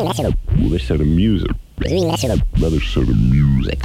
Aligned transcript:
Another 0.00 0.78
set 0.78 1.00
of 1.00 1.06
music. 1.08 1.50
Another 1.84 2.80
set 2.80 3.08
of 3.08 3.20
music. 3.20 3.80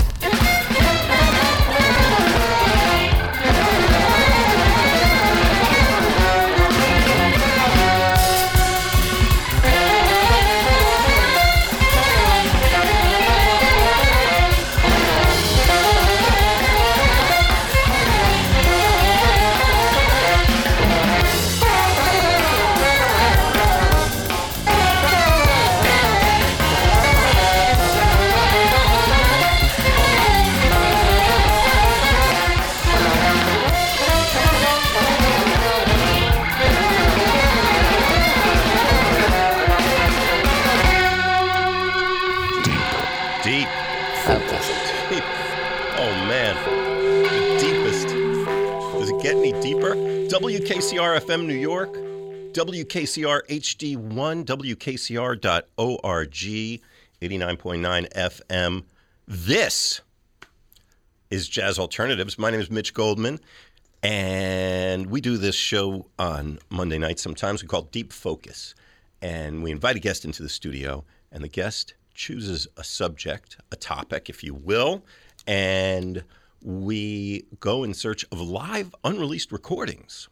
WKCR 50.93 51.19
FM 51.21 51.47
New 51.47 51.55
York, 51.55 51.91
WKCR 52.53 53.41
HD1, 53.47 54.45
WKCR.org, 54.45 56.31
89.9 56.31 58.13
FM. 58.13 58.83
This 59.27 60.01
is 61.31 61.49
Jazz 61.49 61.79
Alternatives. 61.79 62.37
My 62.37 62.51
name 62.51 62.59
is 62.59 62.69
Mitch 62.69 62.93
Goldman, 62.93 63.39
and 64.03 65.07
we 65.07 65.19
do 65.19 65.37
this 65.37 65.55
show 65.55 66.05
on 66.19 66.59
Monday 66.69 66.99
nights. 66.99 67.23
Sometimes 67.23 67.63
we 67.63 67.67
call 67.67 67.81
Deep 67.81 68.13
Focus. 68.13 68.75
And 69.19 69.63
we 69.63 69.71
invite 69.71 69.95
a 69.95 69.99
guest 69.99 70.25
into 70.25 70.43
the 70.43 70.49
studio, 70.49 71.03
and 71.31 71.43
the 71.43 71.49
guest 71.49 71.95
chooses 72.13 72.67
a 72.77 72.83
subject, 72.83 73.57
a 73.71 73.75
topic, 73.75 74.29
if 74.29 74.43
you 74.43 74.53
will, 74.53 75.03
and 75.47 76.23
we 76.61 77.45
go 77.59 77.83
in 77.83 77.95
search 77.95 78.25
of 78.31 78.39
live, 78.39 78.93
unreleased 79.03 79.51
recordings 79.51 80.29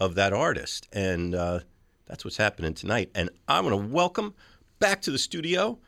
of 0.00 0.14
that 0.16 0.32
artist. 0.32 0.88
And 0.92 1.34
uh, 1.34 1.60
that's 2.06 2.24
what's 2.24 2.36
happening 2.36 2.74
tonight. 2.74 3.10
And 3.14 3.30
I'm 3.48 3.64
going 3.66 3.80
to 3.88 3.92
welcome 3.94 4.34
back 4.78 5.02
to 5.02 5.10
the 5.10 5.18
studio 5.18 5.78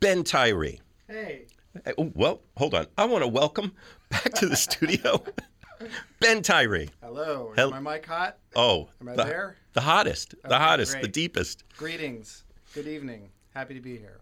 Ben 0.00 0.24
Tyree. 0.24 0.80
Hey. 1.08 1.46
Hey, 1.84 1.92
oh, 1.98 2.12
well, 2.14 2.40
hold 2.56 2.74
on. 2.74 2.86
I 2.96 3.04
want 3.06 3.24
to 3.24 3.28
welcome 3.28 3.72
back 4.10 4.32
to 4.34 4.46
the 4.46 4.56
studio 4.56 5.22
Ben 6.20 6.40
Tyree. 6.42 6.90
Hello. 7.02 7.50
Is 7.52 7.56
Hel- 7.58 7.70
my 7.70 7.80
mic 7.80 8.06
hot? 8.06 8.38
Oh, 8.54 8.88
Am 9.00 9.08
I 9.08 9.16
the, 9.16 9.24
there? 9.24 9.56
the 9.72 9.80
hottest, 9.80 10.30
the 10.42 10.48
Okay, 10.48 10.56
hottest, 10.56 11.00
the 11.00 11.08
deepest. 11.08 11.64
Greetings. 11.76 12.44
Good 12.74 12.86
evening. 12.86 13.30
Happy 13.54 13.74
to 13.74 13.80
be 13.80 13.96
here. 13.96 14.20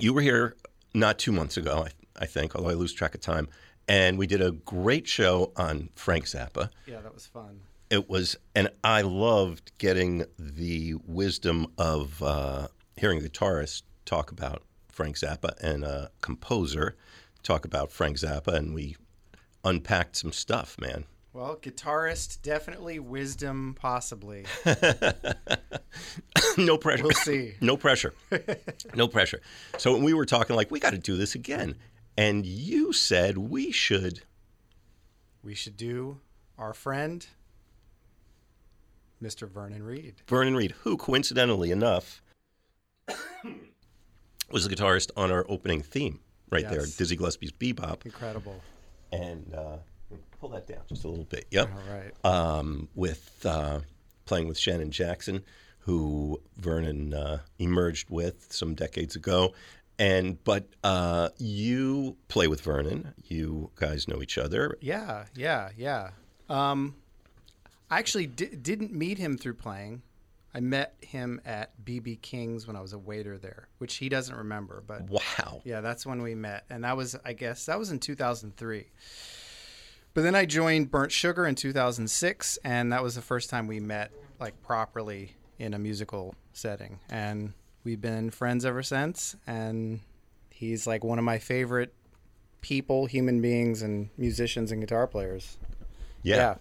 You 0.00 0.14
were 0.14 0.20
here 0.20 0.56
not 0.94 1.18
two 1.18 1.30
months 1.32 1.56
ago, 1.56 1.86
I, 1.86 2.22
I 2.22 2.26
think, 2.26 2.56
although 2.56 2.70
I 2.70 2.74
lose 2.74 2.92
track 2.92 3.14
of 3.14 3.20
time. 3.20 3.48
And 3.86 4.18
we 4.18 4.26
did 4.26 4.40
a 4.40 4.50
great 4.52 5.06
show 5.06 5.52
on 5.56 5.90
Frank 5.94 6.24
Zappa. 6.24 6.70
Yeah, 6.86 7.00
that 7.00 7.12
was 7.14 7.26
fun. 7.26 7.60
It 7.90 8.08
was, 8.08 8.36
and 8.54 8.70
I 8.84 9.02
loved 9.02 9.72
getting 9.78 10.24
the 10.38 10.94
wisdom 11.04 11.66
of 11.76 12.22
uh, 12.22 12.68
hearing 12.96 13.18
a 13.18 13.28
guitarist 13.28 13.82
talk 14.04 14.30
about 14.30 14.62
Frank 14.92 15.16
Zappa 15.16 15.58
and 15.60 15.82
a 15.82 16.10
composer 16.20 16.96
talk 17.42 17.64
about 17.64 17.90
Frank 17.90 18.18
Zappa, 18.18 18.54
and 18.54 18.74
we 18.74 18.96
unpacked 19.64 20.16
some 20.16 20.30
stuff, 20.30 20.76
man. 20.78 21.04
Well, 21.32 21.56
guitarist, 21.56 22.42
definitely. 22.42 22.98
Wisdom, 22.98 23.76
possibly. 23.78 24.46
no 26.56 26.76
pressure. 26.76 27.02
We'll 27.02 27.12
see. 27.12 27.54
no 27.60 27.76
pressure. 27.76 28.14
no 28.94 29.06
pressure. 29.06 29.40
So 29.78 29.96
we 29.96 30.12
were 30.12 30.26
talking 30.26 30.56
like 30.56 30.70
we 30.70 30.80
got 30.80 30.90
to 30.90 30.98
do 30.98 31.16
this 31.16 31.34
again, 31.34 31.76
and 32.16 32.44
you 32.44 32.92
said 32.92 33.38
we 33.38 33.70
should. 33.70 34.22
We 35.42 35.54
should 35.54 35.76
do 35.76 36.20
our 36.58 36.74
friend, 36.74 37.26
Mr. 39.22 39.48
Vernon 39.48 39.82
Reid. 39.82 40.14
Vernon 40.26 40.54
Reid, 40.56 40.72
who 40.82 40.96
coincidentally 40.96 41.70
enough 41.70 42.22
was 44.50 44.66
the 44.66 44.74
guitarist 44.74 45.10
on 45.16 45.30
our 45.30 45.44
opening 45.48 45.82
theme 45.82 46.20
right 46.50 46.68
there, 46.68 46.80
Dizzy 46.84 47.16
Gillespie's 47.16 47.52
Bebop, 47.52 48.04
Incredible. 48.04 48.60
and 49.12 49.54
uh, 49.54 49.76
pull 50.40 50.48
that 50.50 50.66
down 50.66 50.80
just 50.88 51.04
a 51.04 51.08
little 51.08 51.24
bit. 51.24 51.46
Yep. 51.50 51.70
All 51.72 51.94
right. 51.94 52.24
um, 52.58 52.88
with 52.94 53.44
uh, 53.46 53.80
playing 54.24 54.48
with 54.48 54.58
Shannon 54.58 54.90
Jackson, 54.90 55.42
who 55.80 56.40
Vernon 56.56 57.14
uh, 57.14 57.38
emerged 57.58 58.10
with 58.10 58.46
some 58.52 58.74
decades 58.74 59.16
ago. 59.16 59.54
And 59.98 60.42
but 60.44 60.66
uh, 60.82 61.28
you 61.38 62.16
play 62.28 62.48
with 62.48 62.62
Vernon. 62.62 63.12
You 63.28 63.70
guys 63.76 64.08
know 64.08 64.22
each 64.22 64.38
other. 64.38 64.76
Yeah, 64.80 65.26
yeah, 65.36 65.70
yeah. 65.76 66.10
Um, 66.48 66.94
I 67.90 67.98
actually 67.98 68.26
di- 68.26 68.54
didn't 68.56 68.92
meet 68.92 69.18
him 69.18 69.36
through 69.36 69.54
playing. 69.54 70.02
I 70.54 70.60
met 70.60 70.94
him 71.00 71.40
at 71.44 71.70
BB 71.84 72.22
King's 72.22 72.66
when 72.66 72.74
I 72.76 72.80
was 72.80 72.92
a 72.92 72.98
waiter 72.98 73.38
there, 73.38 73.68
which 73.78 73.96
he 73.96 74.08
doesn't 74.08 74.34
remember, 74.34 74.82
but 74.86 75.08
Wow. 75.08 75.60
Yeah, 75.64 75.80
that's 75.80 76.04
when 76.04 76.22
we 76.22 76.34
met. 76.34 76.64
And 76.70 76.82
that 76.84 76.96
was, 76.96 77.16
I 77.24 77.32
guess, 77.34 77.66
that 77.66 77.78
was 77.78 77.90
in 77.90 78.00
2003. 78.00 78.86
But 80.12 80.22
then 80.22 80.34
I 80.34 80.44
joined 80.46 80.90
Burnt 80.90 81.12
Sugar 81.12 81.46
in 81.46 81.54
2006, 81.54 82.58
and 82.64 82.92
that 82.92 83.02
was 83.02 83.14
the 83.14 83.22
first 83.22 83.48
time 83.48 83.68
we 83.68 83.78
met, 83.78 84.10
like, 84.40 84.60
properly 84.62 85.36
in 85.60 85.72
a 85.72 85.78
musical 85.78 86.34
setting. 86.52 86.98
And 87.08 87.52
we've 87.84 88.00
been 88.00 88.30
friends 88.30 88.64
ever 88.64 88.82
since. 88.82 89.36
And 89.46 90.00
he's, 90.50 90.84
like, 90.84 91.04
one 91.04 91.20
of 91.20 91.24
my 91.24 91.38
favorite 91.38 91.94
people, 92.60 93.06
human 93.06 93.40
beings, 93.40 93.82
and 93.82 94.10
musicians 94.16 94.72
and 94.72 94.80
guitar 94.80 95.06
players. 95.06 95.58
Yeah. 96.24 96.36
Yeah. 96.36 96.54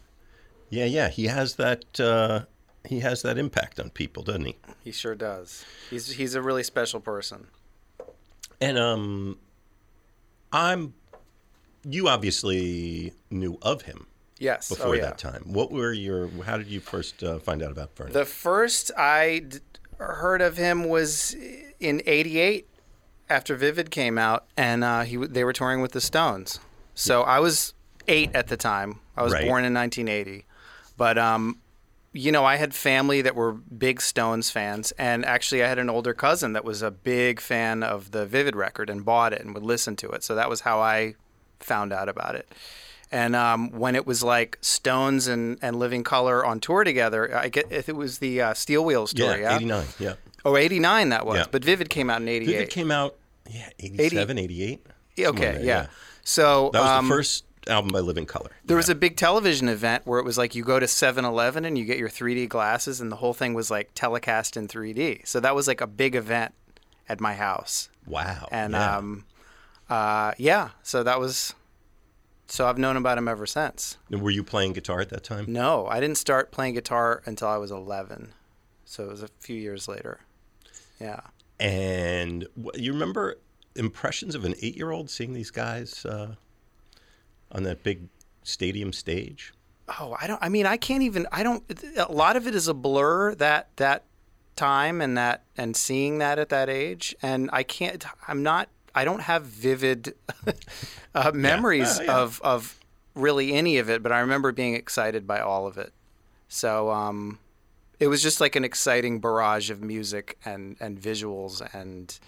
Yeah. 0.70 0.86
Yeah, 0.86 1.10
he 1.10 1.26
has 1.28 1.56
that. 1.56 2.00
Uh, 2.00 2.42
he 2.86 3.00
has 3.02 3.22
that 3.24 3.38
impact 3.38 3.80
on 3.80 3.90
people, 3.90 4.24
doesn't 4.24 4.46
he? 4.46 4.56
he 4.84 4.92
sure 4.92 5.14
does. 5.16 5.66
He's, 5.90 6.12
he's 6.14 6.34
a 6.34 6.42
really 6.42 6.64
special 6.64 7.00
person. 7.00 7.48
And 8.62 8.78
um, 8.78 9.38
I'm. 10.52 10.94
You 11.84 12.08
obviously 12.10 13.14
knew 13.30 13.58
of 13.62 13.84
him 13.84 14.08
Yes. 14.38 14.68
before 14.70 14.88
oh, 14.88 14.94
yeah. 14.94 15.02
that 15.04 15.18
time. 15.18 15.44
What 15.46 15.72
were 15.72 15.94
your? 15.94 16.28
How 16.46 16.58
did 16.58 16.68
you 16.68 16.80
first 16.82 17.24
uh, 17.24 17.40
find 17.40 17.64
out 17.64 17.72
about 17.72 17.96
Vernon? 17.96 18.14
The 18.14 18.26
first 18.26 18.92
I 18.98 19.40
d- 19.48 19.60
heard 19.98 20.42
of 20.42 20.58
him 20.58 20.90
was 20.90 21.36
in 21.80 22.02
'88 22.06 22.68
after 23.30 23.56
Vivid 23.56 23.92
came 23.92 24.18
out, 24.18 24.46
and 24.58 24.84
uh, 24.84 25.02
he 25.02 25.16
they 25.18 25.44
were 25.44 25.54
touring 25.54 25.82
with 25.82 25.94
the 25.94 26.02
Stones. 26.02 26.60
So 26.96 27.22
I 27.24 27.40
was 27.40 27.74
eight 28.10 28.32
at 28.34 28.48
the 28.48 28.58
time. 28.58 29.00
I 29.16 29.24
was 29.24 29.34
Right. 29.34 29.46
born 29.46 29.64
in 29.64 29.74
1980, 29.74 30.46
but 31.00 31.18
um, 31.18 31.58
you 32.14 32.32
know, 32.32 32.44
I 32.44 32.58
had 32.58 32.74
family 32.74 33.22
that 33.22 33.36
were 33.36 33.54
big 33.54 34.02
Stones 34.02 34.50
fans, 34.52 34.92
and 34.98 35.26
actually, 35.26 35.64
I 35.64 35.68
had 35.68 35.80
an 35.80 35.90
older 35.90 36.14
cousin 36.14 36.54
that 36.54 36.66
was 36.66 36.82
a 36.82 36.92
big 36.92 37.40
fan 37.40 37.82
of 37.82 38.12
the 38.12 38.26
Vivid 38.26 38.56
record 38.56 38.90
and 38.90 39.06
bought 39.06 39.34
it 39.34 39.42
and 39.42 39.54
would 39.54 39.64
listen 39.64 39.96
to 39.98 40.10
it. 40.10 40.24
So 40.24 40.36
that 40.36 40.50
was 40.50 40.62
how 40.62 40.80
I 40.82 41.16
found 41.60 41.94
out 41.94 42.10
about 42.10 42.36
it. 42.36 42.52
And 43.12 43.36
um, 43.36 43.72
when 43.72 43.96
it 43.96 44.06
was 44.06 44.22
like 44.22 44.58
Stones 44.62 45.28
and, 45.28 45.58
and 45.64 45.78
Living 45.78 46.04
Colour 46.04 46.46
on 46.46 46.60
tour 46.60 46.84
together, 46.84 47.36
I 47.36 47.48
get 47.48 47.72
if 47.72 47.90
it 47.90 47.96
was 47.96 48.20
the 48.20 48.42
uh, 48.42 48.54
Steel 48.54 48.86
Wheels 48.86 49.14
tour, 49.14 49.32
yeah, 49.32 49.42
yeah, 49.42 49.56
eighty 49.56 49.66
nine. 49.66 49.88
Yeah. 49.98 50.14
Oh, 50.46 50.56
89 50.56 51.10
that 51.10 51.26
was. 51.26 51.38
Yeah. 51.40 51.46
But 51.52 51.66
Vivid 51.66 51.90
came 51.90 52.10
out 52.10 52.22
in 52.22 52.28
88. 52.28 52.52
Vivid 52.52 52.70
came 52.70 52.92
out, 52.92 53.18
yeah, 53.50 53.70
87, 53.80 54.38
88. 54.38 54.88
Yeah, 55.16 55.26
somewhere 55.26 55.50
okay, 55.50 55.58
there, 55.58 55.66
yeah. 55.66 55.88
So 56.24 56.70
That 56.74 56.82
was 56.82 56.90
um, 56.90 57.08
the 57.08 57.14
first 57.14 57.44
album 57.68 57.92
by 57.92 58.00
Living 58.00 58.26
Colour. 58.26 58.52
There 58.66 58.78
was 58.78 58.90
a 58.90 58.96
big 58.96 59.16
television 59.18 59.70
event 59.70 60.06
where 60.06 60.20
it 60.20 60.26
was 60.26 60.38
like 60.38 60.56
you 60.56 60.64
go 60.64 60.80
to 60.80 60.86
7-Eleven 60.86 61.66
and 61.66 61.78
you 61.78 61.86
get 61.86 61.98
your 61.98 62.10
3D 62.10 62.50
glasses, 62.50 63.02
and 63.02 63.12
the 63.12 63.18
whole 63.18 63.34
thing 63.34 63.54
was 63.54 63.70
like 63.70 63.92
telecast 63.96 64.58
in 64.58 64.68
3D. 64.68 65.28
So 65.28 65.40
that 65.40 65.56
was 65.56 65.68
like 65.68 65.82
a 65.82 65.88
big 65.88 66.16
event 66.16 66.54
at 67.08 67.20
my 67.20 67.34
house. 67.34 67.90
Wow. 68.06 68.48
And 68.52 68.74
yeah. 68.74 68.98
um, 68.98 69.26
uh, 69.90 70.34
yeah, 70.38 70.70
so 70.84 71.04
that 71.04 71.20
was. 71.20 71.54
So 72.48 72.66
I've 72.68 72.80
known 72.80 72.98
about 72.98 73.20
him 73.20 73.28
ever 73.28 73.46
since. 73.46 73.98
And 74.10 74.24
Were 74.24 74.32
you 74.32 74.44
playing 74.44 74.74
guitar 74.74 75.02
at 75.02 75.10
that 75.10 75.24
time? 75.24 75.46
No, 75.48 75.86
I 75.86 76.00
didn't 76.00 76.18
start 76.18 76.52
playing 76.52 76.74
guitar 76.74 77.22
until 77.26 77.48
I 77.48 77.58
was 77.58 77.70
11. 77.70 78.34
So 78.86 79.04
it 79.04 79.10
was 79.10 79.22
a 79.22 79.28
few 79.40 79.56
years 79.56 79.88
later. 79.88 80.22
Yeah. 81.00 81.20
And 81.60 82.48
you 82.74 82.92
remember 82.92 83.38
impressions 83.76 84.34
of 84.34 84.46
an 84.46 84.56
eight 84.64 84.76
year 84.76 84.90
old 84.90 85.12
seeing 85.12 85.34
these 85.34 85.52
guys 85.52 86.06
uh, 86.06 86.34
on 87.52 87.64
that 87.64 87.84
big 87.84 88.08
stadium 88.44 88.94
stage? 88.94 89.54
Oh, 90.00 90.16
I 90.22 90.28
don't. 90.28 90.42
I 90.42 90.50
mean, 90.50 90.66
I 90.66 90.78
can't 90.78 91.04
even. 91.04 91.26
I 91.32 91.42
don't. 91.44 91.64
A 91.98 92.12
lot 92.12 92.36
of 92.36 92.46
it 92.48 92.54
is 92.56 92.68
a 92.68 92.74
blur. 92.74 93.34
That 93.36 93.70
that 93.78 94.04
time 94.56 95.00
and 95.02 95.18
that 95.18 95.44
and 95.58 95.76
seeing 95.76 96.18
that 96.18 96.38
at 96.38 96.50
that 96.50 96.68
age 96.70 97.16
and 97.22 97.50
I 97.54 97.64
can't 97.64 98.04
I'm 98.28 98.44
not 98.44 98.68
I 98.94 99.06
don't 99.06 99.22
have 99.22 99.44
vivid 99.44 100.14
uh, 101.16 101.32
memories 101.34 101.98
Uh, 101.98 102.04
yeah. 102.04 102.18
of 102.18 102.42
of 102.44 102.78
really 103.16 103.54
any 103.54 103.78
of 103.78 103.90
it 103.90 104.04
but 104.04 104.12
I 104.12 104.20
remember 104.20 104.52
being 104.52 104.74
excited 104.76 105.26
by 105.26 105.40
all 105.40 105.66
of 105.66 105.78
it 105.78 105.94
so 106.50 106.90
um 106.92 107.40
it 108.02 108.08
was 108.08 108.22
just 108.22 108.42
like 108.42 108.58
an 108.58 108.66
exciting 108.66 109.22
barrage 109.22 109.70
of 109.70 109.82
music 109.82 110.38
and 110.44 110.76
and 110.82 111.00
visuals 111.00 111.62
and 111.74 112.20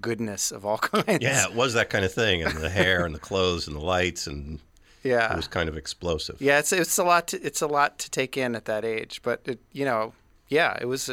goodness 0.00 0.52
of 0.52 0.64
all 0.64 0.78
kinds 0.78 1.22
Yeah, 1.22 1.44
it 1.46 1.54
was 1.54 1.74
that 1.74 1.90
kind 1.90 2.04
of 2.04 2.12
thing, 2.12 2.42
and 2.42 2.56
the 2.58 2.70
hair 2.70 3.04
and 3.04 3.14
the 3.14 3.20
clothes 3.20 3.66
and 3.66 3.76
the 3.76 3.80
lights, 3.80 4.26
and 4.26 4.60
yeah 5.02 5.32
it 5.32 5.36
was 5.36 5.48
kind 5.48 5.68
of 5.68 5.76
explosive. 5.76 6.40
Yeah, 6.40 6.58
it's 6.58 6.72
it's 6.72 6.98
a 6.98 7.04
lot. 7.04 7.28
To, 7.28 7.42
it's 7.42 7.62
a 7.62 7.66
lot 7.66 7.98
to 8.00 8.10
take 8.10 8.36
in 8.36 8.54
at 8.54 8.66
that 8.66 8.84
age, 8.84 9.20
but 9.22 9.40
it, 9.44 9.60
you 9.72 9.84
know, 9.84 10.12
yeah, 10.48 10.76
it 10.80 10.86
was, 10.86 11.10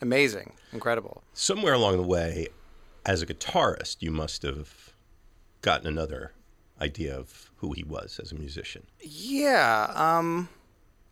amazing, 0.00 0.52
incredible. 0.72 1.22
Somewhere 1.32 1.74
along 1.74 1.96
the 1.96 2.02
way, 2.02 2.48
as 3.06 3.22
a 3.22 3.26
guitarist, 3.26 3.96
you 4.00 4.10
must 4.10 4.42
have 4.42 4.92
gotten 5.62 5.86
another 5.86 6.32
idea 6.80 7.16
of 7.16 7.50
who 7.56 7.72
he 7.72 7.82
was 7.82 8.20
as 8.22 8.30
a 8.32 8.34
musician. 8.34 8.86
Yeah, 9.00 9.90
um, 9.94 10.48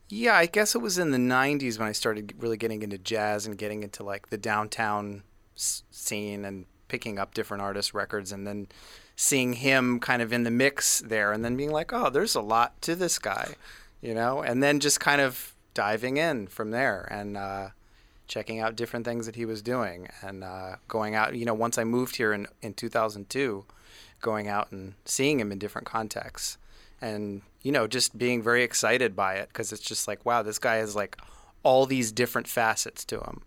yeah. 0.08 0.37
I 0.37 0.47
guess 0.47 0.75
it 0.75 0.79
was 0.79 0.99
in 0.99 1.11
the 1.11 1.19
'90s 1.19 1.79
when 1.79 1.88
I 1.88 1.93
started 1.93 2.35
really 2.38 2.56
getting 2.56 2.82
into 2.82 2.99
jazz 2.99 3.47
and 3.47 3.58
getting 3.58 3.82
into 3.82 4.05
like 4.05 4.29
the 4.29 4.38
downtown 4.38 5.23
scene 5.56 6.44
and 6.44 6.67
picking 6.88 7.19
up 7.19 7.35
different 7.35 7.62
artists' 7.62 7.94
records, 7.94 8.31
and 8.32 8.47
then 8.47 8.69
seeing 9.17 9.55
him 9.55 9.99
kind 9.99 10.23
of 10.23 10.32
in 10.32 10.44
the 10.44 10.50
mix 10.50 11.00
there, 11.00 11.32
and 11.32 11.44
then 11.44 11.56
being 11.56 11.73
like, 11.73 11.93
oh, 11.93 12.11
there's 12.11 12.35
a 12.35 12.41
lot 12.41 12.81
to 12.82 12.94
this 12.94 13.19
guy, 13.19 13.55
you 14.00 14.14
know, 14.14 14.43
and 14.43 14.62
then 14.62 14.79
just 14.79 15.00
kind 15.00 15.20
of 15.20 15.55
diving 15.75 16.17
in 16.17 16.47
from 16.47 16.70
there 16.70 17.08
and. 17.11 17.37
Uh, 17.37 17.69
checking 18.29 18.61
out 18.61 18.76
different 18.76 19.05
things 19.05 19.26
that 19.26 19.37
he 19.37 19.44
was 19.44 19.62
doing 19.62 20.08
and 20.23 20.43
uh, 20.43 20.76
going 20.88 21.14
out. 21.14 21.35
You 21.37 21.44
know, 21.44 21.55
once 21.55 21.79
I 21.79 21.85
moved 21.85 22.17
here 22.17 22.32
in, 22.32 22.47
in 22.62 22.75
2002, 22.75 23.64
going 24.20 24.49
out 24.49 24.73
and 24.73 24.94
seeing 25.05 25.41
him 25.41 25.53
in 25.53 25.58
different 25.58 25.87
contexts 25.87 26.58
and, 27.00 27.43
you 27.62 27.70
know, 27.70 27.87
just 27.87 28.17
being 28.17 28.43
very 28.43 28.62
excited 28.62 29.14
by 29.14 29.35
it 29.35 29.49
because 29.49 29.73
it's 29.73 29.82
just 29.82 30.08
like, 30.08 30.25
wow, 30.25 30.43
this 30.43 30.58
guy 30.58 30.76
has 30.76 30.97
like 30.97 31.17
all 31.62 31.87
these 31.87 32.12
different 32.12 32.49
facets 32.49 33.05
to 33.05 33.20
him 33.20 33.43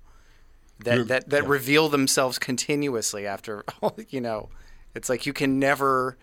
that, 0.84 1.08
that, 1.08 1.30
that 1.30 1.44
yeah. 1.44 1.50
reveal 1.50 1.90
themselves 1.90 2.40
continuously 2.40 3.26
after, 3.28 3.64
all 3.82 3.96
you 4.10 4.22
know, 4.22 4.50
it's 4.96 5.10
like 5.10 5.26
you 5.26 5.34
can 5.34 5.60
never 5.60 6.18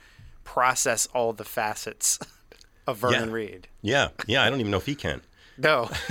process 0.44 1.06
all 1.14 1.32
the 1.32 1.44
facets 1.44 2.18
of 2.86 2.98
Vernon 2.98 3.28
Yeah. 3.28 3.34
Reid. 3.34 3.68
Yeah, 3.82 4.08
yeah. 4.26 4.42
I 4.44 4.50
don't 4.50 4.60
even 4.60 4.70
know 4.70 4.78
if 4.78 4.86
he 4.86 4.94
can. 4.94 5.22
No. 5.58 5.88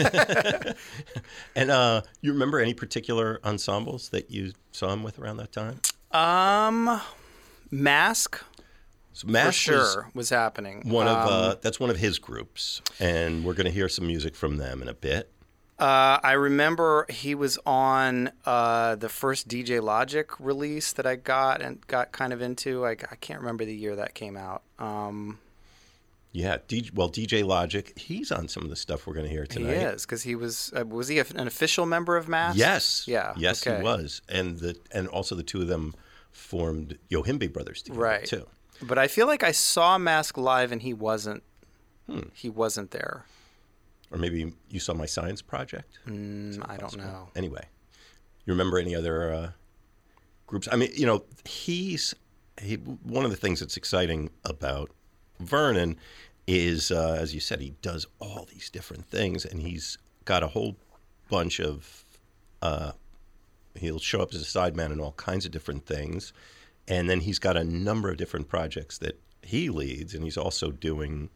And 1.56 1.72
uh, 1.72 2.02
you 2.22 2.34
remember 2.34 2.60
any 2.60 2.74
particular 2.74 3.40
ensembles 3.44 4.10
that 4.10 4.30
you 4.32 4.52
saw 4.72 4.92
him 4.92 5.04
with 5.04 5.20
around 5.20 5.38
that 5.38 5.52
time? 5.52 5.80
um, 6.12 7.00
Masque 7.72 8.42
So 9.14 9.28
Masque 9.28 9.48
was 9.48 9.56
sure 9.56 10.10
was, 10.14 10.30
happening. 10.30 10.82
one 10.90 11.08
of 11.08 11.18
Um, 11.18 11.28
uh, 11.32 11.56
that's 11.62 11.80
one 11.80 11.90
of 11.90 11.98
his 11.98 12.20
groups, 12.20 12.82
and 13.00 13.44
we're 13.46 13.54
going 13.54 13.66
to 13.66 13.72
hear 13.72 13.88
some 13.90 14.08
music 14.08 14.36
from 14.36 14.58
them 14.58 14.82
in 14.82 14.88
a 14.90 14.94
bit. 14.94 15.32
Uh, 15.78 16.20
I 16.24 16.34
remember 16.34 17.06
he 17.10 17.36
was 17.36 17.60
on 17.66 18.32
uh, 18.46 18.96
the 18.96 19.10
first 19.10 19.48
DJ 19.50 19.82
Logic 19.84 20.30
release 20.40 20.94
that 20.94 21.06
I 21.06 21.16
got 21.18 21.62
and 21.62 21.86
got 21.88 22.12
kind 22.14 22.32
of 22.32 22.42
into. 22.42 22.86
I, 22.86 22.92
I 22.92 23.16
can't 23.20 23.40
remember 23.42 23.66
the 23.66 23.76
year 23.76 23.96
that 23.98 24.14
came 24.14 24.38
out. 24.38 24.64
Um, 24.80 25.40
Yeah, 26.32 26.60
DJ, 26.70 26.94
well, 26.94 27.10
DJ 27.10 27.46
Logic, 27.46 27.92
he's 27.98 28.32
on 28.32 28.48
some 28.48 28.64
of 28.64 28.70
the 28.70 28.78
stuff 28.78 29.06
we're 29.06 29.16
going 29.16 29.26
to 29.26 29.32
hear 29.32 29.46
tonight. 29.46 29.74
he 29.78 29.84
is 29.84 30.06
because 30.06 30.24
he 30.24 30.36
was 30.36 30.72
uh, 30.80 30.86
was 30.86 31.10
he 31.10 31.20
a, 31.20 31.26
an 31.36 31.46
official 31.48 31.86
member 31.86 32.16
of 32.16 32.30
Masque? 32.30 32.58
Yes. 32.58 33.04
Yeah. 33.06 33.34
Yes, 33.36 33.66
okay. 33.68 33.78
he 33.78 33.84
was, 33.84 34.22
and 34.30 34.58
the 34.60 34.78
and 34.92 35.10
also 35.10 35.36
the 35.36 35.44
two 35.44 35.62
of 35.62 35.68
them 35.68 35.94
formed 36.32 36.98
Yohimbe 37.12 37.52
Brothers 37.52 37.82
together 37.82 38.02
Right. 38.02 38.26
too. 38.26 38.46
But 38.82 38.98
I 38.98 39.08
feel 39.08 39.28
like 39.28 39.44
I 39.44 39.52
saw 39.52 39.98
Masque 39.98 40.38
live 40.38 40.72
and 40.72 40.82
he 40.82 40.94
wasn't. 40.94 41.44
Hmm. 42.10 42.30
He 42.34 42.50
wasn't 42.50 42.92
there. 42.92 43.26
Or 44.12 44.18
maybe 44.18 44.54
you 44.70 44.80
saw 44.80 44.94
my 44.94 45.06
science 45.06 45.42
project. 45.42 46.00
Mm, 46.08 46.64
I 46.70 46.78
don't 46.78 46.98
know. 46.98 47.30
Anyway, 47.36 47.66
you 48.46 48.54
remember 48.54 48.78
any 48.78 48.96
other 48.96 49.34
uh, 49.34 49.50
groups? 50.48 50.68
I 50.72 50.76
mean, 50.76 50.92
you 50.94 51.06
know, 51.06 51.26
he's 51.46 52.14
he, 52.62 52.76
one 52.76 53.26
of 53.26 53.32
the 53.32 53.38
things 53.38 53.60
that's 53.60 53.78
exciting 53.78 54.30
about 54.46 54.92
Vernon 55.40 55.98
is, 56.48 56.92
uh, 56.92 57.18
as 57.20 57.34
you 57.34 57.40
said, 57.40 57.60
he 57.60 57.72
does 57.82 58.06
all 58.20 58.48
these 58.52 58.70
different 58.70 59.06
things, 59.08 59.46
and 59.46 59.62
he's 59.62 59.98
got 60.26 60.44
a 60.44 60.48
whole 60.48 60.76
bunch 61.30 61.60
of. 61.60 62.06
Uh, 62.62 62.92
he'll 63.76 64.00
show 64.00 64.22
up 64.22 64.34
as 64.34 64.42
a 64.42 64.46
sideman 64.46 64.92
in 64.92 65.00
all 65.00 65.12
kinds 65.14 65.46
of 65.46 65.52
different 65.52 65.86
things, 65.86 66.32
and 66.88 67.10
then 67.10 67.20
he's 67.22 67.40
got 67.40 67.58
a 67.58 67.64
number 67.64 68.10
of 68.10 68.18
different 68.18 68.48
projects 68.48 68.98
that 69.00 69.20
he 69.42 69.70
leads, 69.70 70.14
and 70.14 70.24
he's 70.24 70.38
also 70.38 70.72
doing 70.72 71.30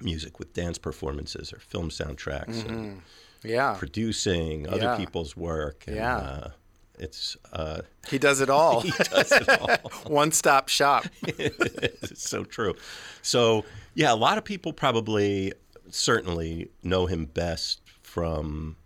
music 0.00 0.38
with 0.38 0.52
dance 0.52 0.78
performances 0.78 1.52
or 1.52 1.58
film 1.58 1.88
soundtracks 1.90 2.66
and 2.68 3.02
Yeah, 3.42 3.74
producing 3.78 4.68
other 4.68 4.78
Yeah. 4.82 4.96
people's 4.96 5.36
work. 5.36 5.84
And, 5.86 5.96
Yeah. 5.96 6.16
uh, 6.18 6.50
it's 6.98 7.36
uh, 7.52 7.82
he 8.08 8.18
does 8.18 8.40
it 8.40 8.50
all. 8.50 8.80
he 8.82 8.90
does 8.90 9.30
it 9.32 9.48
all. 9.48 9.68
One 10.06 10.32
stop 10.32 10.68
shop. 10.68 11.04
it's 11.22 12.22
so 12.28 12.44
true. 12.44 12.74
So 13.22 13.64
yeah, 13.94 14.12
a 14.12 14.16
lot 14.16 14.38
of 14.38 14.44
people 14.44 14.72
probably 14.72 15.52
certainly 15.90 16.70
know 16.82 17.06
him 17.06 17.26
best 17.26 17.80
from 18.02 18.76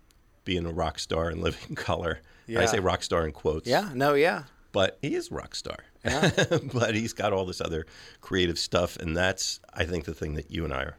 being 0.45 0.65
a 0.65 0.71
rock 0.71 0.99
star 0.99 1.29
in 1.31 1.41
Living 1.41 1.75
Colour. 1.75 2.19
I 2.57 2.65
say 2.65 2.79
rock 2.79 3.01
star 3.03 3.25
in 3.25 3.31
quotes. 3.31 3.67
Yeah. 3.67 3.89
No. 3.93 4.13
Yeah. 4.13 4.43
But 4.71 4.97
he 5.01 5.15
is 5.15 5.31
a 5.31 5.35
rock 5.35 5.55
star. 5.55 5.77
Yeah. 6.05 6.31
but 6.73 6.95
he's 6.95 7.13
got 7.13 7.33
all 7.33 7.45
this 7.45 7.61
other 7.61 7.85
creative 8.21 8.57
stuff, 8.59 8.97
and 8.97 9.15
that's 9.15 9.59
I 9.73 9.85
think 9.85 10.05
the 10.05 10.13
thing 10.13 10.35
that 10.35 10.51
you 10.51 10.63
and 10.65 10.73
I 10.73 10.83
are 10.83 10.97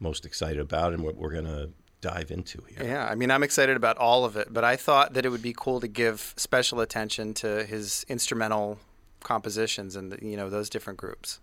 most 0.00 0.24
excited 0.26 0.58
about, 0.60 0.92
and 0.92 1.02
what 1.02 1.16
we're 1.16 1.32
going 1.32 1.44
to 1.44 1.70
dive 2.00 2.30
into 2.32 2.60
here. 2.68 2.84
Yeah, 2.84 3.06
I 3.06 3.14
mean, 3.14 3.30
I'm 3.30 3.44
excited 3.44 3.76
about 3.76 3.96
all 3.98 4.24
of 4.24 4.36
it, 4.36 4.52
but 4.52 4.64
I 4.64 4.74
thought 4.76 5.14
that 5.14 5.24
it 5.24 5.28
would 5.28 5.42
be 5.42 5.54
cool 5.56 5.78
to 5.80 5.86
give 5.86 6.34
special 6.36 6.80
attention 6.80 7.32
to 7.34 7.64
his 7.64 8.04
instrumental 8.08 8.78
compositions 9.20 9.94
and 9.94 10.18
you 10.20 10.36
know 10.36 10.50
those 10.50 10.68
different 10.68 10.98
groups 10.98 11.38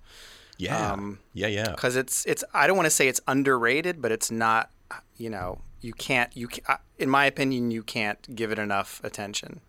Yeah, 0.58 0.92
Um, 0.92 1.20
yeah, 1.34 1.48
yeah. 1.48 1.72
because 1.72 1.96
it's 1.96 2.26
it's 2.26 2.44
I 2.54 2.68
don't 2.68 2.76
want 2.76 2.88
to 2.88 2.92
say 2.92 3.08
it's 3.08 3.22
underrated, 3.28 4.02
but 4.02 4.12
it's 4.12 4.30
not. 4.30 4.70
You 5.16 5.30
know, 5.30 5.60
you 5.82 5.94
can't 5.94 6.36
you 6.36 6.48
ca- 6.50 6.80
in 6.98 7.10
my 7.10 7.26
opinion 7.26 7.72
you 7.72 7.84
can't 7.84 8.36
give 8.36 8.52
it 8.52 8.60
enough 8.60 9.00
attention. 9.04 9.62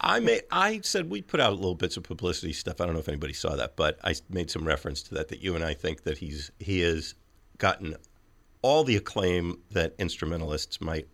I 0.00 0.20
made. 0.20 0.42
I 0.50 0.80
said 0.82 1.10
we 1.10 1.22
put 1.22 1.40
out 1.40 1.54
little 1.54 1.74
bits 1.74 1.96
of 1.96 2.02
publicity 2.02 2.52
stuff. 2.52 2.80
I 2.80 2.84
don't 2.84 2.94
know 2.94 3.00
if 3.00 3.08
anybody 3.08 3.32
saw 3.32 3.56
that, 3.56 3.76
but 3.76 3.98
I 4.04 4.14
made 4.28 4.50
some 4.50 4.66
reference 4.66 5.02
to 5.04 5.14
that. 5.14 5.28
That 5.28 5.40
you 5.42 5.54
and 5.54 5.64
I 5.64 5.74
think 5.74 6.02
that 6.04 6.18
he's 6.18 6.50
he 6.58 6.80
has 6.80 7.14
gotten 7.58 7.96
all 8.62 8.84
the 8.84 8.96
acclaim 8.96 9.58
that 9.70 9.94
instrumentalists 9.98 10.80
might 10.80 11.06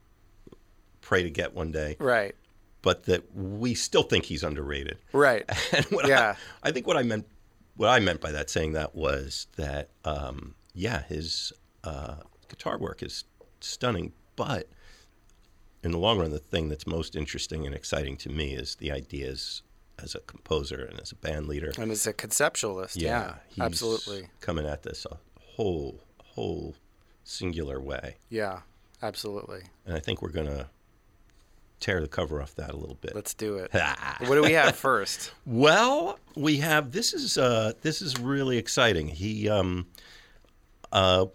pray 1.01 1.23
to 1.23 1.31
get 1.31 1.55
one 1.55 1.71
day, 1.73 1.97
Right. 1.99 2.35
but 2.81 3.05
that 3.05 3.35
we 3.35 3.75
still 3.75 4.03
think 4.05 4.25
he's 4.25 4.43
underrated. 4.43 4.99
Right. 5.13 5.45
And 5.73 5.85
what 5.87 6.07
Yeah. 6.09 6.37
I, 6.63 6.69
I 6.69 6.73
think 6.73 6.87
what 6.87 6.97
I 6.97 7.03
meant, 7.03 7.27
what 7.77 7.89
I 7.89 7.99
meant 8.01 8.21
by 8.21 8.33
that 8.33 8.49
saying 8.49 8.73
that 8.73 8.95
was 8.95 9.49
that, 9.57 9.91
um, 10.05 10.55
yeah, 10.75 11.03
his 11.03 11.53
uh, 11.85 12.17
guitar 12.49 12.79
work 12.79 13.03
is 13.03 13.25
stunning, 13.61 14.13
but 14.37 14.69
in 15.83 15.91
the 15.91 15.99
long 15.99 16.19
run, 16.19 16.31
the 16.31 16.39
thing 16.39 16.69
that's 16.69 16.87
most 16.87 17.17
interesting 17.17 17.67
and 17.67 17.75
exciting 17.75 18.17
to 18.19 18.29
me 18.29 18.55
is 18.55 18.77
the 18.77 18.93
ideas 18.93 19.63
as 20.03 20.15
a 20.15 20.21
composer 20.21 20.85
and 20.85 21.01
as 21.01 21.13
a 21.13 21.17
band 21.17 21.47
leader. 21.47 21.73
And 21.79 21.91
as 21.91 22.07
a 22.07 22.13
conceptualist, 22.13 23.01
yeah, 23.01 23.37
he's 23.49 23.61
absolutely. 23.61 24.29
coming 24.41 24.67
at 24.67 24.83
this 24.83 25.07
a 25.11 25.17
whole, 25.41 26.01
whole 26.23 26.75
singular 27.25 27.81
way, 27.81 28.17
Yeah, 28.31 28.61
absolutely. 29.03 29.63
and 29.87 29.95
I 29.97 30.01
think 30.01 30.23
we're 30.23 30.31
gonna 30.31 30.71
tear 31.81 32.01
the 32.01 32.09
cover 32.09 32.41
off 32.41 32.55
that 32.55 32.71
a 32.71 32.77
little 32.77 32.97
bit. 33.01 33.15
Let's 33.15 33.35
do 33.35 33.57
it. 33.59 33.71
what 34.21 34.35
do 34.35 34.43
we 34.43 34.53
have 34.53 34.77
first? 34.77 35.33
Well, 35.45 36.19
we 36.37 36.59
have 36.59 36.93
this 36.93 37.13
is 37.13 37.37
uh, 37.37 37.73
this 37.83 38.01
is 38.01 38.19
really 38.19 38.57
exciting. 38.57 39.09
He 39.09 39.49
um, 39.49 39.87
uh, 40.93 41.27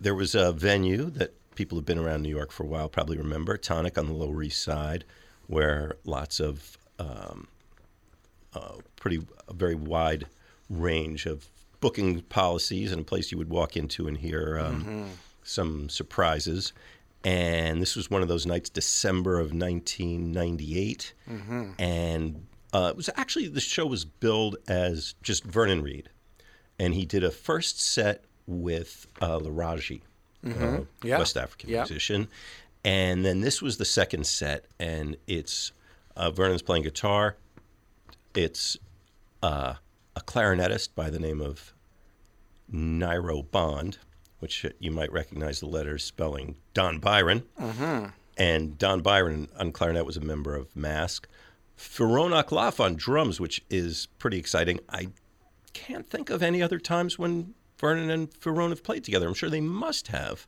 there 0.00 0.14
was 0.14 0.34
a 0.34 0.52
venue 0.52 1.10
that 1.10 1.34
people 1.58 1.76
who've 1.76 1.84
been 1.84 1.98
around 1.98 2.22
New 2.22 2.28
York 2.28 2.52
for 2.52 2.62
a 2.62 2.66
while 2.66 2.88
probably 2.88 3.18
remember, 3.18 3.56
Tonic 3.56 3.98
on 3.98 4.06
the 4.06 4.12
Lower 4.12 4.44
East 4.44 4.62
Side, 4.62 5.04
where 5.48 5.96
lots 6.04 6.38
of 6.38 6.78
um, 7.00 7.48
uh, 8.54 8.76
pretty 8.94 9.26
a 9.48 9.52
very 9.52 9.74
wide 9.74 10.26
range 10.70 11.26
of 11.26 11.48
booking 11.80 12.20
policies 12.22 12.92
and 12.92 13.00
a 13.00 13.04
place 13.04 13.32
you 13.32 13.38
would 13.38 13.50
walk 13.50 13.76
into 13.76 14.06
and 14.06 14.18
hear 14.18 14.56
um, 14.58 15.10
some 15.42 15.88
surprises. 15.88 16.72
And 17.24 17.82
this 17.82 17.96
was 17.96 18.08
one 18.08 18.22
of 18.22 18.28
those 18.28 18.46
nights, 18.46 18.70
December 18.70 19.40
of 19.40 19.52
1998. 19.52 21.12
And 21.76 22.46
uh, 22.72 22.88
it 22.90 22.96
was 22.96 23.10
actually, 23.16 23.48
the 23.48 23.60
show 23.60 23.84
was 23.86 24.04
billed 24.04 24.56
as 24.68 25.16
just 25.24 25.42
Vernon 25.42 25.82
Reid. 25.82 26.08
And 26.78 26.94
he 26.94 27.04
did 27.04 27.24
a 27.24 27.32
first 27.32 27.80
set 27.80 28.22
with 28.46 29.08
uh, 29.20 29.40
Laraji, 29.40 30.02
uh, 30.46 30.80
Yeah. 31.02 31.18
West 31.18 31.36
African 31.36 31.70
Yeah. 31.70 31.80
musician. 31.80 32.28
And 32.84 33.24
then 33.24 33.40
this 33.40 33.60
was 33.60 33.76
the 33.76 33.84
second 33.84 34.26
set, 34.26 34.64
and 34.78 35.16
it's 35.26 35.72
uh, 36.16 36.30
Vernon's 36.30 36.62
playing 36.62 36.84
guitar. 36.84 37.36
It's 38.34 38.76
uh, 39.42 39.74
a 40.16 40.20
clarinetist 40.20 40.90
by 40.94 41.10
the 41.10 41.18
name 41.18 41.40
of 41.40 41.74
Nairo 42.72 43.48
Bond, 43.50 43.98
which 44.38 44.64
you 44.78 44.90
might 44.90 45.12
recognize 45.12 45.60
the 45.60 45.66
letters 45.66 46.04
spelling 46.04 46.56
Don 46.74 46.98
Byron. 46.98 47.42
And 48.36 48.78
Don 48.78 49.00
Byron 49.00 49.48
on 49.58 49.72
clarinet 49.72 50.06
was 50.06 50.16
a 50.16 50.20
member 50.20 50.54
of 50.54 50.74
Masque. 50.76 51.28
akLaff 51.78 52.78
on 52.80 52.94
drums, 52.94 53.40
which 53.40 53.64
is 53.68 54.06
pretty 54.18 54.38
exciting. 54.38 54.78
I 54.88 55.08
can't 55.72 56.08
think 56.08 56.30
of 56.30 56.42
any 56.42 56.62
other 56.62 56.78
times 56.78 57.18
when 57.18 57.54
Vernon 57.78 58.10
and 58.10 58.32
Pheeroan 58.32 58.70
have 58.70 58.82
played 58.82 59.04
together. 59.04 59.26
I'm 59.26 59.34
sure 59.34 59.50
they 59.50 59.60
must 59.60 60.08
have. 60.08 60.46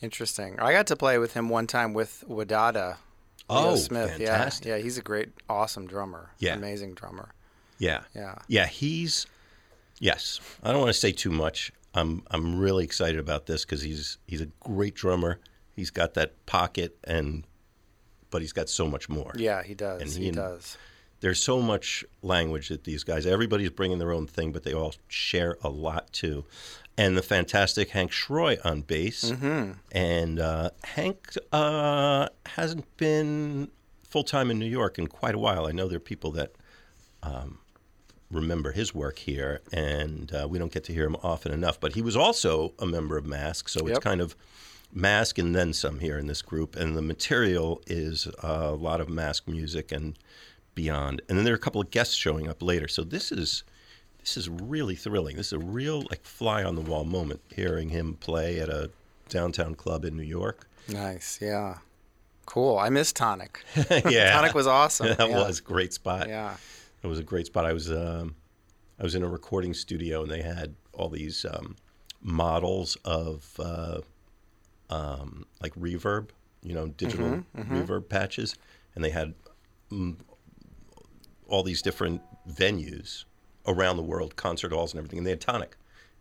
Interesting. 0.00 0.58
I 0.60 0.72
got 0.72 0.86
to 0.88 0.96
play 0.96 1.18
with 1.18 1.34
him 1.34 1.48
one 1.48 1.66
time 1.66 1.94
with 1.94 2.24
Wadada. 2.28 2.96
Leo 3.48 3.70
Oh, 3.70 3.76
Smith. 3.76 4.10
fantastic. 4.16 4.66
Yeah, 4.66 4.76
yeah, 4.76 4.82
he's 4.82 4.98
a 4.98 5.02
great, 5.02 5.30
awesome 5.48 5.86
drummer. 5.86 6.30
Yeah. 6.38 6.54
amazing 6.54 6.94
drummer. 6.94 7.32
Yeah. 7.78 8.02
Yeah. 8.14 8.36
Yeah, 8.48 8.66
he's 8.66 9.26
yes. 9.98 10.40
I 10.62 10.70
don't 10.72 10.80
want 10.80 10.92
to 10.92 10.98
say 10.98 11.12
too 11.12 11.30
much. 11.30 11.72
I'm 11.94 12.22
I'm 12.30 12.58
really 12.58 12.84
excited 12.84 13.18
about 13.20 13.46
this 13.46 13.64
because 13.64 13.82
he's 13.82 14.18
he's 14.26 14.40
a 14.40 14.46
great 14.60 14.94
drummer. 14.94 15.38
He's 15.76 15.90
got 15.90 16.14
that 16.14 16.46
pocket 16.46 16.96
and 17.04 17.44
but 18.30 18.40
he's 18.40 18.52
got 18.52 18.68
so 18.68 18.86
much 18.86 19.08
more. 19.08 19.32
Yeah, 19.36 19.62
he 19.62 19.74
does. 19.74 20.00
And 20.00 20.10
he 20.10 20.24
he 20.26 20.30
does. 20.30 20.76
There's 21.22 21.40
so 21.40 21.62
much 21.62 22.04
language 22.20 22.68
that 22.68 22.82
these 22.82 23.04
guys. 23.04 23.26
Everybody's 23.26 23.70
bringing 23.70 23.98
their 23.98 24.12
own 24.12 24.26
thing, 24.26 24.50
but 24.50 24.64
they 24.64 24.74
all 24.74 24.92
share 25.06 25.56
a 25.62 25.68
lot 25.68 26.12
too. 26.12 26.44
And 26.98 27.16
the 27.16 27.22
fantastic 27.22 27.90
Hank 27.90 28.10
Schroy 28.10 28.58
on 28.64 28.82
bass. 28.82 29.30
Mm-hmm. 29.30 29.72
And 29.92 30.40
uh, 30.40 30.70
Hank 30.82 31.36
uh, 31.52 32.28
hasn't 32.44 32.96
been 32.96 33.70
full 34.02 34.24
time 34.24 34.50
in 34.50 34.58
New 34.58 34.66
York 34.66 34.98
in 34.98 35.06
quite 35.06 35.36
a 35.36 35.38
while. 35.38 35.66
I 35.66 35.70
know 35.70 35.86
there 35.86 35.98
are 35.98 36.00
people 36.00 36.32
that 36.32 36.52
um, 37.22 37.60
remember 38.28 38.72
his 38.72 38.92
work 38.92 39.20
here, 39.20 39.60
and 39.72 40.34
uh, 40.34 40.48
we 40.50 40.58
don't 40.58 40.72
get 40.72 40.82
to 40.84 40.92
hear 40.92 41.06
him 41.06 41.16
often 41.22 41.52
enough. 41.52 41.78
But 41.78 41.94
he 41.94 42.02
was 42.02 42.16
also 42.16 42.74
a 42.80 42.84
member 42.84 43.16
of 43.16 43.24
Masque, 43.26 43.68
so 43.68 43.86
it's 43.86 44.00
kind 44.00 44.20
of 44.20 44.34
Masque 44.92 45.38
and 45.38 45.54
then 45.54 45.72
some 45.72 46.00
here 46.00 46.18
in 46.18 46.26
this 46.26 46.42
group. 46.42 46.74
And 46.74 46.96
the 46.96 47.02
material 47.02 47.80
is 47.86 48.26
a 48.42 48.72
lot 48.72 49.00
of 49.00 49.08
Masque 49.08 49.46
music 49.46 49.92
and 49.92 50.18
beyond. 50.74 51.22
And 51.28 51.38
then 51.38 51.44
there 51.44 51.54
are 51.54 51.56
a 51.56 51.60
couple 51.60 51.80
of 51.80 51.90
guests 51.90 52.14
showing 52.14 52.48
up 52.48 52.62
later. 52.62 52.88
So 52.88 53.02
this 53.02 53.32
is 53.32 53.64
this 54.20 54.36
is 54.36 54.48
really 54.48 54.94
thrilling. 54.94 55.36
This 55.36 55.48
is 55.48 55.54
a 55.54 55.58
real 55.58 56.02
like 56.10 56.24
fly 56.24 56.62
on 56.62 56.76
the 56.76 56.80
wall 56.80 57.04
moment 57.04 57.40
hearing 57.54 57.88
him 57.88 58.14
play 58.14 58.60
at 58.60 58.68
a 58.68 58.90
downtown 59.28 59.74
club 59.74 60.04
in 60.04 60.16
New 60.16 60.22
York. 60.22 60.68
Nice. 60.88 61.38
Yeah. 61.40 61.78
Cool. 62.46 62.78
I 62.78 62.88
miss 62.88 63.12
Tonic. 63.12 63.64
yeah, 64.08 64.32
Tonic 64.32 64.54
was 64.54 64.66
awesome. 64.66 65.06
that 65.16 65.28
yeah. 65.28 65.46
was 65.46 65.58
a 65.58 65.62
great 65.62 65.92
spot. 65.92 66.28
Yeah. 66.28 66.56
It 67.02 67.06
was 67.06 67.18
a 67.18 67.24
great 67.24 67.46
spot. 67.46 67.66
I 67.66 67.72
was 67.72 67.90
um, 67.90 68.36
I 68.98 69.02
was 69.02 69.14
in 69.14 69.22
a 69.22 69.28
recording 69.28 69.74
studio 69.74 70.22
and 70.22 70.30
they 70.30 70.42
had 70.42 70.74
all 70.92 71.08
these 71.08 71.44
um, 71.44 71.76
models 72.22 72.96
of 73.04 73.48
uh, 73.58 74.00
um, 74.90 75.46
like 75.60 75.74
reverb, 75.74 76.28
you 76.62 76.74
know, 76.74 76.88
digital 76.88 77.42
reverb 77.56 78.08
patches, 78.08 78.54
and 78.94 79.02
they 79.02 79.10
had 79.10 79.34
mm, 79.90 80.16
all 81.52 81.62
these 81.62 81.82
different 81.82 82.22
venues 82.50 83.24
around 83.66 83.96
the 83.98 84.02
world, 84.02 84.34
concert 84.36 84.72
halls 84.72 84.92
and 84.92 84.98
everything, 84.98 85.18
and 85.18 85.26
they 85.26 85.30
had 85.32 85.40
Tonic 85.40 85.76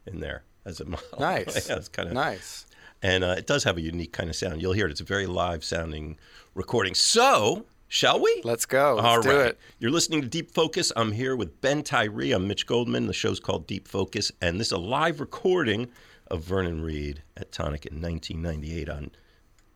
in 0.05 0.19
there 0.19 0.43
as 0.65 0.79
a 0.81 0.85
model. 0.85 1.07
Nice. 1.19 1.69
yeah, 1.69 1.77
it's 1.77 1.87
kind 1.87 2.09
of 2.09 2.13
Nice. 2.13 2.65
and 3.01 3.23
uh, 3.23 3.35
it 3.37 3.47
does 3.47 3.63
have 3.63 3.77
a 3.77 3.81
unique 3.81 4.11
kind 4.11 4.29
of 4.29 4.35
sound. 4.35 4.61
You'll 4.61 4.73
hear 4.73 4.85
it. 4.87 4.91
It's 4.91 4.99
a 5.01 5.05
very 5.05 5.25
live 5.25 5.63
sounding 5.63 6.17
recording. 6.53 6.93
So, 6.95 7.65
shall 7.87 8.19
we? 8.21 8.41
Let's 8.43 8.65
go. 8.65 8.95
Let's 8.95 9.05
All 9.07 9.21
do 9.21 9.29
right. 9.29 9.45
it. 9.47 9.59
You're 9.79 9.89
listening 9.91 10.21
to 10.21 10.27
Deep 10.27 10.51
Focus. 10.51 10.91
I'm 10.97 11.13
here 11.13 11.35
with 11.35 11.61
Ben 11.61 11.81
Tyree. 11.81 12.33
I'm 12.33 12.45
Mitch 12.47 12.67
Goldman. 12.67 13.07
The 13.07 13.13
show's 13.13 13.39
called 13.39 13.65
Deep 13.67 13.87
Focus, 13.87 14.31
and 14.41 14.59
this 14.59 14.67
is 14.67 14.73
a 14.73 14.77
live 14.77 15.19
recording 15.21 15.89
of 16.27 16.43
Vernon 16.43 16.81
Reid 16.81 17.23
at 17.37 17.51
Tonic 17.53 17.85
in 17.85 18.01
1998 18.01 18.89
on 18.89 19.11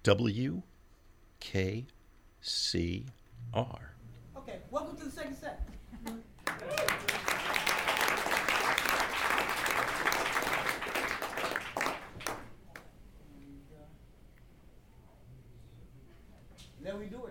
WKCR. 0.03 1.85
Okay, 4.55 4.63
welcome 4.71 4.95
to 4.95 5.03
the 5.03 5.11
second 5.11 5.35
set. 5.35 5.67
Then 16.81 16.99
we 16.99 17.07
do 17.07 17.24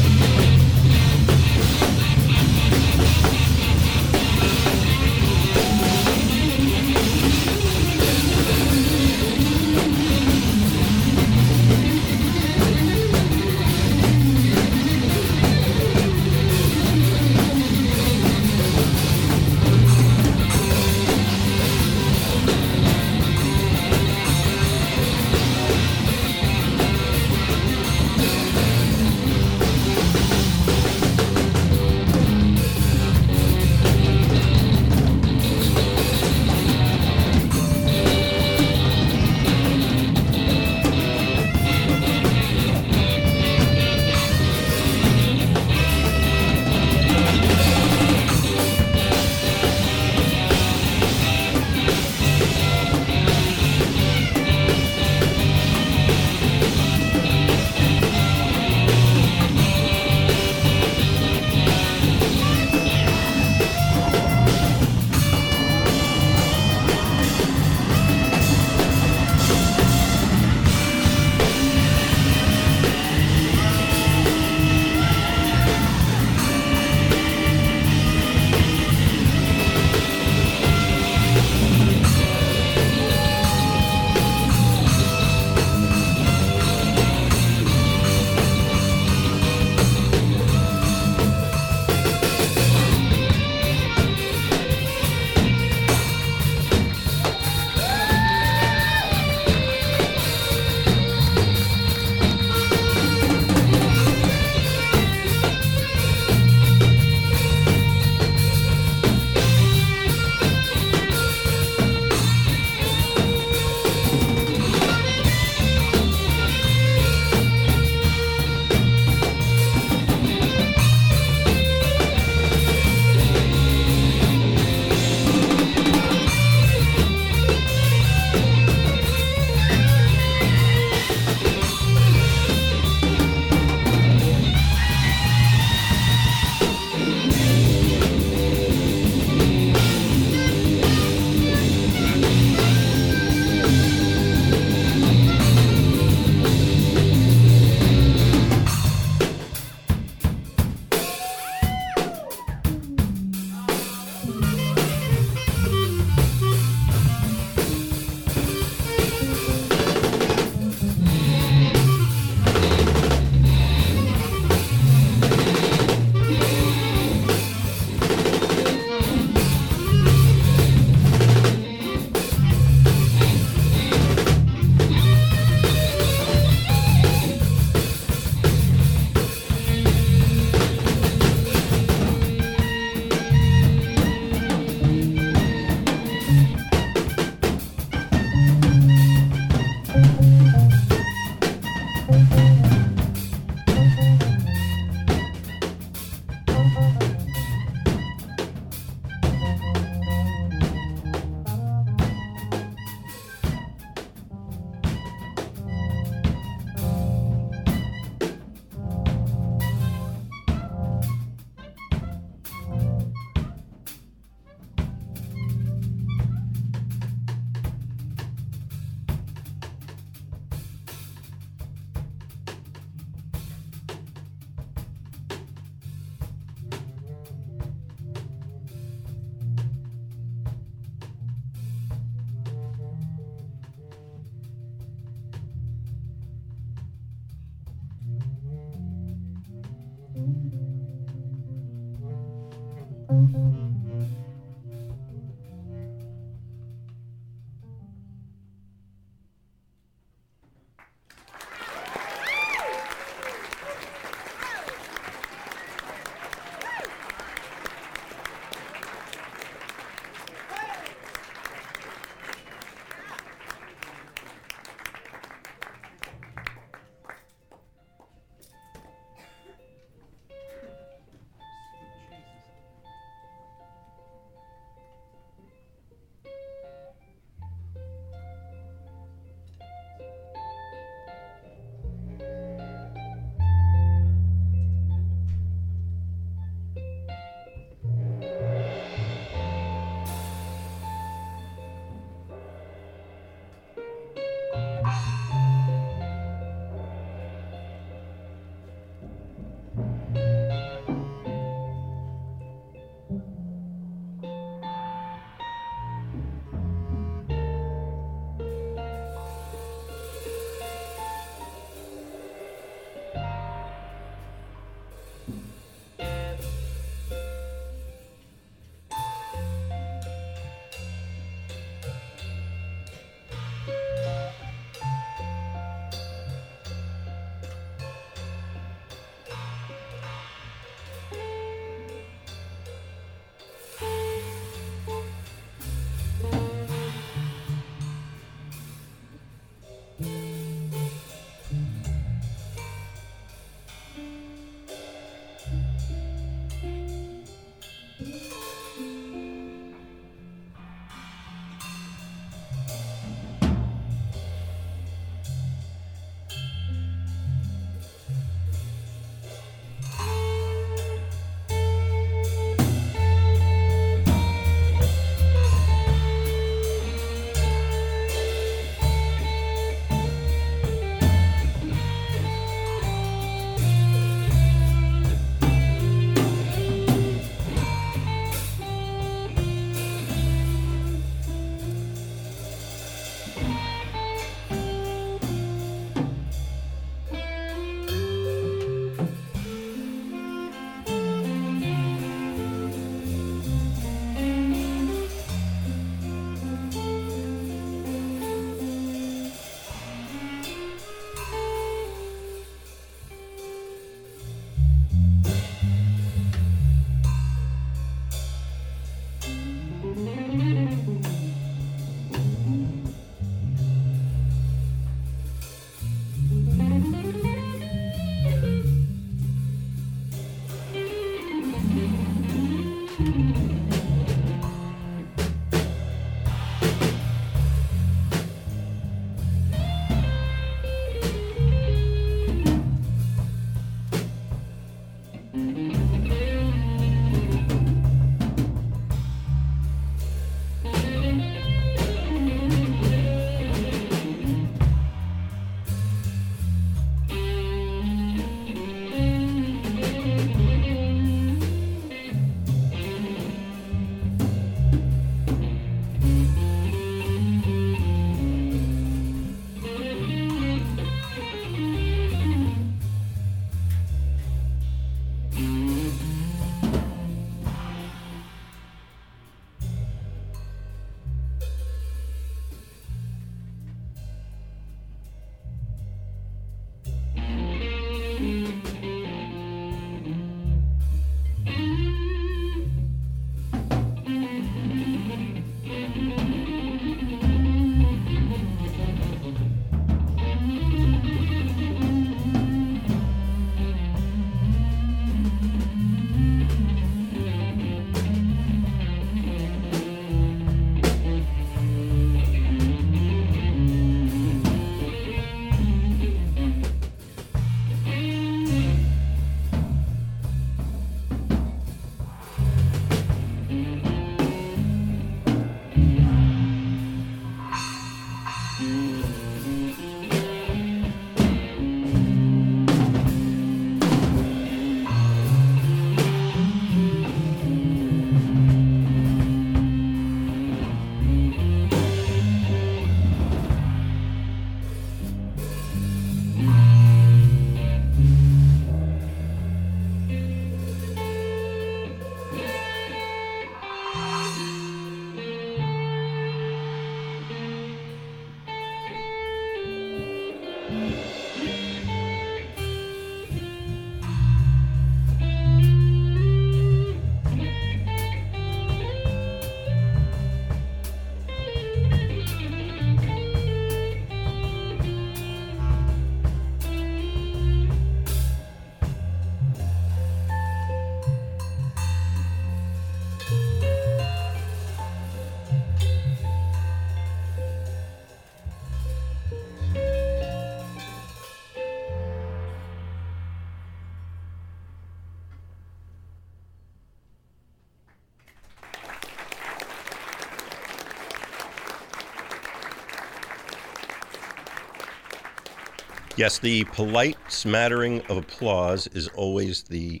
Yes, 596.22 596.38
the 596.38 596.62
polite 596.66 597.18
smattering 597.26 598.00
of 598.02 598.16
applause 598.16 598.86
is 598.86 599.08
always 599.08 599.64
the 599.64 600.00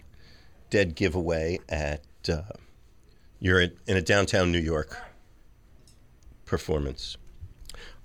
dead 0.70 0.94
giveaway 0.94 1.58
at 1.68 2.04
uh, 2.28 2.42
you're 3.40 3.62
in, 3.62 3.72
in 3.88 3.96
a 3.96 4.02
downtown 4.02 4.52
New 4.52 4.60
York 4.60 4.96
performance. 6.44 7.16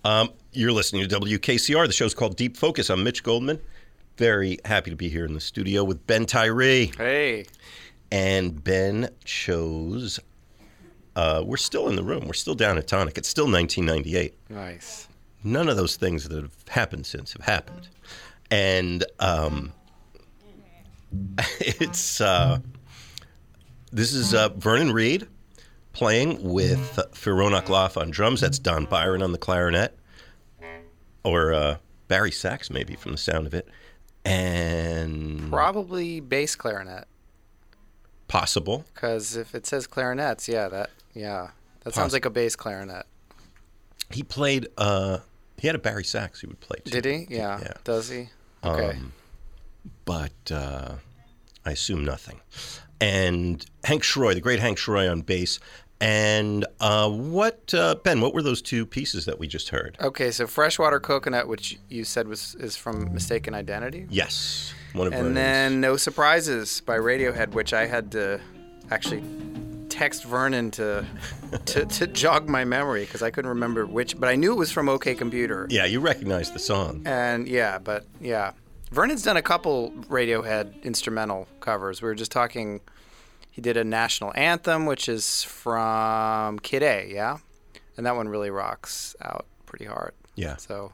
Um, 0.03 0.31
you're 0.51 0.71
listening 0.71 1.07
to 1.07 1.19
WKCR. 1.19 1.85
The 1.85 1.93
show's 1.93 2.15
called 2.15 2.37
Deep 2.37 2.57
Focus. 2.57 2.89
I'm 2.89 3.03
Mitch 3.03 3.21
Goldman. 3.21 3.59
Very 4.17 4.57
happy 4.65 4.89
to 4.89 4.97
be 4.97 5.09
here 5.09 5.25
in 5.25 5.35
the 5.35 5.39
studio 5.39 5.83
with 5.83 6.07
Ben 6.07 6.25
Tyree. 6.25 6.91
Hey. 6.97 7.45
And 8.11 8.63
Ben 8.63 9.11
chose. 9.25 10.19
Uh, 11.15 11.43
we're 11.45 11.57
still 11.57 11.87
in 11.87 11.95
the 11.95 12.03
room. 12.03 12.25
We're 12.25 12.33
still 12.33 12.55
down 12.55 12.79
at 12.79 12.87
Tonic. 12.87 13.19
It's 13.19 13.29
still 13.29 13.45
1998 13.45 14.33
Nice. 14.49 15.07
None 15.43 15.69
of 15.69 15.77
those 15.77 15.95
things 15.95 16.27
that 16.27 16.35
have 16.41 16.55
happened 16.69 17.05
since 17.05 17.33
have 17.33 17.43
happened. 17.43 17.87
And 18.49 19.05
um, 19.19 19.71
it's 21.59 22.19
uh, 22.21 22.59
this 23.91 24.13
is 24.13 24.33
uh, 24.33 24.49
Vernon 24.49 24.91
Reid 24.91 25.27
playing 25.93 26.43
with 26.43 26.99
Pheeroan 27.13 27.59
akLaff 27.59 27.99
on 27.99 28.11
drums. 28.11 28.41
That's 28.41 28.59
Don 28.59 28.85
Byron 28.85 29.21
on 29.21 29.31
the 29.31 29.37
clarinet, 29.37 29.97
or 31.23 31.53
uh, 31.53 31.77
bari 32.07 32.31
sax 32.31 32.69
maybe 32.69 32.95
from 32.95 33.11
the 33.13 33.17
sound 33.17 33.47
of 33.47 33.53
it, 33.53 33.67
and 34.25 35.49
Probably 35.49 36.19
bass 36.19 36.55
clarinet. 36.55 37.05
possible. 38.27 38.85
Because 38.93 39.35
if 39.35 39.55
it 39.55 39.65
says 39.65 39.87
clarinets, 39.87 40.47
yeah, 40.47 40.67
that 40.69 40.89
yeah, 41.13 41.49
that 41.83 41.93
sounds 41.93 42.13
like 42.13 42.25
a 42.25 42.29
bass 42.29 42.55
clarinet. 42.55 43.05
He 44.09 44.23
played. 44.23 44.67
Uh, 44.77 45.19
he 45.57 45.67
had 45.67 45.75
a 45.75 45.79
bari 45.79 46.03
sax 46.03 46.41
he 46.41 46.47
would 46.47 46.59
play. 46.59 46.77
Too. 46.85 46.91
Did 47.01 47.05
he? 47.05 47.27
Yeah. 47.35 47.59
Yeah. 47.61 47.73
Does 47.83 48.09
he? 48.09 48.29
Okay. 48.63 48.91
Um, 48.97 49.13
but 50.05 50.51
uh, 50.51 50.95
I 51.65 51.71
assume 51.71 52.03
nothing. 52.05 52.39
And 53.01 53.63
Hank 53.83 54.03
Schroy, 54.03 54.33
the 54.33 54.41
great 54.41 54.59
Hank 54.59 54.77
Schroy 54.77 55.09
on 55.11 55.21
bass. 55.21 55.59
And 55.99 56.65
uh, 56.79 57.09
what, 57.09 57.73
uh, 57.73 57.95
Ben? 58.03 58.21
What 58.21 58.33
were 58.35 58.43
those 58.43 58.61
two 58.61 58.85
pieces 58.85 59.25
that 59.25 59.39
we 59.39 59.47
just 59.47 59.69
heard? 59.69 59.97
okay. 59.99 60.29
So 60.31 60.45
freshwater 60.45 60.99
coconut, 60.99 61.47
which 61.47 61.79
you 61.89 62.03
said 62.03 62.27
was 62.27 62.55
is 62.59 62.75
from 62.77 63.11
Mistaken 63.13 63.55
Identity, 63.55 64.05
Yes, 64.09 64.73
one 64.93 65.07
of 65.07 65.13
and 65.13 65.21
Vernon's. 65.21 65.35
then 65.35 65.81
No 65.81 65.97
Surprises 65.97 66.81
by 66.81 66.97
Radiohead, 66.99 67.49
which 67.53 67.73
I 67.73 67.87
had 67.87 68.11
to 68.11 68.39
actually 68.91 69.23
text 69.97 70.23
Vernon 70.25 70.71
to 70.71 71.05
to, 71.65 71.85
to 71.85 72.07
jog 72.07 72.47
my 72.47 72.63
memory 72.65 73.01
because 73.05 73.21
I 73.23 73.31
couldn't 73.31 73.49
remember 73.49 73.85
which, 73.85 74.19
but 74.19 74.29
I 74.29 74.35
knew 74.35 74.51
it 74.51 74.57
was 74.57 74.71
from 74.71 74.89
OK 74.89 75.15
Computer. 75.15 75.67
yeah, 75.69 75.85
you 75.85 75.99
recognize 75.99 76.51
the 76.51 76.59
song. 76.59 77.01
And 77.05 77.47
yeah, 77.47 77.79
but 77.79 78.05
yeah. 78.21 78.51
Vernon's 78.91 79.23
done 79.23 79.35
a 79.35 79.41
couple 79.41 79.91
Radiohead 80.09 80.81
instrumental 80.83 81.47
covers. 81.59 82.01
We 82.01 82.07
were 82.07 82.15
just 82.15 82.31
talking, 82.31 82.79
he 83.51 83.61
did 83.61 83.75
a 83.75 83.83
national 83.83 84.31
anthem, 84.35 84.85
which 84.85 85.09
is 85.09 85.43
from 85.43 86.57
Kid 86.59 86.83
A, 86.83 87.09
yeah? 87.11 87.37
And 87.97 88.05
that 88.05 88.15
one 88.15 88.29
really 88.29 88.49
rocks 88.49 89.13
out 89.21 89.45
pretty 89.65 89.83
hard. 89.85 90.13
Yeah, 90.35 90.55
So, 90.55 90.93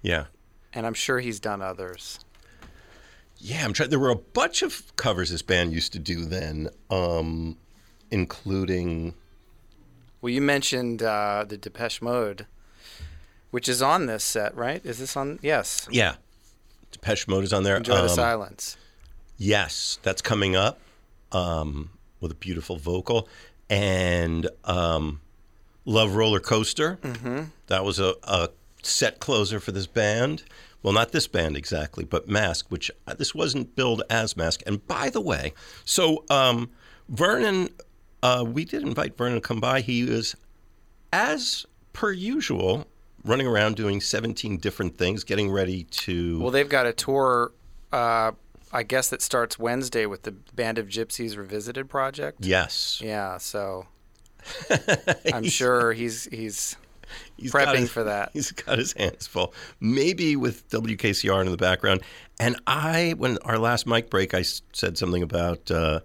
yeah, 0.00 0.26
and 0.72 0.86
I'm 0.86 0.94
sure 0.94 1.18
he's 1.20 1.38
done 1.40 1.60
others. 1.60 2.20
yeah. 3.38 3.62
I'm 3.64 3.72
trying. 3.74 3.90
There 3.90 3.98
were 3.98 4.08
a 4.10 4.16
bunch 4.16 4.62
of 4.62 4.94
covers 4.96 5.28
this 5.30 5.42
band 5.42 5.72
used 5.72 5.92
to 5.94 5.98
do 5.98 6.24
then, 6.24 6.68
um, 6.90 7.56
including 8.10 9.14
Well, 10.20 10.30
you 10.32 10.40
mentioned 10.40 11.02
uh, 11.02 11.44
the 11.48 11.56
Depeche 11.56 12.02
Mode, 12.02 12.46
which 13.50 13.68
is 13.68 13.80
on 13.82 14.06
this 14.06 14.24
set, 14.24 14.54
right? 14.56 14.84
Is 14.84 14.98
this 14.98 15.16
on? 15.16 15.38
Yes. 15.42 15.88
yeah, 15.90 16.16
Depeche 16.90 17.28
Mode 17.28 17.44
is 17.44 17.52
on 17.52 17.62
there. 17.62 17.76
Enjoy 17.76 17.96
the 17.96 18.02
Um, 18.02 18.08
Silence. 18.08 18.76
Yes, 19.36 19.98
that's 20.02 20.20
coming 20.22 20.56
up 20.56 20.80
um, 21.32 21.90
with 22.20 22.32
a 22.32 22.34
beautiful 22.34 22.76
vocal. 22.76 23.28
And 23.70 24.48
um, 24.64 25.20
Love 25.84 26.14
Roller 26.16 26.40
Coaster. 26.40 26.98
Mm-hmm. 27.02 27.44
That 27.68 27.84
was 27.84 27.98
a, 28.00 28.14
a 28.24 28.48
set 28.82 29.20
closer 29.20 29.60
for 29.60 29.70
this 29.72 29.86
band. 29.86 30.42
Well, 30.82 30.92
not 30.92 31.12
this 31.12 31.26
band 31.26 31.56
exactly, 31.56 32.04
but 32.04 32.28
Masque, 32.28 32.66
which 32.70 32.90
uh, 33.06 33.14
this 33.14 33.34
wasn't 33.34 33.76
billed 33.76 34.02
as 34.08 34.36
Masque. 34.36 34.62
And 34.66 34.84
by 34.86 35.10
the 35.10 35.20
way, 35.20 35.52
so 35.84 36.24
um, 36.30 36.70
Vernon, 37.08 37.68
uh, 38.22 38.44
we 38.46 38.64
did 38.64 38.82
invite 38.82 39.16
Vernon 39.16 39.34
to 39.34 39.40
come 39.40 39.60
by. 39.60 39.80
He 39.80 40.02
is, 40.02 40.34
as 41.12 41.66
per 41.92 42.12
usual, 42.12 42.86
running 43.24 43.46
around 43.46 43.76
doing 43.76 44.00
17 44.00 44.56
different 44.58 44.96
things, 44.98 45.24
getting 45.24 45.50
ready 45.50 45.84
to. 45.84 46.40
Well, 46.40 46.50
they've 46.50 46.68
got 46.68 46.86
a 46.86 46.92
tour, 46.92 47.52
uh, 47.92 48.32
I 48.72 48.82
guess, 48.82 49.08
that 49.10 49.22
starts 49.22 49.58
Wednesday 49.58 50.06
with 50.06 50.22
the 50.22 50.32
Band 50.32 50.78
of 50.78 50.88
Gypsys 50.88 51.36
Revisited 51.36 51.88
project. 51.88 52.44
yes. 52.44 53.00
Yeah, 53.04 53.38
so 53.38 53.86
I'm 55.32 55.44
sure 55.44 55.92
he's 55.92 56.24
he's 56.24 56.76
He's 57.38 57.52
prepping 57.52 57.78
his- 57.78 57.90
for 57.90 58.04
that. 58.04 58.30
He's 58.34 58.52
got 58.52 58.78
his 58.78 58.92
hands 58.92 59.26
full. 59.26 59.54
Maybe 59.80 60.36
with 60.36 60.68
WKCR 60.68 61.40
in 61.44 61.50
the 61.50 61.56
background. 61.56 62.02
And 62.38 62.60
I, 62.66 63.14
when 63.16 63.38
our 63.38 63.58
last 63.58 63.86
mic 63.86 64.10
break, 64.10 64.34
I 64.34 64.42
said 64.42 64.98
something 64.98 65.22
about 65.22 65.70
uh, 65.70 66.00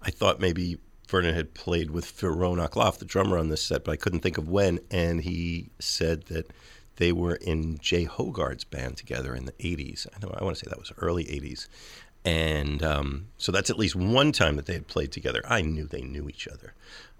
I 0.00 0.10
thought 0.10 0.40
maybe 0.40 0.78
Vernon 1.06 1.34
had 1.34 1.54
played 1.54 1.90
with 1.90 2.04
Pheeroan 2.04 2.58
akLaff, 2.58 2.98
the 2.98 3.04
drummer 3.04 3.38
on 3.38 3.48
this 3.48 3.62
set, 3.62 3.84
but 3.84 3.92
I 3.92 3.96
couldn't 3.96 4.20
think 4.20 4.38
of 4.38 4.48
when. 4.48 4.80
And 4.90 5.22
he 5.22 5.70
said 5.78 6.24
that 6.24 6.50
they 6.96 7.12
were 7.12 7.36
in 7.36 7.78
Jay 7.78 8.04
Hoggard's 8.04 8.64
band 8.64 8.96
together 8.96 9.34
in 9.34 9.44
the 9.44 9.52
80s. 9.52 10.06
I 10.14 10.18
know 10.20 10.34
I 10.36 10.42
want 10.42 10.56
to 10.56 10.64
say 10.64 10.68
that 10.68 10.78
was 10.78 10.92
early 10.98 11.24
80s. 11.24 11.68
And 12.24 12.82
um, 12.82 13.28
so 13.38 13.52
that's 13.52 13.70
at 13.70 13.78
least 13.78 13.94
one 13.94 14.32
time 14.32 14.56
that 14.56 14.66
they 14.66 14.72
had 14.72 14.88
played 14.88 15.12
together. 15.12 15.42
I 15.46 15.62
knew 15.62 15.86
they 15.86 16.02
knew 16.02 16.28
each 16.28 16.48
other. 16.48 16.74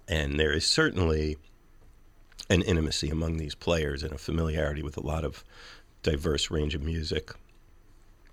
And 0.07 0.39
there 0.39 0.51
is 0.51 0.67
certainly 0.67 1.37
an 2.49 2.61
intimacy 2.61 3.09
among 3.09 3.37
these 3.37 3.55
players 3.55 4.03
and 4.03 4.11
a 4.11 4.17
familiarity 4.17 4.83
with 4.83 4.97
a 4.97 5.01
lot 5.01 5.23
of 5.23 5.43
diverse 6.03 6.51
range 6.51 6.75
of 6.75 6.81
music. 6.81 7.31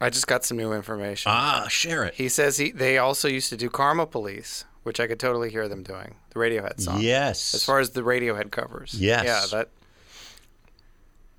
I 0.00 0.10
just 0.10 0.26
got 0.26 0.44
some 0.44 0.56
new 0.56 0.72
information. 0.72 1.30
Ah, 1.32 1.66
share 1.68 2.04
it. 2.04 2.14
he 2.14 2.28
says 2.28 2.58
he 2.58 2.70
they 2.72 2.98
also 2.98 3.28
used 3.28 3.48
to 3.50 3.56
do 3.56 3.70
Karma 3.70 4.06
Police, 4.06 4.64
which 4.84 5.00
I 5.00 5.06
could 5.06 5.18
totally 5.18 5.50
hear 5.50 5.68
them 5.68 5.82
doing 5.82 6.14
the 6.30 6.38
Radiohead 6.38 6.80
song. 6.80 7.00
Yes. 7.00 7.54
As 7.54 7.64
far 7.64 7.80
as 7.80 7.90
the 7.90 8.02
Radiohead 8.02 8.50
covers. 8.52 8.94
Yes. 8.94 9.24
Yeah, 9.24 9.58
that. 9.58 9.68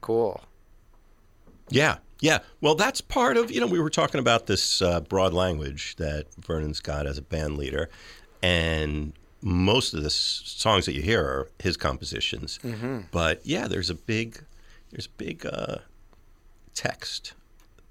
Cool. 0.02 0.44
yeah, 1.70 1.98
yeah. 2.20 2.40
Well, 2.62 2.76
that's 2.76 3.02
part 3.02 3.38
of 3.38 3.50
you 3.50 3.60
know 3.60 3.68
we 3.68 3.80
were 3.80 3.90
talking 3.90 4.20
about 4.20 4.46
this 4.46 4.82
uh, 4.82 5.00
broad 5.02 5.34
language 5.34 5.96
that 5.96 6.28
Vernon's 6.36 6.80
got 6.80 7.08
as 7.08 7.18
a 7.18 7.22
band 7.24 7.58
leader, 7.58 7.90
and 8.44 9.14
most 9.42 9.94
of 9.94 10.02
the 10.02 10.08
s- 10.08 10.42
songs 10.46 10.86
that 10.86 10.94
you 10.94 11.02
hear 11.02 11.22
are 11.24 11.50
his 11.60 11.76
compositions. 11.78 12.60
Mm-hmm. 12.64 13.02
But 13.12 13.46
yeah, 13.46 13.68
there's 13.68 13.90
a 13.90 13.96
big 13.96 14.44
there's 14.92 15.08
a 15.08 15.18
big 15.18 15.46
uh, 15.46 15.78
text 16.76 17.34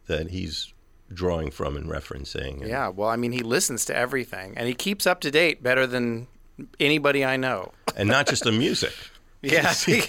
that 0.07 0.31
he's 0.31 0.73
drawing 1.15 1.51
from 1.51 1.77
and 1.77 1.87
referencing. 1.87 2.61
and- 2.61 2.69
Yeah. 2.69 2.89
Well, 2.89 3.09
I 3.09 3.17
mean, 3.17 3.33
he 3.33 3.43
listens 3.43 3.85
to 3.87 3.97
everything, 3.97 4.55
and 4.57 4.67
he 4.69 4.75
keeps 4.75 5.07
up 5.07 5.21
to 5.23 5.31
date 5.31 5.63
better 5.63 5.87
than 5.87 6.27
anybody 6.79 7.25
I 7.25 7.37
know. 7.37 7.73
and 7.97 8.09
not 8.09 8.27
just 8.27 8.45
the 8.45 8.53
music. 8.53 8.93
Yeah, 9.47 9.75
he, 9.87 10.01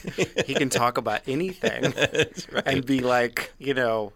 he 0.47 0.53
can 0.53 0.69
talk 0.69 0.97
about 0.97 1.19
anything 1.27 1.93
and 2.65 2.85
be 2.85 3.01
like, 3.01 3.51
you 3.59 3.73
know, 3.73 4.13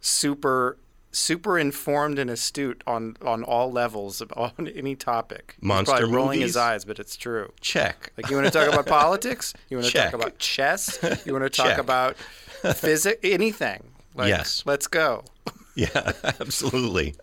super 0.00 0.78
super 1.14 1.58
informed 1.58 2.18
and 2.18 2.30
astute 2.30 2.80
on 2.86 3.16
on 3.22 3.42
all 3.42 3.72
levels 3.72 4.20
of 4.20 4.32
on 4.36 4.68
any 4.76 4.94
topic. 4.94 5.56
He's 5.60 5.66
Monster 5.66 5.96
probably 5.96 6.14
rolling 6.14 6.38
movies? 6.38 6.50
his 6.50 6.56
eyes, 6.56 6.84
but 6.84 7.00
it's 7.00 7.16
true. 7.16 7.52
Check. 7.60 8.12
Like 8.16 8.30
you 8.30 8.36
want 8.36 8.46
to 8.46 8.52
talk 8.56 8.72
about 8.72 8.86
politics? 8.86 9.52
You 9.68 9.78
want 9.78 9.86
to 9.88 9.92
Check. 9.92 10.12
talk 10.12 10.20
about 10.20 10.38
chess? 10.38 10.98
You 11.26 11.32
want 11.32 11.44
to 11.44 11.50
talk 11.50 11.66
Check. 11.66 11.78
about 11.78 12.16
physics? 12.76 13.18
Anything. 13.24 13.82
Like, 14.14 14.28
Yes. 14.28 14.62
let's 14.64 14.86
go. 14.86 15.24
Yeah, 15.74 16.12
absolutely, 16.40 17.14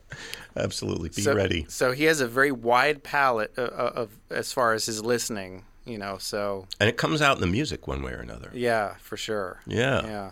absolutely. 0.56 1.10
Be 1.10 1.22
so, 1.22 1.36
ready. 1.36 1.66
So 1.70 1.91
he 1.91 2.06
has 2.06 2.20
a 2.22 2.28
very 2.28 2.52
wide 2.52 3.04
palette 3.04 3.58
of, 3.58 3.70
of 3.70 4.10
as 4.30 4.52
far 4.54 4.74
as 4.74 4.86
his 4.86 5.04
listening. 5.04 5.66
You 5.86 5.97
know, 5.97 6.18
so 6.20 6.68
And 6.80 6.88
it 6.88 6.97
comes 6.97 7.20
out 7.22 7.38
in 7.38 7.41
the 7.41 7.47
music 7.47 7.88
one 7.88 8.04
way 8.04 8.12
or 8.12 8.20
another. 8.20 8.52
yeah, 8.54 8.95
for 9.02 9.18
sure. 9.18 9.60
Yeah. 9.66 10.06
Yeah. 10.06 10.32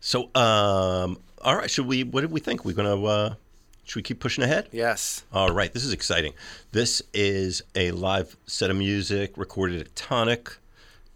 So, 0.00 0.24
um, 0.34 1.18
all 1.42 1.54
right. 1.56 1.70
Should 1.70 1.86
we? 1.86 2.02
What 2.02 2.22
did 2.22 2.32
we 2.32 2.40
think? 2.40 2.64
We're 2.64 2.74
gonna. 2.74 3.00
Uh, 3.04 3.34
should 3.84 3.96
we 3.96 4.02
keep 4.02 4.18
pushing 4.18 4.42
ahead? 4.42 4.68
Yes. 4.72 5.22
All 5.32 5.50
right. 5.54 5.72
This 5.72 5.84
is 5.84 5.92
exciting. 5.92 6.32
This 6.72 7.02
is 7.14 7.62
a 7.76 7.92
live 7.92 8.36
set 8.46 8.68
of 8.70 8.76
music 8.76 9.36
recorded 9.36 9.80
at 9.80 9.94
Tonic, 9.94 10.56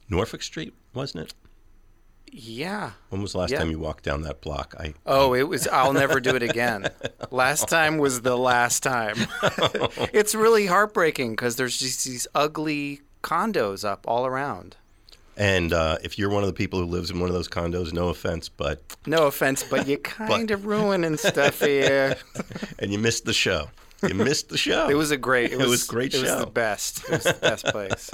Norfolk 0.09 0.43
Street, 0.43 0.73
wasn't 0.95 1.25
it? 1.25 1.35
Yeah. 2.33 2.93
When 3.09 3.23
was 3.23 3.33
the 3.33 3.39
last 3.39 3.51
Yeah. 3.51 3.59
time 3.59 3.71
you 3.71 3.79
walked 3.79 4.05
down 4.05 4.23
that 4.23 4.41
block? 4.41 4.75
I. 4.79 4.95
Oh, 5.07 5.35
it 5.35 5.43
was. 5.49 5.67
I'll 5.69 5.93
never 5.93 6.21
do 6.21 6.37
it 6.37 6.43
again. 6.43 6.89
Last 7.31 7.69
time 7.69 7.99
was 7.99 8.23
the 8.23 8.37
last 8.37 8.83
time. 8.83 9.17
it's 10.13 10.35
really 10.35 10.67
heartbreaking 10.67 11.33
because 11.33 11.57
there's 11.57 11.77
just 11.79 12.05
these 12.05 12.27
ugly 12.35 13.01
condos 13.23 13.85
up 13.85 14.05
all 14.09 14.27
around. 14.27 14.77
And 15.37 15.73
uh, 15.73 15.99
if 16.05 16.19
you're 16.19 16.29
one 16.31 16.43
of 16.43 16.49
the 16.49 16.53
people 16.55 16.79
who 16.81 16.85
lives 16.87 17.11
in 17.11 17.19
one 17.21 17.29
of 17.29 17.35
those 17.35 17.49
condos, 17.49 17.93
no 17.93 18.09
offense, 18.09 18.49
but 18.49 18.83
No 19.07 19.27
offense, 19.27 19.63
but 19.63 19.87
you 19.87 19.97
kind 20.29 20.51
of 20.51 20.67
ruining 20.67 21.17
stuff 21.17 21.61
here. 21.61 22.17
and 22.79 22.93
you 22.93 22.99
missed 22.99 23.25
the 23.25 23.33
show. 23.33 23.71
You 24.07 24.15
missed 24.15 24.49
the 24.49 24.59
show. 24.59 24.89
It 24.89 24.95
was 24.95 25.11
a 25.11 25.17
great. 25.17 25.53
It 25.53 25.59
was, 25.59 25.69
was 25.69 25.85
great 25.85 26.15
It 26.15 26.21
was 26.21 26.29
show. 26.31 26.41
the 26.41 26.47
best. 26.47 27.05
It 27.05 27.11
was 27.11 27.23
the 27.25 27.39
best 27.41 27.65
place. 27.67 28.11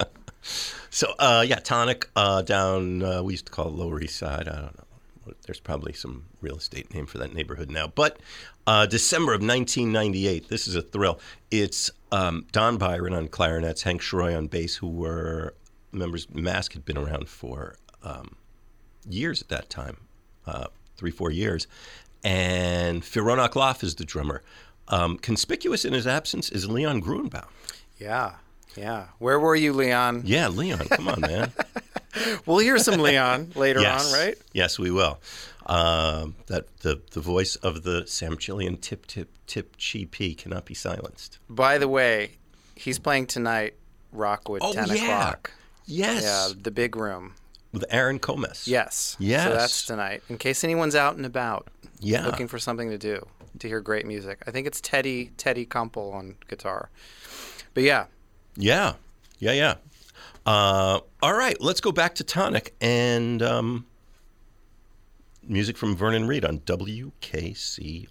So, 0.91 1.15
uh, 1.19 1.45
yeah, 1.47 1.59
Tonic 1.59 2.09
uh, 2.17 2.43
down, 2.43 3.03
uh, 3.03 3.23
we 3.23 3.35
used 3.35 3.47
to 3.47 3.53
call 3.53 3.69
it 3.69 3.75
Lower 3.75 4.01
East 4.01 4.17
Side. 4.17 4.49
I 4.49 4.55
don't 4.57 4.79
know. 4.79 5.35
There's 5.45 5.61
probably 5.61 5.93
some 5.93 6.27
real 6.41 6.57
estate 6.57 6.95
name 6.95 7.07
for 7.07 7.19
that 7.19 7.35
neighborhood 7.35 7.71
now. 7.71 7.89
But 7.89 8.19
uh, 8.67 8.87
December 8.87 9.33
of 9.33 9.41
1998, 9.41 10.49
this 10.49 10.69
is 10.69 10.77
a 10.77 10.83
thrill. 10.83 11.19
It's 11.51 11.91
um, 12.13 12.47
Don 12.53 12.79
Byron 12.79 13.13
on 13.13 13.29
clarinets, 13.29 13.83
Hank 13.83 14.03
Schroy 14.03 14.37
on 14.37 14.47
bass, 14.47 14.77
who 14.77 14.89
were 14.89 15.55
members, 15.93 16.29
Masque 16.33 16.75
had 16.75 16.85
been 16.85 16.97
around 16.97 17.29
for 17.29 17.77
um, 18.03 18.37
years 19.09 19.43
at 19.43 19.49
that 19.49 19.69
time, 19.69 19.99
uh, 20.47 20.67
three, 20.97 21.11
four 21.11 21.31
years. 21.31 21.67
And 22.23 23.03
Pheeroan 23.03 23.39
akLaff 23.39 23.83
is 23.83 23.97
the 23.97 24.05
drummer. 24.05 24.43
Um, 24.89 25.17
conspicuous 25.19 25.85
in 25.85 25.93
his 25.93 26.07
absence 26.07 26.49
is 26.51 26.69
Leon 26.69 27.03
Gruenbaum. 27.03 27.49
Yeah. 27.99 28.35
Yeah. 28.77 29.07
Where 29.19 29.39
were 29.41 29.57
you, 29.57 29.73
Leon? 29.73 30.23
Yeah, 30.25 30.49
Leon, 30.49 30.87
come 30.89 31.09
on, 31.09 31.21
man. 31.21 31.53
We'll 32.47 32.59
hear 32.59 32.79
some 32.79 32.99
Leon 33.01 33.53
later 33.57 33.81
yes. 33.81 34.07
on, 34.13 34.19
right? 34.19 34.39
Yes, 34.55 34.79
we 34.79 34.91
will. 34.91 35.21
Um, 35.67 36.35
that 36.47 36.79
the 36.79 37.03
the 37.11 37.21
voice 37.21 37.57
of 37.57 37.83
the 37.83 38.03
Samchillian 38.05 38.81
tip 38.81 39.07
tip 39.07 39.29
tip 39.47 39.77
chi 39.77 40.07
p 40.11 40.35
cannot 40.35 40.65
be 40.65 40.73
silenced. 40.73 41.39
By 41.51 41.77
the 41.77 41.89
way, 41.89 42.31
he's 42.75 42.99
playing 42.99 43.27
tonight, 43.27 43.75
Rockwood, 44.13 44.61
Oh, 44.65 44.73
10 44.73 44.89
yeah. 44.89 44.95
o'clock. 44.95 45.53
Yes, 45.85 46.23
Yeah, 46.23 46.55
the 46.59 46.71
big 46.71 46.97
room. 46.97 47.35
with 47.73 47.85
Aaron 47.91 48.19
Comess. 48.19 48.67
Yes. 48.67 49.17
Yes. 49.19 49.45
So 49.45 49.55
that's 49.55 49.87
tonight. 49.87 50.23
In 50.31 50.39
case 50.39 50.65
anyone's 50.65 50.95
out 50.95 51.17
and 51.17 51.27
about 51.27 51.69
yeah. 52.01 52.25
looking 52.25 52.49
for 52.49 52.59
something 52.59 52.89
to 52.89 52.99
do, 52.99 53.27
to 53.59 53.69
hear 53.69 53.81
great 53.81 54.07
music. 54.07 54.43
I 54.47 54.53
think 54.53 54.67
it's 54.67 54.81
Teddy 54.81 55.33
Teddy 55.37 55.67
Kumpel 55.67 56.15
on 56.15 56.37
guitar. 56.49 56.89
But 57.75 57.83
yeah, 57.83 58.07
yeah, 58.57 58.95
yeah, 59.39 59.53
yeah. 59.53 59.75
Uh, 60.45 61.01
all 61.23 61.35
right, 61.35 61.61
let's 61.61 61.81
go 61.81 61.93
back 61.93 62.15
to 62.17 62.25
Tonic 62.25 62.75
and 62.81 63.43
um, 63.43 63.87
music 65.43 65.77
from 65.77 65.97
Vernon 65.97 66.27
Reid 66.27 66.45
on 66.45 66.61
WKCR. 66.61 68.07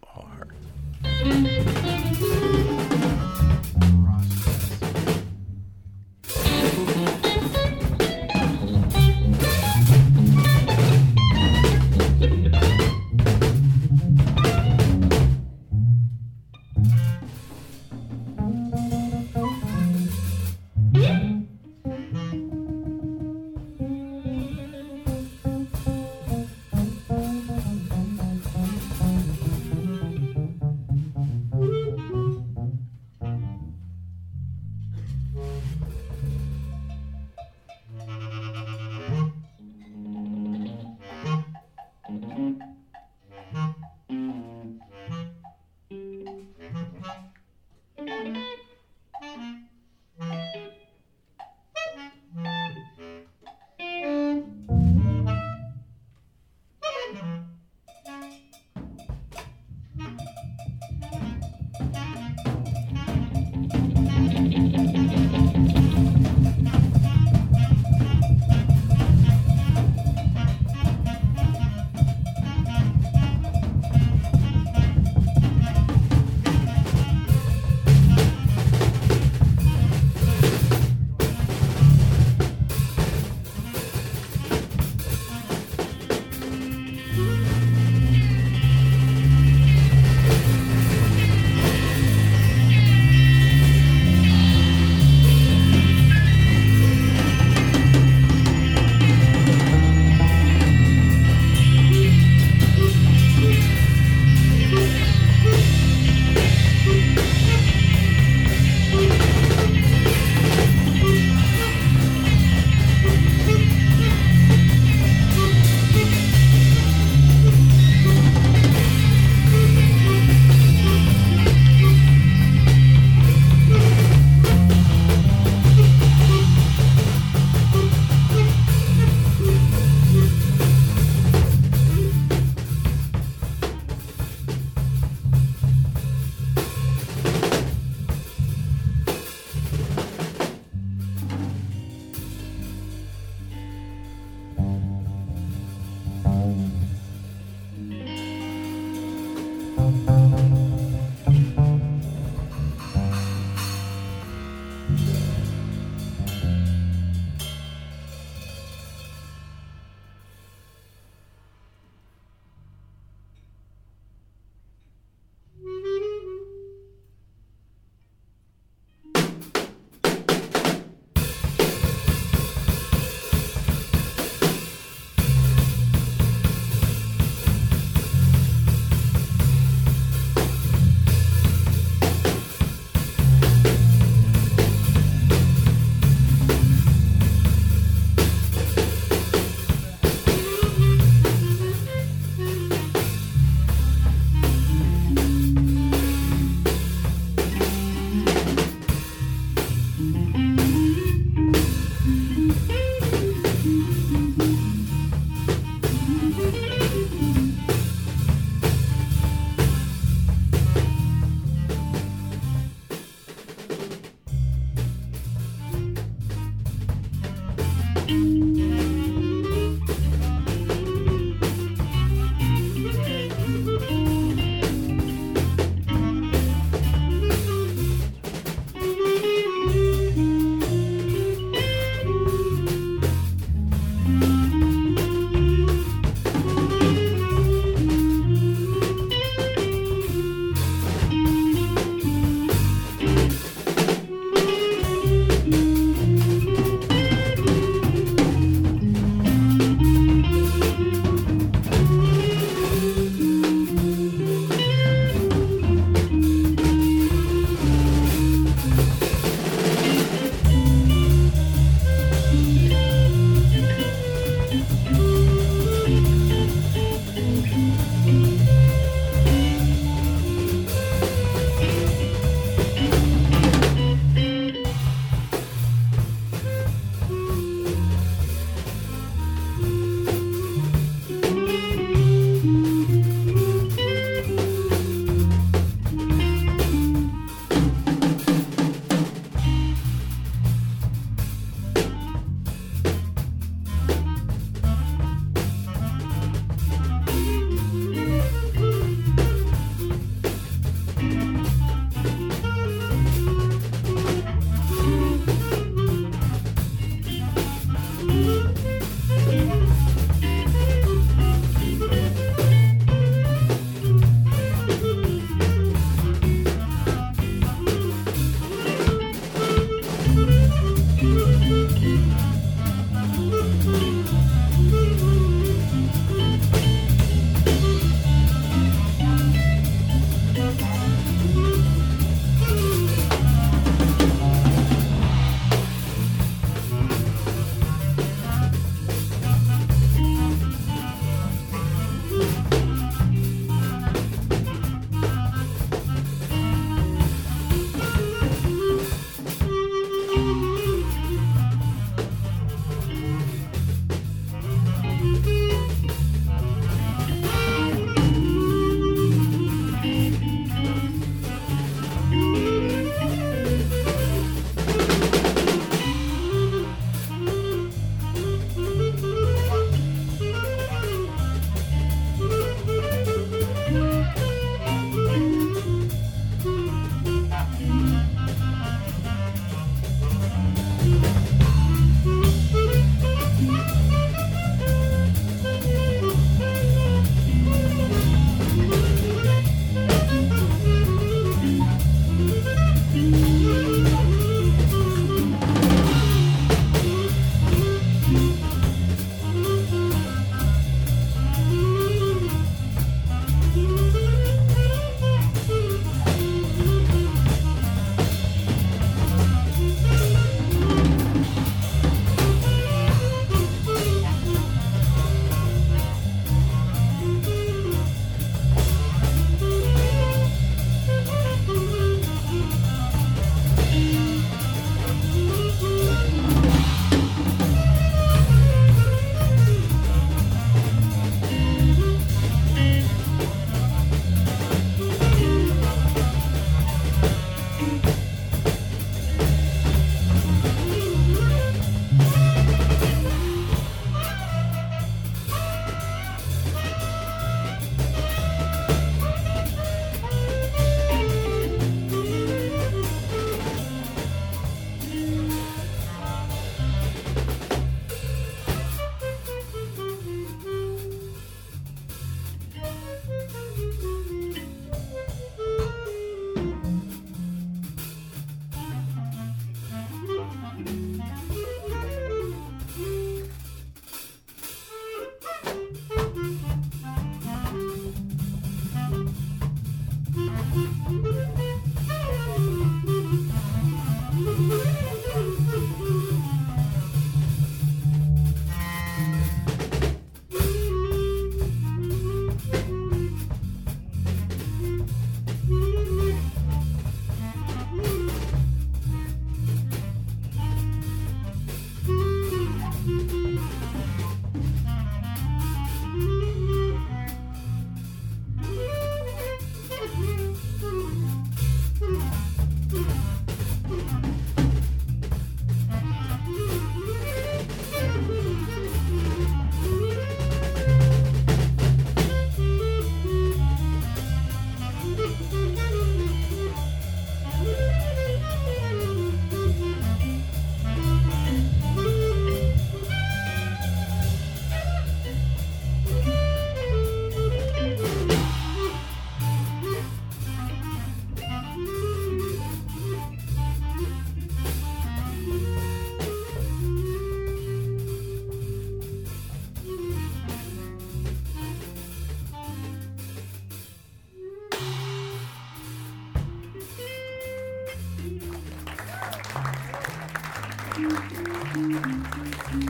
Thank 560.75 560.89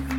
you. 0.10 0.15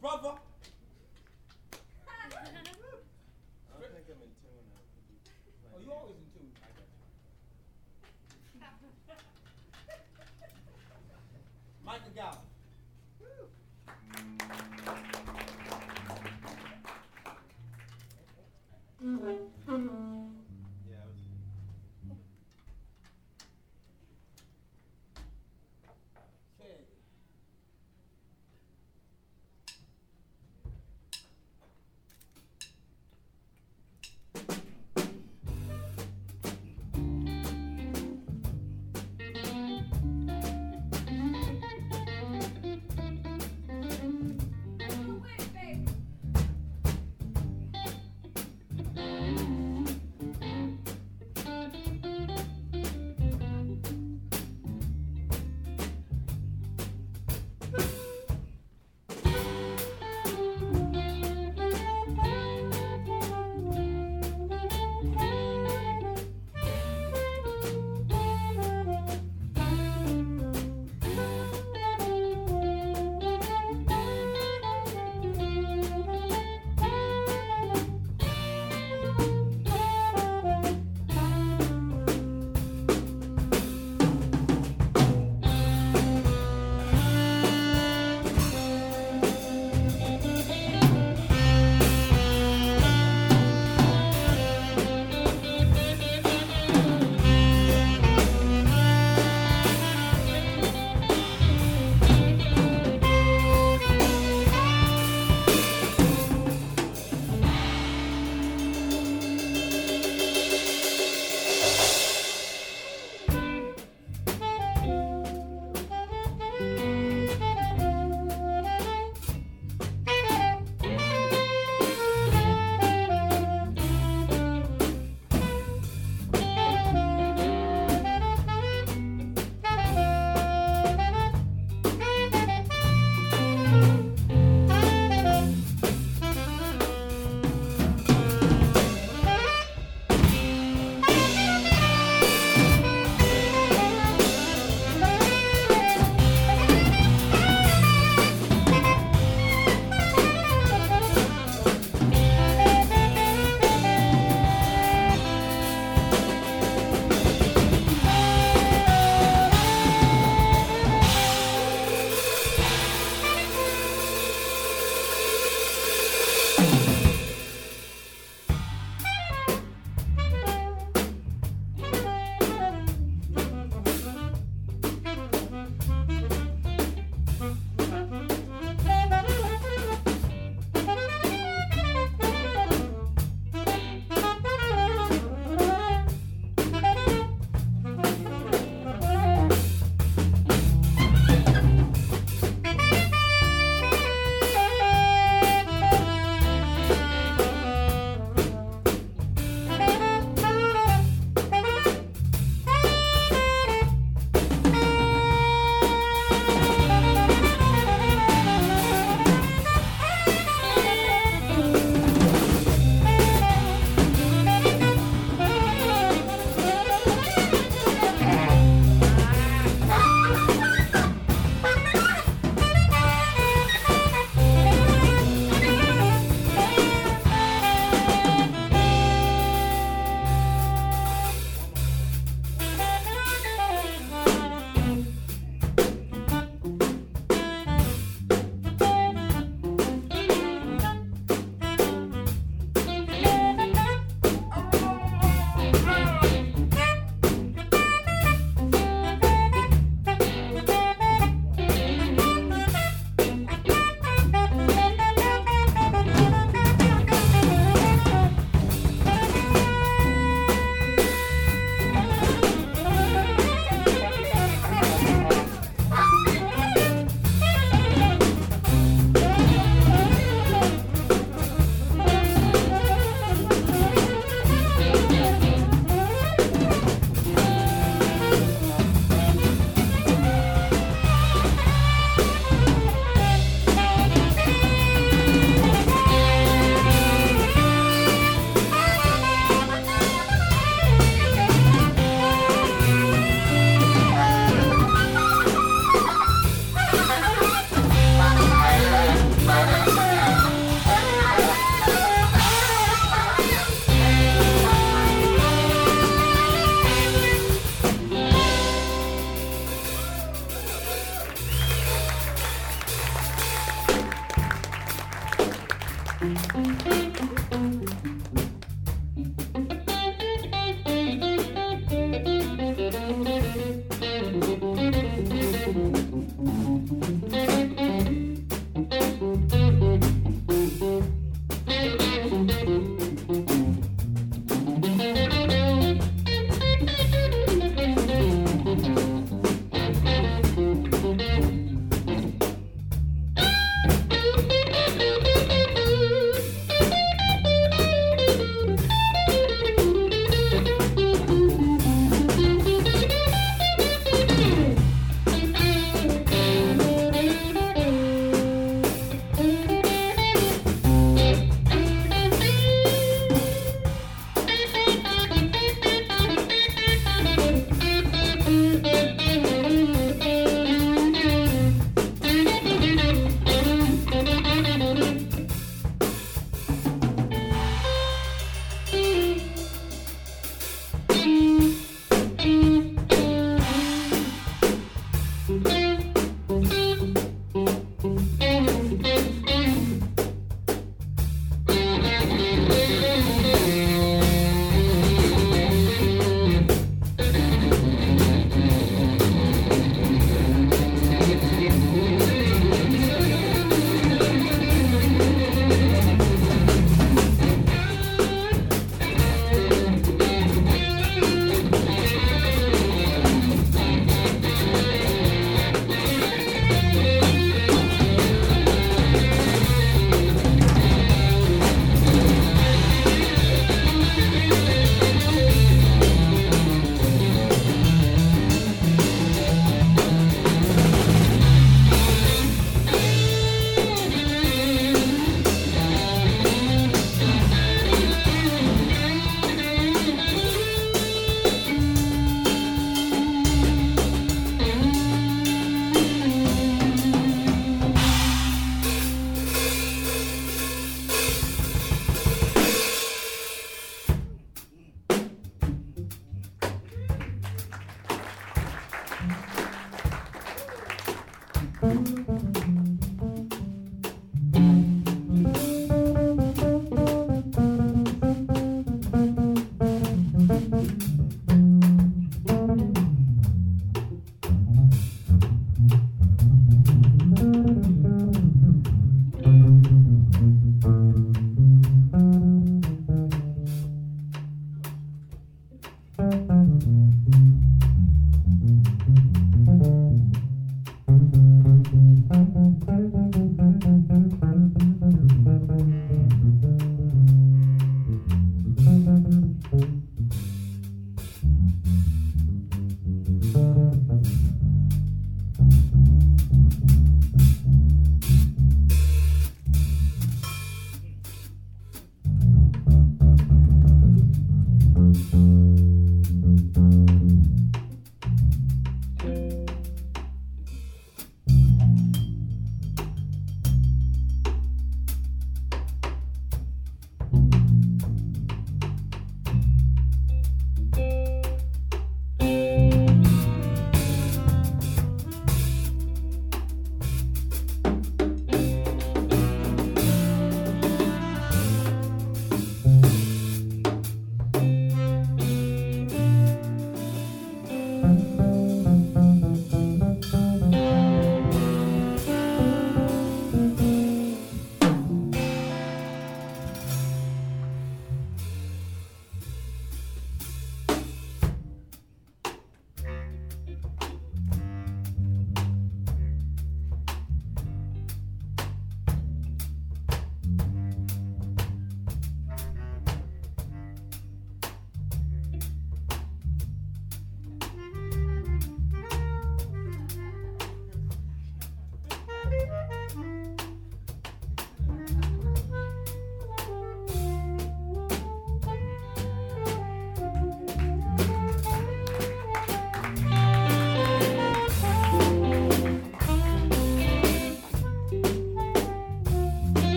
brother 0.00 0.39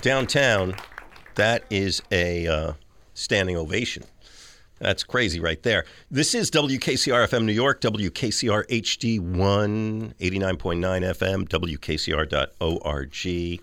downtown, 0.00 0.74
that 1.34 1.64
is 1.70 2.02
a 2.10 2.46
uh, 2.46 2.72
standing 3.14 3.56
ovation. 3.56 4.04
That's 4.78 5.04
crazy 5.04 5.40
right 5.40 5.62
there. 5.62 5.84
This 6.10 6.34
is 6.34 6.50
WKCR 6.50 7.28
FM 7.28 7.44
New 7.44 7.52
York, 7.52 7.82
WKCR 7.82 8.66
HD1, 8.66 9.20
89.9 9.20 10.14
FM, 10.18 11.48
WKCR.org. 11.48 13.60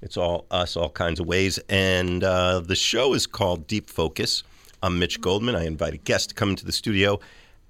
It's 0.00 0.16
all 0.16 0.46
us, 0.50 0.76
all 0.76 0.90
kinds 0.90 1.18
of 1.18 1.26
ways. 1.26 1.58
And 1.68 2.22
uh, 2.22 2.60
the 2.60 2.76
show 2.76 3.14
is 3.14 3.26
called 3.26 3.66
Deep 3.66 3.88
Focus. 3.88 4.44
I'm 4.82 4.98
Mitch 4.98 5.20
Goldman. 5.20 5.56
I 5.56 5.64
invite 5.64 5.94
a 5.94 5.98
guest 5.98 6.28
to 6.28 6.34
come 6.34 6.50
into 6.50 6.66
the 6.66 6.72
studio, 6.72 7.18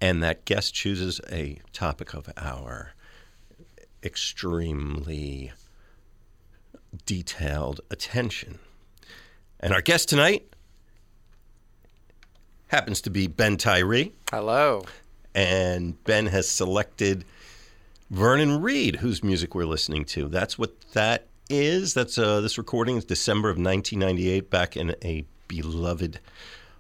and 0.01 0.23
that 0.23 0.45
guest 0.45 0.75
chooses 0.75 1.21
a 1.31 1.61
topic 1.73 2.13
of 2.13 2.29
our 2.37 2.93
extremely 4.03 5.53
detailed 7.07 7.81
attention. 7.91 8.59
And 9.61 9.73
our 9.73 9.83
guest 9.83 10.09
tonight 10.09 10.55
happens 12.69 13.01
to 13.03 13.11
be 13.11 13.27
Ben 13.27 13.57
Tyree. 13.57 14.13
Hello. 14.31 14.85
And 15.35 16.03
Ben 16.05 16.27
has 16.27 16.49
selected 16.49 17.25
Vernon 18.11 18.63
Reid, 18.63 18.97
whose 18.97 19.23
music 19.23 19.55
we're 19.55 19.67
listening 19.67 20.05
to. 20.07 20.29
That's 20.29 20.59
what 20.59 20.81
that 20.93 21.27
is. 21.51 21.95
That's 21.95 22.19
uh, 22.19 22.41
this 22.41 22.59
recording 22.59 22.97
is 22.97 23.05
December 23.05 23.49
of 23.49 23.57
1998, 23.57 24.51
back 24.51 24.77
in 24.77 24.95
a 25.05 25.25
beloved 25.47 26.21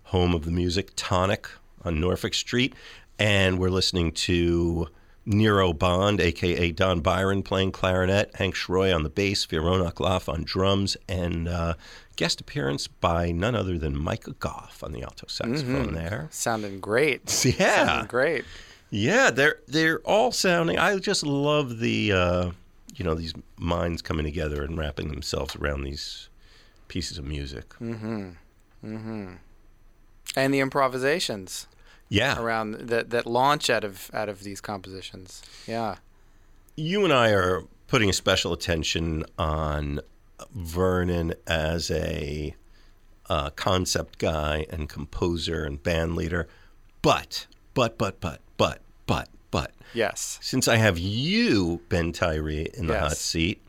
home 0.04 0.34
of 0.34 0.44
the 0.44 0.50
music, 0.50 0.92
Tonic 0.96 1.48
on 1.84 2.00
Norfolk 2.00 2.34
Street, 2.34 2.74
and 3.18 3.58
we're 3.58 3.70
listening 3.70 4.12
to 4.12 4.88
Nero 5.28 5.72
Bond, 5.74 6.20
aka 6.20 6.72
Don 6.72 7.00
Byron, 7.00 7.42
playing 7.42 7.72
clarinet, 7.72 8.34
Hank 8.36 8.54
Schroy 8.54 8.94
on 8.94 9.02
the 9.02 9.10
bass, 9.10 9.44
Pheeroan 9.44 9.86
akLaff 9.86 10.28
on 10.32 10.42
drums, 10.42 10.96
and 11.06 11.46
uh, 11.46 11.74
guest 12.16 12.40
appearance 12.40 12.86
by 12.88 13.30
none 13.30 13.54
other 13.54 13.76
than 13.78 13.96
Micah 13.96 14.34
Goff 14.38 14.82
on 14.82 14.92
the 14.92 15.02
alto 15.02 15.26
saxophone. 15.28 15.92
There, 15.92 16.28
Sounding 16.30 16.80
great. 16.80 17.44
yeah, 17.58 17.86
Sounding 17.86 18.06
great. 18.06 18.44
yeah, 18.90 19.30
they're 19.30 19.58
they're 19.68 20.00
all 20.00 20.32
sounding. 20.32 20.78
I 20.78 20.98
just 20.98 21.24
love 21.24 21.78
the 21.78 22.12
uh, 22.12 22.50
you 22.96 23.04
know 23.04 23.14
these 23.14 23.34
minds 23.58 24.00
coming 24.00 24.24
together 24.24 24.62
and 24.64 24.78
wrapping 24.78 25.08
themselves 25.08 25.54
around 25.56 25.82
these 25.84 26.30
pieces 26.88 27.18
of 27.18 27.26
music. 27.26 27.68
Mm-hmm. 27.80 28.30
Mm-hmm. 28.84 29.32
And 30.36 30.54
the 30.54 30.60
improvisations 30.60 31.66
Yeah, 32.08 32.40
around 32.40 32.74
that 32.88 33.10
that 33.10 33.26
launch 33.26 33.68
out 33.70 33.84
of 33.84 34.10
out 34.14 34.28
of 34.28 34.42
these 34.42 34.60
compositions. 34.60 35.42
Yeah. 35.66 35.96
you 36.76 37.04
and 37.04 37.12
I 37.12 37.30
are 37.30 37.64
putting 37.88 38.08
a 38.08 38.12
special 38.12 38.52
attention 38.52 39.24
on 39.38 40.00
Vernon 40.54 41.34
as 41.46 41.90
a 41.90 42.54
uh, 43.28 43.50
concept 43.50 44.18
guy 44.18 44.64
and 44.70 44.88
composer 44.88 45.64
and 45.64 45.82
band 45.82 46.14
leader, 46.16 46.48
but 47.02 47.46
but 47.74 47.98
but 47.98 48.20
but 48.20 48.40
but 48.56 48.80
but 49.06 49.28
but 49.50 49.72
Yes. 49.94 50.38
since 50.42 50.68
I 50.68 50.76
have 50.76 50.98
you, 50.98 51.80
Ben 51.88 52.12
Tyree, 52.12 52.68
in 52.74 52.86
the 52.86 52.92
Yes. 52.94 53.02
hot 53.02 53.16
seat, 53.16 53.60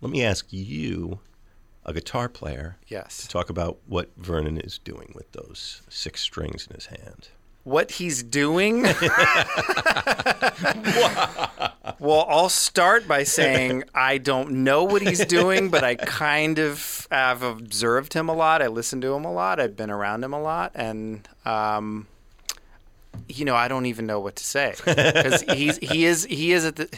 let 0.00 0.10
me 0.10 0.24
ask 0.24 0.46
you, 0.52 1.18
a 1.84 1.92
guitar 1.92 2.28
player, 2.28 2.76
Yes. 2.88 3.26
talk 3.28 3.50
about 3.50 3.78
what 3.86 4.10
Vernon 4.16 4.58
is 4.58 4.78
doing 4.78 5.12
with 5.14 5.30
those 5.32 5.82
six 5.88 6.20
strings 6.20 6.66
in 6.68 6.74
his 6.74 6.86
hand. 6.86 7.28
What 7.64 7.92
he's 7.92 8.22
doing. 8.22 8.82
well, 11.98 12.26
I'll 12.28 12.48
start 12.48 13.06
by 13.06 13.24
saying 13.24 13.84
I 13.94 14.18
don't 14.18 14.64
know 14.64 14.84
what 14.84 15.02
he's 15.02 15.24
doing, 15.26 15.68
but 15.68 15.84
I 15.84 15.94
kind 15.94 16.58
of 16.58 17.06
have 17.10 17.42
observed 17.42 18.14
him 18.14 18.28
a 18.28 18.34
lot. 18.34 18.62
I 18.62 18.68
listen 18.68 19.00
to 19.02 19.14
him 19.14 19.24
a 19.24 19.32
lot. 19.32 19.60
I've 19.60 19.76
been 19.76 19.90
around 19.90 20.24
him 20.24 20.32
a 20.32 20.40
lot, 20.40 20.72
and 20.74 21.28
um, 21.44 22.06
you 23.28 23.44
know, 23.44 23.54
I 23.54 23.68
don't 23.68 23.86
even 23.86 24.06
know 24.06 24.20
what 24.20 24.36
to 24.36 24.44
say 24.44 24.74
because 24.84 25.42
he's 25.42 25.78
he 25.78 26.04
is 26.04 26.24
he 26.24 26.52
is 26.52 26.64
at 26.64 26.76
the, 26.76 26.88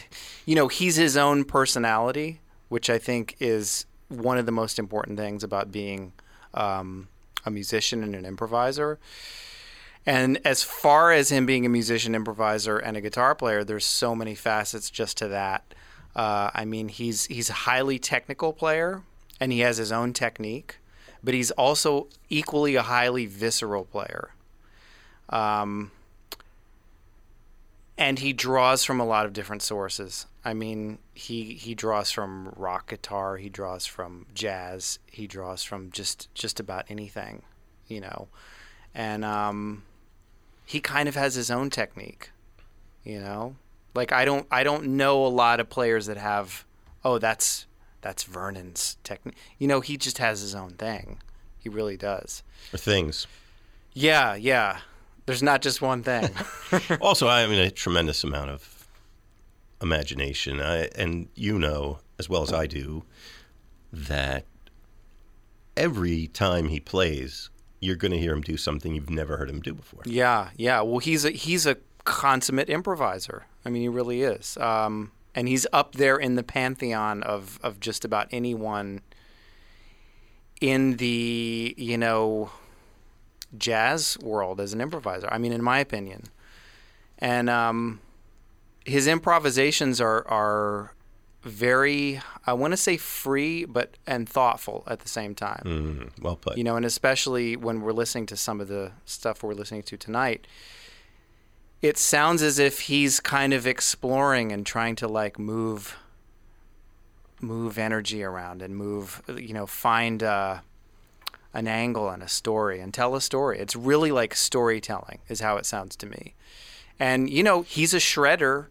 you 0.45 0.55
know, 0.55 0.67
he's 0.67 0.95
his 0.95 1.17
own 1.17 1.43
personality, 1.43 2.39
which 2.69 2.89
I 2.89 2.97
think 2.97 3.35
is 3.39 3.85
one 4.09 4.37
of 4.37 4.45
the 4.45 4.51
most 4.51 4.79
important 4.79 5.17
things 5.17 5.43
about 5.43 5.71
being 5.71 6.13
um, 6.53 7.07
a 7.45 7.51
musician 7.51 8.03
and 8.03 8.15
an 8.15 8.25
improviser. 8.25 8.99
And 10.05 10.39
as 10.45 10.63
far 10.63 11.11
as 11.11 11.31
him 11.31 11.45
being 11.45 11.65
a 11.65 11.69
musician, 11.69 12.13
improviser, 12.13 12.77
and 12.77 12.97
a 12.97 13.01
guitar 13.01 13.35
player, 13.35 13.63
there's 13.63 13.85
so 13.85 14.15
many 14.15 14.35
facets 14.35 14.89
just 14.89 15.17
to 15.17 15.29
that. 15.29 15.73
Uh, 16.15 16.51
I 16.53 16.65
mean, 16.65 16.89
he's 16.89 17.25
he's 17.25 17.49
a 17.49 17.53
highly 17.53 17.99
technical 17.99 18.53
player, 18.53 19.01
and 19.39 19.51
he 19.51 19.59
has 19.59 19.77
his 19.77 19.91
own 19.91 20.13
technique, 20.13 20.77
but 21.23 21.33
he's 21.33 21.51
also 21.51 22.07
equally 22.29 22.75
a 22.75 22.83
highly 22.83 23.25
visceral 23.25 23.85
player. 23.85 24.31
Um, 25.29 25.91
and 27.97 28.19
he 28.19 28.33
draws 28.33 28.83
from 28.83 28.99
a 28.99 29.05
lot 29.05 29.25
of 29.25 29.33
different 29.33 29.61
sources. 29.61 30.25
I 30.43 30.53
mean, 30.53 30.99
he 31.13 31.53
he 31.53 31.73
draws 31.73 32.11
from 32.11 32.53
rock 32.57 32.89
guitar, 32.89 33.37
he 33.37 33.49
draws 33.49 33.85
from 33.85 34.25
jazz, 34.33 34.99
he 35.07 35.27
draws 35.27 35.63
from 35.63 35.91
just 35.91 36.33
just 36.35 36.59
about 36.59 36.85
anything, 36.89 37.43
you 37.87 38.01
know, 38.01 38.27
and 38.93 39.23
um, 39.23 39.83
he 40.65 40.79
kind 40.79 41.09
of 41.09 41.15
has 41.15 41.35
his 41.35 41.51
own 41.51 41.69
technique, 41.69 42.31
you 43.03 43.19
know. 43.19 43.55
Like 43.95 44.11
I 44.11 44.25
don't 44.25 44.47
I 44.49 44.63
don't 44.63 44.97
know 44.97 45.25
a 45.25 45.27
lot 45.27 45.59
of 45.59 45.69
players 45.69 46.07
that 46.07 46.17
have 46.17 46.65
oh 47.03 47.19
that's 47.19 47.67
that's 48.01 48.23
Vernon's 48.23 48.97
technique. 49.03 49.35
You 49.57 49.67
know, 49.67 49.81
he 49.81 49.97
just 49.97 50.17
has 50.17 50.41
his 50.41 50.53
own 50.53 50.71
thing. 50.71 51.19
He 51.57 51.69
really 51.69 51.95
does. 51.95 52.43
Or 52.73 52.77
things. 52.77 53.27
Yeah, 53.93 54.35
yeah. 54.35 54.79
There's 55.25 55.41
not 55.41 55.61
just 55.61 55.81
one 55.81 56.03
thing. 56.03 56.29
also, 57.01 57.29
I 57.29 57.47
mean, 57.47 57.59
a 57.59 57.71
tremendous 57.71 58.23
amount 58.23 58.49
of 58.49 58.87
imagination. 59.81 60.59
I, 60.59 60.89
and 60.95 61.29
you 61.35 61.57
know, 61.57 61.99
as 62.19 62.27
well 62.27 62.41
as 62.41 62.51
I 62.51 62.67
do, 62.67 63.03
that 63.93 64.45
every 65.77 66.27
time 66.27 66.67
he 66.67 66.79
plays, 66.79 67.49
you're 67.83 67.95
going 67.95 68.11
to 68.11 68.17
hear 68.17 68.33
him 68.33 68.41
do 68.41 68.57
something 68.57 68.95
you've 68.95 69.09
never 69.09 69.37
heard 69.37 69.49
him 69.49 69.59
do 69.59 69.73
before. 69.73 70.01
Yeah, 70.05 70.49
yeah. 70.55 70.81
Well, 70.81 70.99
he's 70.99 71.25
a 71.25 71.31
he's 71.31 71.65
a 71.65 71.77
consummate 72.05 72.69
improviser. 72.69 73.45
I 73.65 73.69
mean, 73.69 73.81
he 73.81 73.89
really 73.89 74.21
is. 74.21 74.57
Um, 74.57 75.11
and 75.35 75.47
he's 75.47 75.65
up 75.73 75.95
there 75.95 76.17
in 76.17 76.35
the 76.35 76.43
pantheon 76.43 77.23
of 77.23 77.59
of 77.61 77.79
just 77.79 78.05
about 78.05 78.27
anyone 78.31 79.01
in 80.61 80.97
the 80.97 81.75
you 81.77 81.97
know 81.97 82.51
jazz 83.57 84.17
world 84.21 84.59
as 84.59 84.73
an 84.73 84.81
improviser. 84.81 85.27
I 85.31 85.37
mean, 85.37 85.51
in 85.51 85.61
my 85.61 85.79
opinion, 85.79 86.23
and 87.19 87.49
um, 87.49 87.99
his 88.85 89.07
improvisations 89.07 89.99
are 89.99 90.27
are 90.27 90.93
very 91.43 92.21
I 92.45 92.53
want 92.53 92.71
to 92.71 92.77
say 92.77 92.97
free, 92.97 93.65
but 93.65 93.97
and 94.07 94.27
thoughtful 94.27 94.83
at 94.87 94.99
the 94.99 95.07
same 95.07 95.35
time. 95.35 95.63
Mm, 95.65 96.23
well 96.23 96.35
put. 96.35 96.57
you 96.57 96.63
know, 96.63 96.75
and 96.75 96.85
especially 96.85 97.55
when 97.55 97.81
we're 97.81 97.93
listening 97.93 98.25
to 98.27 98.37
some 98.37 98.59
of 98.59 98.67
the 98.67 98.91
stuff 99.05 99.43
we're 99.43 99.53
listening 99.53 99.83
to 99.83 99.97
tonight, 99.97 100.47
it 101.81 101.97
sounds 101.97 102.41
as 102.41 102.59
if 102.59 102.81
he's 102.81 103.19
kind 103.19 103.53
of 103.53 103.67
exploring 103.67 104.51
and 104.51 104.65
trying 104.65 104.95
to 104.97 105.07
like 105.07 105.37
move 105.37 105.97
move 107.41 107.77
energy 107.77 108.23
around 108.23 108.61
and 108.61 108.75
move 108.75 109.21
you 109.37 109.53
know 109.53 109.65
find 109.65 110.23
uh, 110.23 110.59
an 111.53 111.67
angle 111.67 112.09
and 112.09 112.23
a 112.23 112.27
story 112.29 112.79
and 112.79 112.93
tell 112.93 113.15
a 113.15 113.21
story. 113.21 113.59
It's 113.59 113.75
really 113.75 114.11
like 114.11 114.33
storytelling 114.33 115.19
is 115.27 115.41
how 115.41 115.57
it 115.57 115.65
sounds 115.65 115.95
to 115.97 116.05
me. 116.05 116.35
And 116.99 117.29
you 117.29 117.43
know 117.43 117.63
he's 117.63 117.93
a 117.93 117.97
shredder 117.97 118.67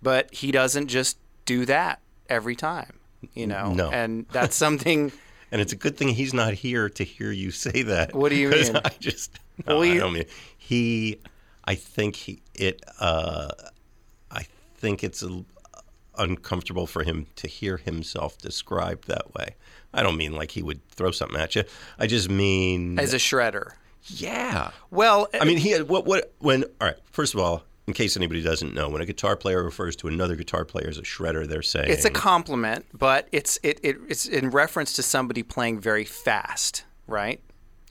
but 0.00 0.32
he 0.32 0.52
doesn't 0.52 0.88
just 0.88 1.18
do 1.44 1.64
that 1.64 2.00
every 2.28 2.56
time 2.56 2.98
you 3.34 3.46
know 3.46 3.72
No. 3.72 3.90
and 3.90 4.26
that's 4.30 4.56
something 4.56 5.12
and 5.52 5.60
it's 5.60 5.72
a 5.72 5.76
good 5.76 5.96
thing 5.96 6.08
he's 6.08 6.34
not 6.34 6.54
here 6.54 6.88
to 6.90 7.04
hear 7.04 7.32
you 7.32 7.50
say 7.50 7.82
that. 7.82 8.14
What 8.14 8.28
do 8.30 8.36
you 8.36 8.50
mean? 8.50 8.76
I 8.76 8.90
just, 9.00 9.38
no, 9.66 9.78
Well, 9.78 9.90
I 9.90 9.96
don't 9.96 10.12
mean 10.12 10.26
he. 10.56 11.20
I 11.64 11.74
think 11.74 12.16
he 12.16 12.42
it. 12.54 12.82
Uh, 13.00 13.50
I 14.30 14.46
think 14.76 15.02
it's 15.02 15.22
a, 15.22 15.44
uncomfortable 16.18 16.86
for 16.86 17.02
him 17.02 17.26
to 17.36 17.48
hear 17.48 17.78
himself 17.78 18.38
described 18.38 19.08
that 19.08 19.34
way. 19.34 19.54
I 19.94 20.02
don't 20.02 20.16
mean 20.16 20.32
like 20.32 20.50
he 20.50 20.62
would 20.62 20.86
throw 20.90 21.10
something 21.12 21.40
at 21.40 21.56
you. 21.56 21.64
I 21.98 22.06
just 22.06 22.28
mean 22.28 22.98
as 22.98 23.14
a 23.14 23.18
shredder 23.18 23.72
yeah. 24.10 24.70
Well, 24.90 25.28
I 25.38 25.44
mean, 25.44 25.58
he 25.58 25.70
had 25.70 25.88
what 25.88 26.06
what 26.06 26.32
when 26.38 26.64
all 26.80 26.86
right. 26.88 26.96
First 27.10 27.34
of 27.34 27.40
all, 27.40 27.62
in 27.88 27.94
case 27.94 28.18
anybody 28.18 28.42
doesn't 28.42 28.74
know, 28.74 28.90
when 28.90 29.00
a 29.00 29.06
guitar 29.06 29.34
player 29.34 29.64
refers 29.64 29.96
to 29.96 30.08
another 30.08 30.36
guitar 30.36 30.62
player 30.66 30.88
as 30.88 30.98
a 30.98 31.02
shredder, 31.02 31.48
they're 31.48 31.62
saying 31.62 31.90
it's 31.90 32.04
a 32.04 32.10
compliment, 32.10 32.84
but 32.92 33.26
it's 33.32 33.58
it, 33.62 33.80
it 33.82 33.96
it's 34.10 34.26
in 34.26 34.50
reference 34.50 34.92
to 34.92 35.02
somebody 35.02 35.42
playing 35.42 35.80
very 35.80 36.04
fast, 36.04 36.84
right? 37.06 37.40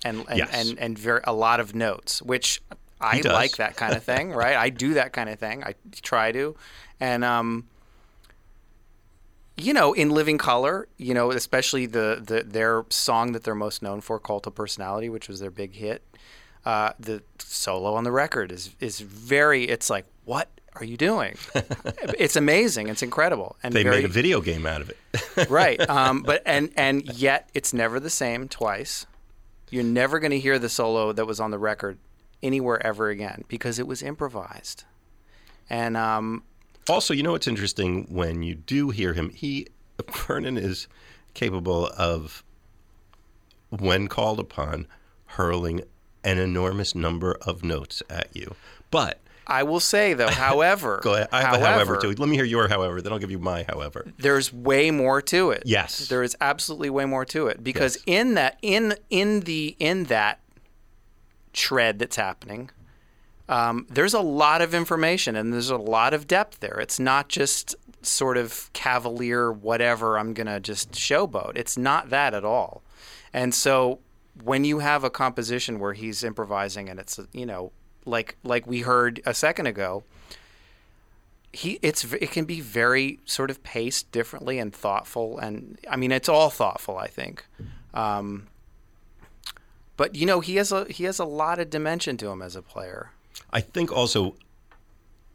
And 0.06 0.24
and 0.30 0.38
Yes. 0.38 0.50
and, 0.54 0.78
and 0.78 1.00
very 1.00 1.22
a 1.24 1.34
lot 1.34 1.60
of 1.60 1.74
notes, 1.74 2.22
which 2.22 2.62
I 3.02 3.22
like 3.22 3.58
that 3.58 3.76
kind 3.76 3.96
of 3.96 4.04
thing, 4.12 4.30
right? 4.34 4.56
I 4.56 4.70
do 4.70 4.94
that 4.94 5.14
kind 5.14 5.30
of 5.32 5.40
thing. 5.40 5.64
I 5.64 5.74
try 6.04 6.32
to, 6.32 6.56
and 7.00 7.26
um, 7.26 7.66
you 9.56 9.74
know, 9.74 9.94
in 9.94 10.12
Living 10.12 10.38
Colour, 10.38 10.88
you 10.98 11.16
know, 11.16 11.32
especially 11.32 11.88
the, 11.88 12.22
the 12.24 12.44
their 12.44 12.86
song 12.90 13.32
that 13.32 13.44
they're 13.44 13.56
most 13.56 13.82
known 13.82 14.02
for, 14.02 14.20
"Cult 14.20 14.46
of 14.46 14.54
Personality," 14.54 15.10
which 15.10 15.28
was 15.28 15.40
their 15.40 15.50
big 15.50 15.74
hit. 15.74 16.04
Uh, 16.66 16.92
the 17.00 17.24
solo 17.40 17.94
on 17.94 18.04
the 18.04 18.12
record 18.12 18.52
is 18.52 18.76
is 18.80 19.00
very. 19.00 19.66
It's 19.66 19.90
like, 19.90 20.06
what 20.26 20.50
are 20.76 20.86
you 20.86 20.98
doing? 20.98 21.36
it's 22.18 22.36
amazing. 22.36 22.90
It's 22.90 23.02
incredible. 23.02 23.56
And 23.64 23.74
They 23.74 23.84
very, 23.84 23.98
made 23.98 24.06
a 24.06 24.10
video 24.10 24.42
game 24.42 24.66
out 24.66 24.82
of 24.82 24.90
it. 24.90 25.50
right. 25.50 25.80
Um, 25.90 26.24
but 26.24 26.42
and 26.46 26.72
and 26.76 27.06
yet 27.18 27.50
it's 27.54 27.74
never 27.74 28.00
the 28.00 28.10
same 28.10 28.48
twice. 28.48 29.06
You're 29.70 29.84
never 29.84 30.20
going 30.20 30.32
to 30.32 30.40
hear 30.40 30.60
the 30.60 30.70
solo 30.70 31.12
that 31.12 31.26
was 31.26 31.40
on 31.40 31.52
the 31.52 31.60
record 31.60 31.98
anywhere 32.42 32.86
ever 32.86 33.10
again 33.10 33.44
because 33.48 33.80
it 33.80 33.88
was 33.88 34.02
improvised. 34.02 34.84
And 35.70 35.98
um, 35.98 36.44
Also, 36.88 37.14
you 37.14 37.24
know 37.24 37.34
what's 37.34 37.48
interesting 37.48 38.06
when 38.10 38.44
you 38.44 38.56
do 38.56 38.90
hear 38.90 39.14
him, 39.14 39.30
he 39.32 39.68
Vernon 40.10 40.58
is 40.58 40.88
capable 41.34 41.88
of 41.98 42.44
when 43.70 44.08
called 44.08 44.40
upon 44.40 44.88
hurling 45.26 45.82
an 46.24 46.38
enormous 46.38 46.96
number 46.96 47.38
of 47.42 47.64
notes 47.64 48.04
at 48.10 48.28
you. 48.36 48.56
But 48.92 49.20
I 49.46 49.64
will 49.64 49.80
say 49.80 50.14
though, 50.14 50.28
however, 50.48 51.00
go 51.04 51.14
ahead. 51.14 51.30
I 51.32 51.42
have 51.42 51.50
however, 51.60 51.66
a 51.66 51.72
however 51.74 51.98
too. 51.98 52.10
Let 52.10 52.30
me 52.30 52.36
hear 52.36 52.46
your 52.46 52.68
however, 52.68 53.02
then 53.02 53.14
I'll 53.14 53.20
give 53.20 53.32
you 53.32 53.40
my 53.40 53.64
however. 53.70 54.06
there's 54.18 54.52
way 54.52 54.92
more 54.92 55.22
to 55.24 55.52
it. 55.52 55.64
Yes. 55.66 56.08
There 56.10 56.24
is 56.24 56.36
absolutely 56.42 56.90
way 56.90 57.06
more 57.06 57.26
to 57.26 57.48
it 57.48 57.64
because 57.64 57.96
Yes. 57.98 58.04
in 58.20 58.34
that 58.36 58.58
in 58.62 58.96
in 59.10 59.42
the 59.42 59.76
in 59.80 60.06
that 60.06 60.40
shred 61.54 62.00
that's 62.00 62.16
happening, 62.18 62.70
um, 63.50 63.88
there's 63.90 64.14
a 64.14 64.20
lot 64.22 64.62
of 64.62 64.74
information 64.74 65.36
and 65.36 65.54
there's 65.54 65.70
a 65.70 65.78
lot 65.78 66.14
of 66.14 66.28
depth 66.28 66.60
there. 66.60 66.80
It's 66.80 67.00
not 67.00 67.30
just 67.30 67.76
sort 68.02 68.38
of 68.38 68.70
cavalier 68.74 69.52
whatever 69.52 70.18
I'm 70.20 70.34
gonna 70.34 70.60
just 70.60 70.92
showboat. 70.92 71.54
It's 71.56 71.78
not 71.78 72.10
that 72.10 72.34
at 72.34 72.44
all. 72.46 72.84
And 73.34 73.54
so 73.56 74.00
when 74.44 74.64
you 74.64 74.80
have 74.80 75.04
a 75.04 75.10
composition 75.10 75.80
where 75.80 75.94
he's 75.94 76.24
improvising 76.24 76.90
and 76.90 77.00
it's 77.00 77.20
you 77.32 77.46
know 77.46 77.72
like 78.06 78.38
like 78.44 78.66
we 78.68 78.82
heard 78.82 79.22
a 79.26 79.34
second 79.34 79.68
ago, 79.68 80.04
he 81.52 81.80
it's 81.82 82.04
it 82.14 82.32
can 82.32 82.46
be 82.46 82.62
very 82.62 83.20
sort 83.26 83.50
of 83.50 83.64
paced 83.64 84.12
differently 84.12 84.60
and 84.60 84.74
thoughtful 84.74 85.38
and 85.40 85.78
I 85.90 85.96
mean 85.96 86.12
it's 86.12 86.30
all 86.30 86.50
thoughtful 86.50 86.98
I 86.98 87.08
think. 87.08 87.46
Um, 87.94 88.48
but 89.96 90.16
you 90.16 90.26
know 90.26 90.40
he 90.40 90.56
has 90.58 90.72
a 90.72 90.86
he 90.86 91.04
has 91.06 91.20
a 91.20 91.26
lot 91.26 91.60
of 91.60 91.70
dimension 91.70 92.18
to 92.18 92.30
him 92.30 92.42
as 92.42 92.56
a 92.56 92.62
player. 92.62 93.12
I 93.52 93.62
think 93.62 93.92
also 93.92 94.36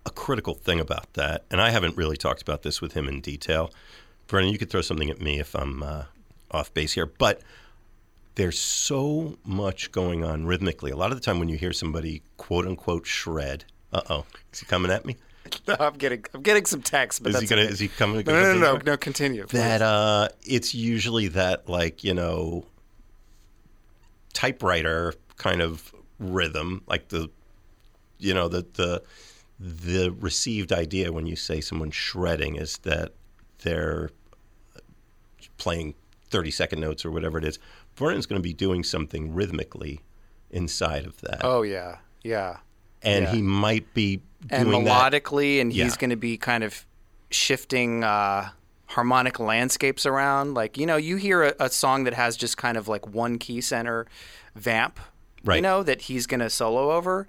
a 0.04 0.10
critical 0.10 0.54
thing 0.54 0.80
about 0.80 1.12
that, 1.14 1.44
and 1.50 1.60
I 1.60 1.70
haven't 1.70 1.96
really 1.96 2.16
talked 2.16 2.42
about 2.42 2.62
this 2.62 2.80
with 2.80 2.94
him 2.94 3.08
in 3.08 3.20
detail. 3.20 3.72
Vernon, 4.28 4.50
you 4.50 4.58
could 4.58 4.70
throw 4.70 4.80
something 4.80 5.10
at 5.10 5.20
me 5.20 5.38
if 5.38 5.54
I'm 5.54 5.82
uh, 5.82 6.04
off 6.50 6.72
base 6.74 6.92
here, 6.92 7.06
but 7.06 7.40
there's 8.34 8.58
so 8.58 9.36
much 9.44 9.92
going 9.92 10.24
on 10.24 10.46
rhythmically. 10.46 10.90
A 10.90 10.96
lot 10.96 11.10
of 11.12 11.16
the 11.18 11.24
time 11.24 11.38
when 11.38 11.48
you 11.48 11.56
hear 11.56 11.72
somebody 11.72 12.22
quote 12.36 12.66
unquote 12.66 13.06
shred, 13.06 13.64
uh 13.92 14.02
oh, 14.08 14.24
is 14.52 14.60
he 14.60 14.66
coming 14.66 14.90
at 14.90 15.04
me? 15.04 15.16
No, 15.68 15.76
I'm 15.78 15.94
getting 15.94 16.24
I'm 16.32 16.40
getting 16.40 16.64
some 16.64 16.80
text, 16.80 17.22
but 17.22 17.28
Is 17.30 17.34
that's 17.34 17.42
he 17.42 17.48
gonna? 17.48 17.62
okay. 17.62 17.72
Is 17.72 17.78
he 17.78 17.88
coming? 17.88 18.24
no, 18.24 18.32
no, 18.32 18.54
no, 18.54 18.58
no, 18.76 18.80
no, 18.86 18.96
continue. 18.96 19.44
That 19.48 19.82
uh, 19.82 20.28
it's 20.46 20.74
usually 20.74 21.28
that 21.28 21.68
like 21.68 22.02
you 22.02 22.14
know 22.14 22.64
typewriter 24.32 25.14
kind 25.36 25.60
of 25.60 25.92
rhythm, 26.18 26.82
like 26.86 27.08
the 27.08 27.28
you 28.18 28.32
know 28.32 28.48
the 28.48 28.64
the 28.74 29.02
the 29.60 30.10
received 30.20 30.72
idea 30.72 31.12
when 31.12 31.26
you 31.26 31.36
say 31.36 31.60
someone's 31.60 31.94
shredding 31.94 32.56
is 32.56 32.78
that 32.78 33.12
they're 33.62 34.10
playing 35.58 35.94
30 36.30 36.50
second 36.50 36.80
notes 36.80 37.04
or 37.04 37.10
whatever 37.10 37.36
it 37.38 37.44
is. 37.44 37.58
Vernon's 38.02 38.26
going 38.26 38.40
to 38.40 38.42
be 38.42 38.52
doing 38.52 38.84
something 38.84 39.34
rhythmically 39.34 40.00
inside 40.50 41.06
of 41.06 41.20
that. 41.22 41.40
oh 41.44 41.62
yeah, 41.62 41.98
yeah. 42.22 42.58
and 43.02 43.24
yeah. 43.24 43.32
he 43.32 43.42
might 43.42 43.94
be 43.94 44.20
and 44.50 44.68
doing 44.68 44.84
that. 44.84 45.12
melodically, 45.12 45.60
and 45.60 45.72
he's 45.72 45.92
Yeah. 45.94 45.96
going 45.98 46.10
to 46.10 46.16
be 46.16 46.36
kind 46.36 46.62
of 46.64 46.84
shifting 47.30 48.04
uh, 48.04 48.50
harmonic 48.86 49.38
landscapes 49.40 50.04
around. 50.04 50.54
Like 50.54 50.76
you 50.76 50.84
know, 50.86 50.96
you 50.96 51.16
hear 51.16 51.42
a, 51.44 51.54
a 51.60 51.70
song 51.70 52.04
that 52.04 52.14
has 52.14 52.36
just 52.36 52.56
kind 52.56 52.76
of 52.76 52.88
like 52.88 53.06
one 53.08 53.38
key 53.38 53.60
center 53.60 54.06
vamp, 54.54 55.00
you 55.56 55.62
know, 55.62 55.82
that 55.82 56.02
he's 56.02 56.26
going 56.26 56.40
to 56.40 56.50
solo 56.50 56.92
over, 56.92 57.26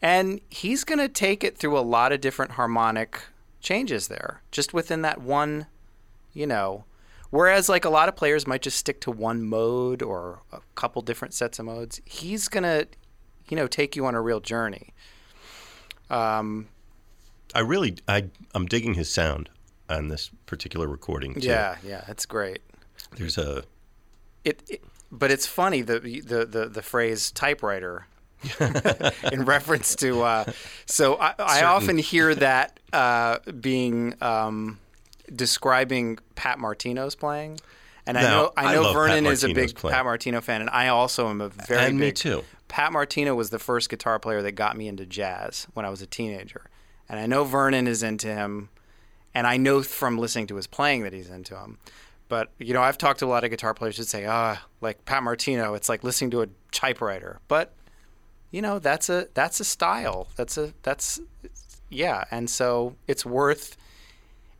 and 0.00 0.40
he's 0.48 0.84
going 0.84 0.98
to 1.00 1.08
take 1.08 1.44
it 1.44 1.58
through 1.58 1.76
a 1.78 1.80
lot 1.80 2.12
of 2.12 2.20
different 2.20 2.52
harmonic 2.52 3.20
changes 3.60 4.08
there, 4.08 4.40
just 4.50 4.72
within 4.72 5.02
that 5.02 5.20
one, 5.20 5.66
you 6.32 6.46
know. 6.46 6.84
Whereas 7.36 7.68
like 7.68 7.84
a 7.84 7.90
lot 7.90 8.08
of 8.08 8.16
players 8.16 8.46
might 8.46 8.62
just 8.62 8.78
stick 8.78 8.98
to 9.02 9.10
one 9.10 9.42
mode 9.42 10.02
or 10.02 10.40
a 10.52 10.60
couple 10.74 11.02
different 11.02 11.34
sets 11.34 11.58
of 11.58 11.66
modes, 11.66 12.00
he's 12.06 12.48
gonna, 12.48 12.86
you 13.50 13.58
know, 13.58 13.66
take 13.66 13.94
you 13.94 14.06
on 14.06 14.14
a 14.14 14.22
real 14.22 14.40
journey. 14.40 14.94
Um, 16.08 16.68
I 17.54 17.60
really, 17.60 17.98
I, 18.08 18.30
I'm 18.54 18.64
digging 18.64 18.94
his 18.94 19.12
sound 19.12 19.50
on 19.90 20.08
this 20.08 20.30
particular 20.46 20.88
recording. 20.88 21.34
Too. 21.34 21.46
Yeah, 21.46 21.76
yeah, 21.84 22.04
it's 22.08 22.24
great. 22.24 22.62
There's 23.16 23.36
a 23.36 23.64
It, 24.42 24.62
it 24.70 24.82
but 25.12 25.30
it's 25.30 25.46
funny 25.46 25.82
the 25.82 26.00
the 26.00 26.46
the, 26.46 26.68
the 26.70 26.82
phrase 26.82 27.30
typewriter 27.32 28.06
in 29.30 29.44
reference 29.44 29.94
to. 29.96 30.22
Uh, 30.22 30.44
so 30.86 31.16
I, 31.16 31.34
I 31.38 31.64
often 31.64 31.98
hear 31.98 32.34
that 32.34 32.80
uh, 32.94 33.40
being 33.60 34.14
um, 34.22 34.78
describing 35.34 36.18
Pat 36.34 36.58
Martino's 36.58 37.14
playing. 37.14 37.60
And 38.08 38.16
I 38.16 38.22
know 38.22 38.52
I 38.56 38.66
I 38.66 38.74
know 38.74 38.84
Pat 38.84 38.92
Vernon 38.94 39.26
is 39.26 39.42
a 39.42 39.52
big 39.52 39.74
playing. 39.74 39.94
Pat 39.94 40.04
Martino 40.04 40.40
fan, 40.40 40.60
and 40.60 40.70
I 40.70 40.88
also 40.88 41.28
am 41.28 41.40
a 41.40 41.48
very 41.48 41.86
And 41.86 41.98
me 41.98 42.06
big. 42.08 42.14
too. 42.14 42.44
Pat 42.68 42.92
Martino 42.92 43.34
was 43.34 43.50
the 43.50 43.58
first 43.58 43.88
guitar 43.90 44.18
player 44.20 44.42
that 44.42 44.52
got 44.52 44.76
me 44.76 44.86
into 44.88 45.04
jazz 45.06 45.66
when 45.74 45.84
I 45.84 45.90
was 45.90 46.02
a 46.02 46.06
teenager, 46.06 46.66
and 47.08 47.18
I 47.18 47.26
know 47.26 47.42
Vernon 47.44 47.88
is 47.88 48.02
into 48.04 48.28
him, 48.28 48.68
and 49.34 49.46
I 49.46 49.56
know 49.56 49.82
from 49.82 50.18
listening 50.18 50.46
to 50.48 50.56
his 50.56 50.66
playing 50.68 51.02
that 51.02 51.12
he's 51.12 51.30
into 51.30 51.56
him. 51.56 51.78
But 52.28 52.50
you 52.58 52.72
know, 52.74 52.82
I've 52.82 52.98
talked 52.98 53.18
to 53.20 53.26
a 53.26 53.28
lot 53.28 53.42
of 53.44 53.50
guitar 53.50 53.74
players 53.74 53.96
that 53.96 54.06
say, 54.06 54.24
"Ah, 54.26 54.64
like 54.80 55.04
Pat 55.04 55.22
Martino, 55.24 55.74
it's 55.74 55.88
like 55.88 56.04
listening 56.04 56.30
to 56.32 56.42
a 56.42 56.48
typewriter." 56.70 57.40
But 57.48 57.72
you 58.52 58.62
know, 58.62 58.78
that's 58.78 59.08
a 59.08 59.26
that's 59.34 59.58
a 59.58 59.64
style. 59.64 60.28
That's 60.36 60.56
a 60.56 60.72
that's 60.82 61.20
yeah, 61.88 62.24
and 62.30 62.48
so 62.48 62.94
it's 63.08 63.24
worth 63.26 63.76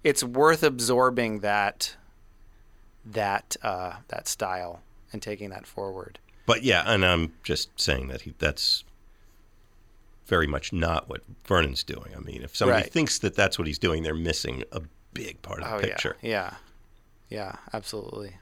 it's 0.07 0.23
worth 0.23 0.63
absorbing 0.63 1.41
that 1.41 1.97
that 3.05 3.57
uh, 3.63 3.95
that 4.09 4.29
style 4.29 4.81
and 5.13 5.21
taking 5.21 5.51
that 5.51 5.67
forward. 5.67 6.19
But 6.47 6.63
yeah, 6.63 6.85
and 6.87 7.05
I'm 7.05 7.33
just 7.43 7.79
saying 7.81 8.07
that 8.09 8.23
he 8.23 8.35
that's 8.39 8.85
very 10.27 10.47
much 10.47 10.73
not 10.73 11.09
what 11.09 11.23
Vernon's 11.45 11.83
doing. 11.83 12.13
I 12.17 12.21
mean, 12.21 12.43
if 12.43 12.57
somebody 12.57 12.83
Right. 12.83 12.93
thinks 12.93 13.19
that 13.21 13.35
that's 13.35 13.59
what 13.59 13.67
he's 13.67 13.79
doing, 13.79 14.03
they're 14.03 14.15
missing 14.15 14.63
a 14.73 14.83
big 15.13 15.41
part 15.43 15.61
of 15.63 15.73
Oh 15.73 15.81
the 15.81 15.89
picture. 15.89 16.17
yeah, 16.23 16.55
yeah, 17.29 17.39
yeah, 17.39 17.57
absolutely. 17.73 18.37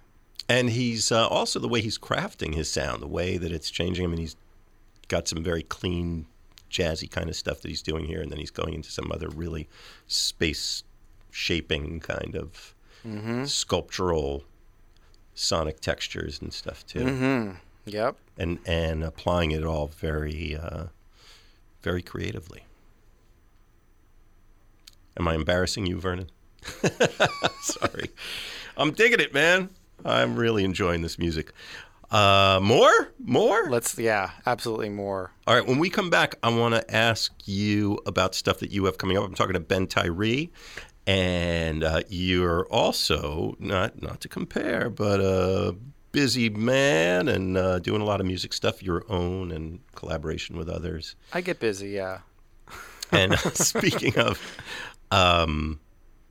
And 0.49 0.69
he's 0.71 1.11
uh, 1.11 1.27
also 1.29 1.59
the 1.59 1.69
way 1.69 1.81
he's 1.81 1.99
crafting 1.99 2.55
his 2.55 2.71
sound, 2.71 3.01
the 3.03 3.07
way 3.07 3.39
that 3.39 3.53
it's 3.53 3.71
changing. 3.71 4.05
I 4.05 4.09
mean, 4.09 4.19
he's 4.19 4.37
got 5.09 5.27
some 5.29 5.43
very 5.43 5.63
clean, 5.63 6.27
jazzy 6.71 7.11
kind 7.11 7.29
of 7.31 7.37
stuff 7.37 7.61
that 7.63 7.69
he's 7.69 7.83
doing 7.83 8.05
here, 8.07 8.21
and 8.21 8.31
then 8.31 8.39
he's 8.39 8.51
going 8.51 8.75
into 8.75 8.91
some 8.91 9.11
other 9.13 9.29
really 9.29 9.69
space 10.07 10.85
shaping 11.35 11.99
kind 12.01 12.37
of 12.37 12.71
Mm-hmm. 13.07 13.45
sculptural 13.45 14.45
sonic 15.35 15.81
textures 15.81 16.41
and 16.41 16.55
stuff 16.55 16.87
too. 16.87 17.01
Mm-hmm. 17.01 17.51
Yep. 17.85 18.17
and 18.39 18.59
and 18.65 19.05
applying 19.05 19.51
it 19.51 19.63
all 19.63 19.89
very 19.89 20.57
uh, 20.57 20.85
very 21.83 22.01
creatively. 22.01 22.65
Am 25.19 25.29
I 25.29 25.35
embarrassing 25.35 25.85
you, 25.87 26.01
Vernon? 26.01 26.31
Sorry, 27.61 28.11
I'm 28.79 28.93
digging 28.93 29.21
it, 29.21 29.35
man. 29.35 29.69
I'm 30.05 30.35
really 30.37 30.65
enjoying 30.65 31.03
this 31.03 31.19
music. 31.19 31.53
Uh, 32.11 32.59
more, 32.63 33.13
more. 33.19 33.69
Let's 33.69 33.99
yeah, 33.99 34.31
absolutely 34.47 34.89
more. 34.89 35.33
All 35.47 35.55
right, 35.55 35.67
when 35.67 35.79
we 35.79 35.91
come 35.91 36.09
back, 36.11 36.37
I 36.43 36.49
want 36.49 36.75
to 36.75 36.95
ask 36.95 37.33
you 37.45 37.99
about 38.07 38.35
stuff 38.35 38.61
that 38.61 38.71
you 38.71 38.87
have 38.87 38.97
coming 38.99 39.19
up. 39.19 39.25
I'm 39.25 39.35
talking 39.35 39.55
to 39.55 39.61
Ben 39.61 39.87
Tyree, 39.87 40.51
and 41.07 41.85
uh, 41.85 42.03
you're 42.09 42.67
also 42.67 43.57
not 43.59 44.03
not 44.03 44.21
to 44.23 44.29
compare, 44.29 44.91
but 44.91 45.21
a 45.21 45.77
busy 46.13 46.49
man 46.49 47.29
and 47.29 47.57
uh, 47.57 47.81
doing 47.81 48.01
a 48.01 48.05
lot 48.05 48.21
of 48.21 48.27
music 48.27 48.53
stuff, 48.53 48.83
your 48.83 49.05
own 49.09 49.51
and 49.51 49.81
collaboration 49.97 50.57
with 50.57 50.69
others. 50.69 51.17
I 51.33 51.41
get 51.41 51.59
busy, 51.59 51.91
yeah. 51.91 52.21
And 53.13 53.39
speaking 53.55 54.17
of 54.19 54.41
um, 55.11 55.79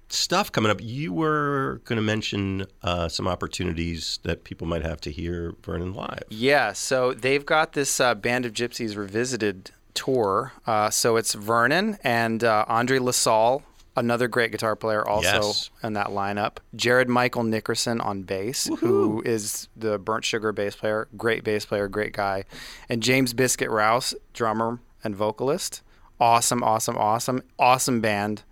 stuff 0.09 0.51
coming 0.51 0.71
up, 0.71 0.79
you 0.81 1.13
were 1.13 1.81
going 1.85 1.97
to 1.97 2.01
mention 2.01 2.65
uh, 2.81 3.09
some 3.09 3.27
opportunities 3.27 4.19
that 4.23 4.43
people 4.43 4.67
might 4.67 4.83
have 4.83 4.99
to 5.01 5.11
hear 5.11 5.53
Vernon 5.63 5.93
live. 5.93 6.23
Yeah, 6.29 6.73
so 6.73 7.13
they've 7.13 7.45
got 7.45 7.73
this 7.73 7.99
uh, 7.99 8.15
Band 8.15 8.45
of 8.45 8.53
Gypsys 8.53 8.95
Revisited 8.95 9.71
tour. 9.93 10.53
Uh, 10.65 10.89
so 10.89 11.17
it's 11.17 11.33
Vernon 11.33 11.97
and 12.03 12.43
uh, 12.43 12.65
Andre 12.67 12.99
LaSalle 12.99 13.63
another 13.95 14.27
great 14.27 14.51
guitar 14.51 14.75
player, 14.75 15.07
also 15.07 15.27
Yes. 15.41 15.69
in 15.83 15.93
that 15.93 16.07
lineup. 16.07 16.57
Jared 16.75 17.07
Michael 17.09 17.43
Nickerson 17.43 18.01
on 18.01 18.23
bass, 18.23 18.69
who 18.79 19.21
is 19.25 19.67
the 19.75 19.99
Burnt 19.99 20.25
Sugar 20.25 20.51
bass 20.51 20.75
player, 20.75 21.07
great 21.15 21.43
bass 21.43 21.65
player, 21.65 21.87
great 21.87 22.13
guy, 22.13 22.45
and 22.89 23.03
James 23.03 23.33
Biscuit 23.33 23.69
Rouse, 23.69 24.13
drummer 24.33 24.79
and 25.03 25.15
vocalist. 25.15 25.81
Awesome, 26.19 26.63
awesome, 26.63 26.97
awesome, 26.97 27.41
awesome 27.59 28.01
band. 28.01 28.43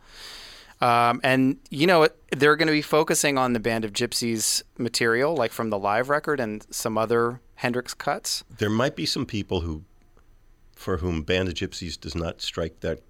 Um, 0.81 1.21
and 1.23 1.57
you 1.69 1.85
know 1.85 2.07
they're 2.35 2.55
going 2.55 2.67
to 2.67 2.73
be 2.73 2.81
focusing 2.81 3.37
on 3.37 3.53
the 3.53 3.59
Band 3.59 3.85
of 3.85 3.93
Gypsys 3.93 4.63
material, 4.77 5.35
like 5.35 5.51
from 5.51 5.69
the 5.69 5.77
live 5.77 6.09
record 6.09 6.39
and 6.39 6.65
some 6.71 6.97
other 6.97 7.39
Hendrix 7.55 7.93
cuts. 7.93 8.43
There 8.57 8.69
might 8.69 8.95
be 8.95 9.05
some 9.05 9.27
people 9.27 9.61
who, 9.61 9.83
for 10.75 10.97
whom 10.97 11.21
Band 11.21 11.49
of 11.49 11.53
Gypsys 11.53 11.99
does 11.99 12.15
not 12.15 12.41
strike 12.41 12.79
that 12.79 13.01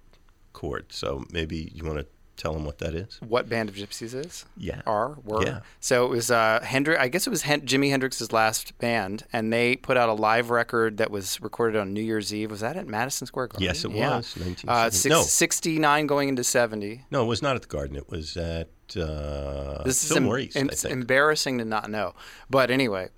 chord. 0.52 0.92
So 0.92 1.24
maybe 1.30 1.72
you 1.74 1.82
want 1.84 1.98
to 2.00 2.06
tell 2.42 2.52
them 2.52 2.64
what 2.64 2.78
that 2.78 2.94
is. 2.94 3.20
What 3.26 3.48
Band 3.48 3.68
of 3.68 3.76
Gypsys 3.76 4.14
is? 4.14 4.44
Yeah. 4.56 4.82
Are 4.84 5.16
were. 5.24 5.44
Yeah. 5.44 5.60
So 5.78 6.04
it 6.06 6.08
was 6.10 6.30
uh, 6.30 6.60
Hendrix. 6.62 7.00
I 7.00 7.06
guess 7.08 7.26
it 7.26 7.30
was 7.30 7.42
Hen- 7.42 7.60
Jimi 7.62 7.90
Hendrix's 7.90 8.32
last 8.32 8.76
band, 8.78 9.24
and 9.32 9.52
they 9.52 9.76
put 9.76 9.96
out 9.96 10.08
a 10.08 10.12
live 10.14 10.50
record 10.50 10.96
that 10.96 11.10
was 11.10 11.40
recorded 11.40 11.78
on 11.80 11.92
New 11.92 12.02
Year's 12.02 12.34
Eve. 12.34 12.50
Was 12.50 12.60
that 12.60 12.76
at 12.76 12.88
Madison 12.88 13.26
Square 13.28 13.48
Garden? 13.48 13.62
Yes, 13.64 13.84
it 13.84 13.92
Yeah. 13.92 14.16
was, 14.16 14.34
1970. 14.36 14.68
Uh, 14.68 14.90
six, 14.90 15.10
No. 15.10 15.22
69 15.22 16.06
going 16.08 16.28
into 16.28 16.42
70. 16.42 17.04
No, 17.12 17.22
it 17.22 17.26
was 17.26 17.42
not 17.42 17.54
at 17.54 17.62
the 17.62 17.68
Garden. 17.68 17.94
It 17.96 18.10
was 18.10 18.36
at 18.36 18.68
uh, 18.96 19.82
This 19.84 20.02
is 20.04 20.16
em- 20.16 20.24
Maurice, 20.24 20.56
it's 20.56 20.84
embarrassing 20.84 21.58
to 21.58 21.64
not 21.64 21.88
know. 21.90 22.14
But 22.50 22.70
anyway, 22.70 23.08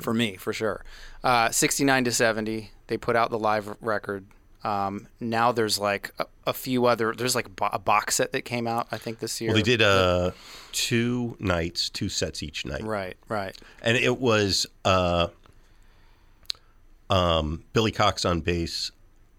for 0.00 0.12
me, 0.12 0.36
for 0.36 0.52
sure. 0.52 0.84
Uh, 1.22 1.50
69 1.50 2.04
to 2.04 2.12
70, 2.12 2.72
they 2.88 2.96
put 2.98 3.14
out 3.16 3.30
the 3.30 3.38
live 3.38 3.74
record. 3.80 4.26
Um, 4.64 5.08
now 5.20 5.52
there's 5.52 5.78
like 5.78 6.12
a, 6.18 6.26
a 6.46 6.52
few 6.52 6.86
other, 6.86 7.14
there's 7.16 7.34
like 7.34 7.54
bo- 7.56 7.70
a 7.72 7.78
box 7.78 8.16
set 8.16 8.32
that 8.32 8.42
came 8.42 8.66
out, 8.66 8.86
I 8.92 8.98
think, 8.98 9.18
this 9.18 9.40
year. 9.40 9.50
well, 9.50 9.56
they 9.56 9.62
did 9.62 9.82
uh, 9.82 10.30
two 10.70 11.36
nights, 11.40 11.90
two 11.90 12.08
sets 12.08 12.42
each 12.42 12.64
night. 12.64 12.82
Right, 12.84 13.16
right. 13.28 13.56
and 13.82 13.96
it 13.96 14.20
was 14.20 14.66
uh, 14.84 15.28
um, 17.10 17.64
Billy 17.72 17.92
Cox 17.92 18.24
on 18.24 18.40
bass 18.40 18.90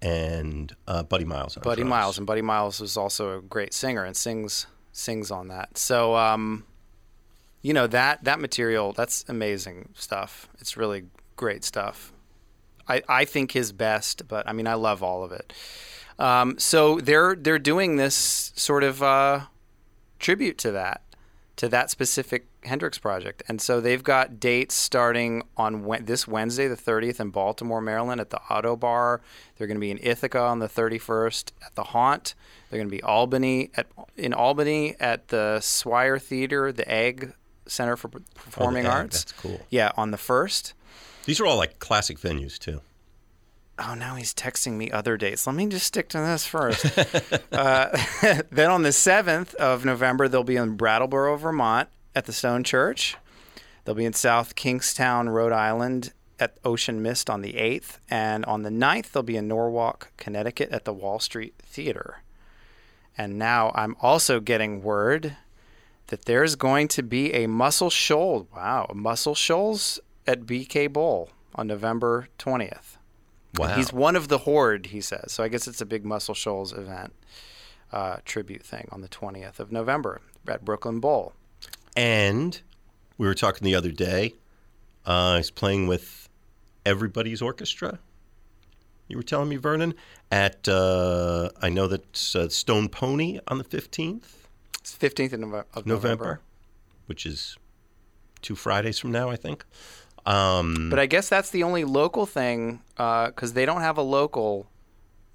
and 0.02 0.76
uh, 0.88 1.04
Buddy 1.04 1.26
Miles 1.26 1.58
on 1.58 1.64
Buddy 1.64 1.82
drums. 1.82 1.90
Miles, 1.90 2.18
and 2.18 2.28
Buddy 2.28 2.42
Miles 2.42 2.80
was 2.80 2.98
also 2.98 3.38
a 3.38 3.42
great 3.42 3.74
singer 3.74 4.04
and 4.04 4.16
sings 4.16 4.68
sings 4.92 5.32
on 5.32 5.48
that. 5.48 5.78
So, 5.78 6.16
um, 6.16 6.66
you 7.62 7.74
know 7.74 7.88
that 7.88 8.24
that 8.26 8.40
material 8.40 8.94
that's 8.94 9.26
amazing 9.28 9.90
stuff. 9.96 10.50
It's 10.60 10.78
really 10.78 11.06
great 11.36 11.64
stuff. 11.64 12.13
I, 12.88 13.02
I 13.08 13.26
think 13.26 13.52
his 13.52 13.72
best, 13.72 14.28
but 14.28 14.48
I 14.48 14.54
mean 14.54 14.68
I 14.68 14.74
love 14.76 15.02
all 15.04 15.24
of 15.24 15.32
it. 15.32 15.54
Um, 16.20 16.58
so 16.60 17.00
they're 17.00 17.36
they're 17.36 17.60
doing 17.60 17.96
this 17.96 18.52
sort 18.56 18.84
of 18.84 19.02
uh, 19.02 19.42
tribute 20.20 20.58
to 20.60 20.72
that 20.72 21.02
to 21.56 21.70
that 21.70 21.90
specific 21.90 22.48
Hendrix 22.64 22.98
project, 22.98 23.44
and 23.48 23.62
so 23.62 23.80
they've 23.80 24.04
got 24.04 24.40
dates 24.40 24.74
starting 24.74 25.44
on 25.58 25.84
Wed- 25.84 26.08
this 26.08 26.28
Wednesday, 26.28 26.68
the 26.68 26.76
30th, 26.76 27.20
in 27.20 27.30
Baltimore, 27.30 27.82
Maryland, 27.82 28.20
at 28.22 28.32
the 28.32 28.40
Ottobar. 28.50 29.20
They're 29.58 29.68
going 29.68 29.78
to 29.78 29.82
be 29.82 29.92
in 29.92 30.00
Ithaca 30.02 30.40
on 30.40 30.60
the 30.60 30.68
31st 30.70 31.52
at 31.64 31.76
the 31.76 31.84
Haunt. 31.84 32.34
They're 32.70 32.80
going 32.80 32.90
to 32.90 32.96
be 32.96 33.04
Albany 33.04 33.70
at 33.76 33.88
in 34.18 34.34
Albany 34.34 34.96
at 35.00 35.28
the 35.28 35.60
Swyer 35.62 36.18
Theater, 36.18 36.72
the 36.72 36.90
Egg 36.90 37.34
Center 37.68 37.96
for 37.96 38.08
Performing 38.08 38.86
Egg, 38.86 38.92
Arts. 38.92 39.24
that's 39.24 39.42
cool. 39.42 39.62
Yeah, 39.70 39.92
on 39.96 40.12
the 40.12 40.18
first. 40.18 40.74
These 41.26 41.40
are 41.40 41.46
all 41.46 41.58
like 41.58 41.80
classic 41.80 42.20
venues 42.20 42.58
too. 42.58 42.82
Oh, 43.80 43.96
now 43.96 44.16
he's 44.16 44.34
texting 44.34 44.74
me 44.74 44.92
other 44.92 45.18
dates. 45.18 45.48
Let 45.48 45.56
me 45.56 45.66
just 45.66 45.88
stick 45.88 46.08
to 46.10 46.20
this 46.20 46.46
first. 46.46 46.86
uh, 47.52 47.98
then 48.52 48.70
on 48.70 48.84
the 48.84 48.90
7th 48.90 49.56
of 49.56 49.84
November, 49.84 50.28
they'll 50.28 50.44
be 50.44 50.58
in 50.58 50.76
Brattleboro, 50.76 51.38
Vermont 51.38 51.90
at 52.14 52.26
the 52.26 52.34
Stone 52.34 52.66
Church. 52.66 53.18
They'll 53.84 53.96
be 53.96 54.06
in 54.06 54.14
South 54.14 54.56
Kingstown, 54.56 55.30
Rhode 55.30 55.52
Island 55.52 56.14
at 56.40 56.58
Ocean 56.64 57.02
Mist 57.02 57.30
on 57.30 57.42
the 57.42 57.54
8th. 57.54 57.98
And 58.10 58.46
on 58.46 58.62
the 58.62 58.70
9th, 58.70 59.12
they'll 59.12 59.24
be 59.24 59.38
in 59.38 59.48
Norwalk, 59.48 60.12
Connecticut 60.18 60.70
at 60.70 60.86
the 60.86 60.94
Wall 60.94 61.20
Street 61.20 61.56
Theater. 61.58 62.22
And 63.18 63.40
now 63.40 63.72
I'm 63.74 63.96
also 64.02 64.40
getting 64.40 64.84
word 64.84 65.36
that 66.08 66.26
there's 66.26 66.56
going 66.56 66.88
to 66.90 67.02
be 67.02 67.34
a 67.34 67.48
Muscle 67.48 67.90
Shoals. 67.90 68.48
Wow, 68.56 68.92
Muscle 68.94 69.36
Shoals 69.36 70.00
at 70.28 70.42
BK 70.46 70.92
Bowl 70.92 71.30
on 71.56 71.68
November 71.68 72.28
20th. 72.40 72.98
Wow. 73.58 73.76
He's 73.76 73.94
one 73.94 74.16
of 74.16 74.28
the 74.30 74.40
horde, 74.40 74.88
he 74.88 75.02
says. 75.02 75.32
So 75.32 75.44
I 75.44 75.48
guess 75.48 75.68
it's 75.68 75.82
a 75.82 75.86
big 75.86 76.04
Muscle 76.06 76.34
Shoals 76.34 76.74
event 76.74 77.14
uh, 77.92 78.18
tribute 78.26 78.64
thing 78.64 78.88
on 78.92 79.02
the 79.02 79.08
20th 79.08 79.60
of 79.60 79.72
November 79.72 80.22
at 80.48 80.66
Brooklyn 80.66 81.00
Bowl. 81.00 81.34
and 81.96 82.62
we 83.20 83.28
were 83.28 83.36
talking 83.36 83.64
the 83.64 83.76
other 83.76 83.92
day. 83.92 84.34
Uh, 85.06 85.38
he's 85.38 85.52
playing 85.52 85.86
with 85.88 86.28
everybody's 86.86 87.42
orchestra. 87.42 88.00
You 89.08 89.18
were 89.18 89.24
telling 89.24 89.50
me, 89.50 89.58
Vernon, 89.58 89.94
at 90.32 90.68
uh, 90.68 91.50
I 91.62 91.70
know 91.70 91.88
that's 91.88 92.36
uh, 92.36 92.50
Stone 92.50 92.90
Pony 92.90 93.40
on 93.48 93.60
the 93.60 93.64
fifteenth 93.64 94.48
It's 94.80 94.98
15th 94.98 95.34
of, 95.34 95.40
Nove- 95.42 95.66
of 95.76 95.86
November, 95.86 96.24
November. 96.26 96.42
which 97.06 97.26
is 97.28 97.56
two 98.42 98.56
Fridays 98.56 98.98
from 98.98 99.12
now, 99.12 99.30
I 99.30 99.36
think. 99.36 99.66
Um, 100.26 100.90
But 100.90 101.00
I 101.00 101.06
guess 101.06 101.30
that's 101.30 101.50
the 101.50 101.64
only 101.64 101.84
local 101.84 102.26
thing 102.26 102.82
because 102.96 103.54
they 103.54 103.66
don't 103.66 103.82
have 103.82 103.98
a 103.98 104.02
local 104.04 104.68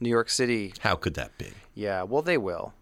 New 0.01 0.09
York 0.09 0.31
City. 0.31 0.73
how 0.81 0.95
could 0.97 1.15
that 1.15 1.37
be? 1.39 1.49
Yeah, 1.75 2.03
well, 2.05 2.23
they 2.23 2.39
will. 2.39 2.73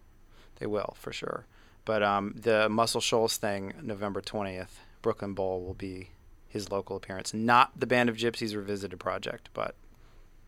They 0.58 0.66
will, 0.66 0.96
for 0.98 1.12
sure. 1.12 1.46
But 1.84 2.02
um, 2.02 2.34
the 2.36 2.68
Muscle 2.68 3.00
Shoals 3.00 3.36
thing, 3.36 3.72
November 3.82 4.20
20th, 4.20 4.78
Brooklyn 5.02 5.34
Bowl 5.34 5.62
will 5.62 5.74
be 5.74 6.10
his 6.48 6.70
local 6.70 6.96
appearance. 6.96 7.32
Not 7.34 7.78
the 7.78 7.86
Band 7.86 8.08
of 8.08 8.16
Gypsys 8.16 8.56
Revisited 8.56 8.98
project, 8.98 9.50
but 9.54 9.74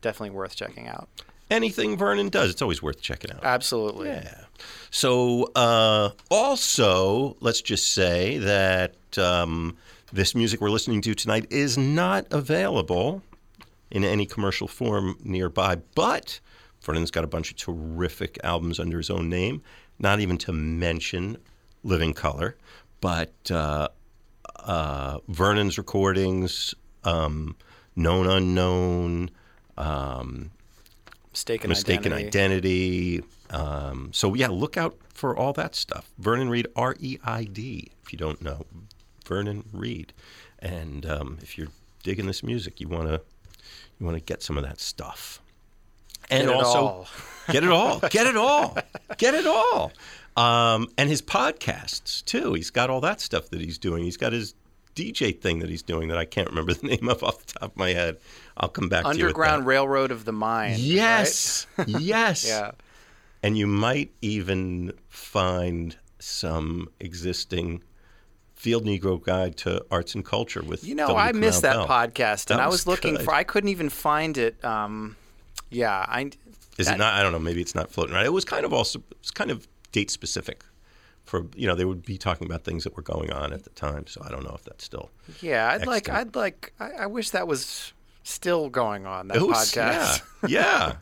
definitely 0.01 0.31
worth 0.37 0.57
checking 0.57 0.89
out. 0.89 1.09
Anything 1.51 1.97
Vernon 1.97 2.29
does, 2.29 2.51
it's 2.51 2.61
always 2.61 2.83
worth 2.83 3.01
checking 3.01 3.31
out. 3.33 3.41
Absolutely. 3.43 4.09
Yeah. 4.09 4.45
So, 4.91 5.51
uh, 5.55 6.11
also, 6.31 7.37
let's 7.41 7.63
just 7.63 7.93
say 7.93 8.39
that 8.39 8.95
um, 9.17 9.77
this 10.13 10.35
music 10.35 10.61
we're 10.61 10.71
listening 10.71 11.01
to 11.03 11.15
tonight 11.15 11.47
is 11.51 11.77
not 11.77 12.27
available 12.31 13.23
in 13.91 14.05
any 14.05 14.27
commercial 14.27 14.69
form 14.69 15.19
nearby, 15.23 15.77
but 15.95 16.41
Vernon's 16.83 17.11
got 17.11 17.25
a 17.25 17.27
bunch 17.27 17.51
of 17.51 17.57
terrific 17.57 18.39
albums 18.43 18.79
under 18.79 18.99
his 18.99 19.11
own 19.11 19.29
name, 19.29 19.63
not 19.99 20.21
even 20.21 20.39
to 20.39 20.53
mention 20.53 21.37
Living 21.83 22.15
Colour, 22.15 22.57
but 23.01 23.51
uh, 23.51 23.89
uh, 24.57 25.19
Vernon's 25.29 25.79
recordings, 25.79 26.75
um, 27.05 27.57
Known 27.97 28.27
Unknown, 28.27 29.31
um, 29.77 30.51
Mistaken, 31.33 31.69
mistaken 31.69 32.13
identity. 32.13 33.19
identity. 33.19 33.25
Um, 33.51 34.11
so 34.13 34.35
yeah, 34.35 34.49
look 34.49 34.77
out 34.77 34.99
for 35.15 35.37
all 35.37 35.53
that 35.55 35.75
stuff. 35.75 36.11
Vernon 36.19 36.49
Reid, 36.49 36.67
R 36.75 36.97
E 36.99 37.19
I 37.25 37.45
D. 37.45 37.93
If 38.03 38.13
you 38.13 38.19
don't 38.19 38.43
know, 38.43 38.67
Vernon 39.29 39.65
Reid. 39.73 40.13
And 40.59 41.07
um, 41.07 41.39
if 41.43 41.57
you're 41.57 41.69
digging 42.03 42.27
this 42.27 42.43
music, 42.43 42.81
you 42.81 42.89
wanna 42.89 43.21
you 44.01 44.07
wanna 44.07 44.21
get 44.21 44.43
some 44.43 44.57
of 44.59 44.65
that 44.65 44.81
stuff. 44.81 45.41
And 46.31 46.47
Get 46.47 46.51
it 46.51 46.57
also 46.57 46.79
all. 46.79 47.09
get 47.53 47.63
it 47.63 47.71
all, 47.71 48.01
get 48.01 48.27
it 48.27 48.37
all, 48.37 48.77
get 49.19 49.35
it 49.35 49.47
all. 49.47 49.93
Um, 50.37 50.89
and 50.97 51.09
his 51.09 51.23
podcasts 51.23 52.25
too. 52.25 52.55
He's 52.55 52.71
got 52.71 52.91
all 52.91 53.01
that 53.03 53.21
stuff 53.21 53.51
that 53.51 53.61
he's 53.61 53.79
doing. 53.79 54.05
He's 54.05 54.17
got 54.17 54.33
his 54.33 54.55
DJ 54.95 55.39
thing 55.39 55.61
that 55.61 55.69
he's 55.69 55.83
doing 55.83 56.09
that 56.09 56.19
I 56.19 56.25
can't 56.25 56.49
remember 56.49 56.75
the 56.75 56.87
name 56.87 57.09
of 57.09 57.23
off 57.23 57.45
the 57.45 57.59
top 57.59 57.73
of 57.73 57.77
my 57.77 57.91
head. 57.91 58.19
I'll 58.57 58.69
come 58.69 58.89
back 58.89 59.05
to. 59.05 59.11
Underground 59.11 59.67
Railroad 59.67 60.11
of 60.11 60.25
the 60.25 60.33
Mind. 60.33 60.79
Yes. 60.79 61.67
yes. 61.87 62.47
Yeah. 62.47 62.73
And 63.43 63.57
you 63.57 63.69
might 63.69 64.11
even 64.21 64.93
find 65.09 65.97
some 66.19 66.89
existing 66.99 67.83
Field 68.59 68.85
Negro 68.85 69.23
Guide 69.23 69.57
to 69.59 69.85
Arts 69.91 70.15
and 70.17 70.25
Culture 70.25 70.63
with 70.63 70.83
You 70.85 70.97
know, 70.97 71.07
W. 71.07 71.23
I 71.25 71.33
missed 71.33 71.63
that 71.63 71.89
podcast, 71.89 72.51
and 72.51 72.59
That 72.59 72.65
I 72.65 72.67
was 72.67 72.81
was 72.81 72.87
looking 72.89 73.15
good. 73.15 73.25
for. 73.25 73.33
I 73.33 73.45
couldn't 73.45 73.71
even 73.71 73.89
find 73.89 74.37
it. 74.37 74.63
Um, 74.65 75.17
yeah, 75.71 76.05
I. 76.09 76.31
Is 76.77 76.87
that- 76.87 76.97
it 76.97 76.99
not? 76.99 77.15
I 77.15 77.23
don't 77.23 77.31
know. 77.33 77.39
Maybe 77.39 77.61
it's 77.61 77.75
not 77.75 77.91
floating 77.91 78.15
around. 78.15 78.27
It 78.27 78.33
was 78.33 78.45
kind 78.45 78.65
of 78.65 78.73
also 78.73 79.03
it's 79.21 79.31
kind 79.31 79.51
of 79.51 79.67
date 79.93 80.11
specific. 80.11 80.65
For 81.25 81.47
you 81.55 81.67
know, 81.69 81.75
they 81.75 81.85
would 81.85 82.05
be 82.05 82.19
talking 82.19 82.47
about 82.47 82.65
things 82.65 82.85
that 82.85 82.97
were 82.97 83.03
going 83.03 83.31
on 83.31 83.53
at 83.53 83.63
the 83.65 83.71
time. 83.71 84.07
So 84.09 84.23
I 84.25 84.31
don't 84.31 84.43
know 84.45 84.55
if 84.55 84.65
that's 84.65 84.83
still. 84.85 85.11
Yeah, 85.41 85.71
I'd 85.71 85.87
like. 85.87 86.09
I'd 86.09 86.35
like. 86.35 86.73
I, 86.81 86.91
I 86.91 87.07
wish 87.07 87.31
that 87.31 87.47
was 87.47 87.93
still 88.25 88.69
going 88.71 89.07
on. 89.07 89.29
That 89.29 89.41
was- 89.43 89.71
podcast. 89.73 90.23
Yeah. 90.43 90.49
Yeah. 90.49 90.93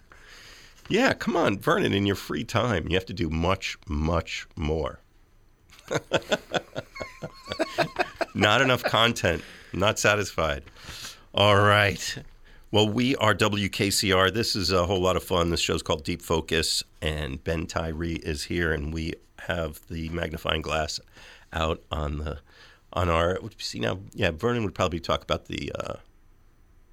yeah. 0.89 1.13
Come 1.15 1.37
on, 1.37 1.59
Vernon. 1.59 1.93
In 1.95 2.05
your 2.07 2.17
free 2.17 2.45
time, 2.45 2.87
you 2.89 2.97
have 2.97 3.07
to 3.07 3.13
do 3.15 3.31
much, 3.31 3.79
much 3.89 4.47
more. 4.57 5.01
not 8.35 8.61
enough 8.63 8.83
content. 8.83 9.43
Not 9.73 9.99
satisfied. 9.99 10.63
All 11.35 11.57
right. 11.57 12.19
Well, 12.71 12.89
we 12.89 13.17
are 13.17 13.35
WKCR. 13.35 14.33
This 14.33 14.57
is 14.57 14.73
a 14.73 14.87
whole 14.87 15.01
lot 15.01 15.17
of 15.17 15.25
fun. 15.25 15.51
This 15.51 15.61
show's 15.61 15.83
called 15.83 16.05
Deep 16.05 16.23
Focus, 16.23 16.83
and 17.01 17.43
Ben 17.45 17.67
Tyree 17.67 18.15
is 18.17 18.45
here, 18.45 18.73
and 18.73 18.93
we 18.93 19.15
have 19.41 19.81
the 19.89 20.09
magnifying 20.11 20.63
glass 20.63 21.01
out 21.53 21.83
on 21.91 22.19
the 22.19 22.39
on 22.93 23.09
our. 23.09 23.39
See 23.59 23.81
now, 23.81 24.01
yeah, 24.15 24.31
Vernon 24.31 24.65
would 24.65 24.75
probably 24.75 25.01
talk 25.01 25.23
about 25.23 25.47
the 25.47 25.73
uh, 25.79 25.95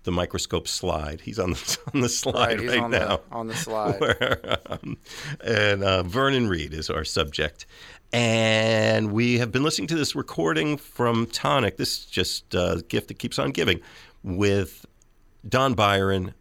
the 0.03 0.11
microscope 0.11 0.67
slide. 0.67 1.21
He's 1.21 1.39
on 1.39 1.51
the 1.51 1.77
on 1.93 2.01
the 2.01 2.09
slide 2.09 2.35
Right, 2.35 2.59
he's 2.59 2.69
right 2.69 2.79
on 2.79 2.91
now. 2.91 3.17
the 3.17 3.21
on 3.31 3.47
the 3.47 3.55
slide. 3.55 3.99
Where, 3.99 4.57
um, 4.67 4.97
and 5.43 5.83
uh, 5.83 6.03
Vernon 6.03 6.47
Reid 6.47 6.73
is 6.73 6.89
our 6.89 7.03
subject. 7.03 7.65
And 8.13 9.11
we 9.11 9.39
have 9.39 9.51
been 9.51 9.63
listening 9.63 9.87
to 9.87 9.95
this 9.95 10.15
recording 10.15 10.77
from 10.77 11.25
Tonic. 11.25 11.77
This 11.77 11.97
is 11.97 12.05
just 12.05 12.53
a 12.53 12.85
gift 12.87 13.07
that 13.07 13.17
keeps 13.17 13.39
on 13.39 13.49
giving 13.49 13.81
with 14.21 14.85
Don 15.49 15.73
Byron, 15.73 16.35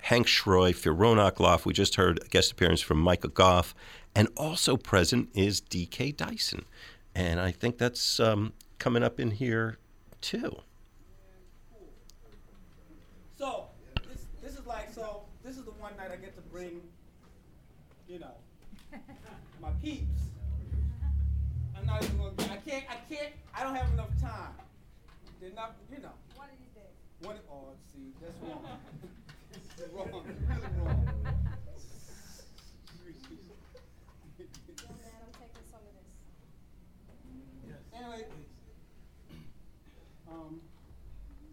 Hank 0.00 0.28
Schroy, 0.28 0.72
Pheeroan 0.72 1.16
akLaff. 1.16 1.64
We 1.64 1.72
just 1.72 1.96
heard 1.96 2.20
a 2.24 2.28
guest 2.28 2.52
appearance 2.52 2.80
from 2.80 2.98
Michael 3.00 3.30
Goff. 3.30 3.74
And 4.14 4.28
also 4.36 4.76
present 4.76 5.28
is 5.34 5.60
DK 5.60 6.16
Dyson. 6.16 6.64
And 7.16 7.40
I 7.40 7.50
think 7.50 7.78
that's 7.78 8.20
um, 8.20 8.52
coming 8.78 9.02
up 9.02 9.18
in 9.18 9.32
here 9.32 9.78
too. 10.20 10.60
So, 13.36 13.66
this, 14.08 14.24
this 14.40 14.56
is 14.56 14.64
like, 14.66 14.94
so, 14.94 15.22
this 15.42 15.56
is 15.56 15.64
the 15.64 15.72
one 15.72 15.96
night 15.96 16.12
I 16.12 16.16
get 16.16 16.36
to 16.36 16.42
bring, 16.42 16.80
you 18.08 18.20
know, 18.20 18.34
my 19.60 19.70
peeps. 19.82 20.27
I'm 21.88 21.94
not 21.94 22.04
even 22.04 22.18
gonna, 22.18 22.52
I 22.52 22.56
can't, 22.68 22.84
I 22.90 22.96
can't, 23.08 23.32
I 23.54 23.62
don't 23.62 23.74
have 23.74 23.90
enough 23.94 24.10
time. 24.20 24.52
They're 25.40 25.50
not, 25.56 25.76
you 25.90 26.02
know. 26.02 26.10
One 26.36 26.48
of 26.48 26.58
these 26.58 26.74
days. 26.74 26.92
One, 27.22 27.36
oh, 27.50 27.72
see, 27.92 28.12
that's 28.20 28.36
wrong. 28.42 28.62
wrong, 30.12 30.24
really 30.48 30.68
wrong. 30.84 31.08
Anyway, 37.96 38.26
um, 40.30 40.60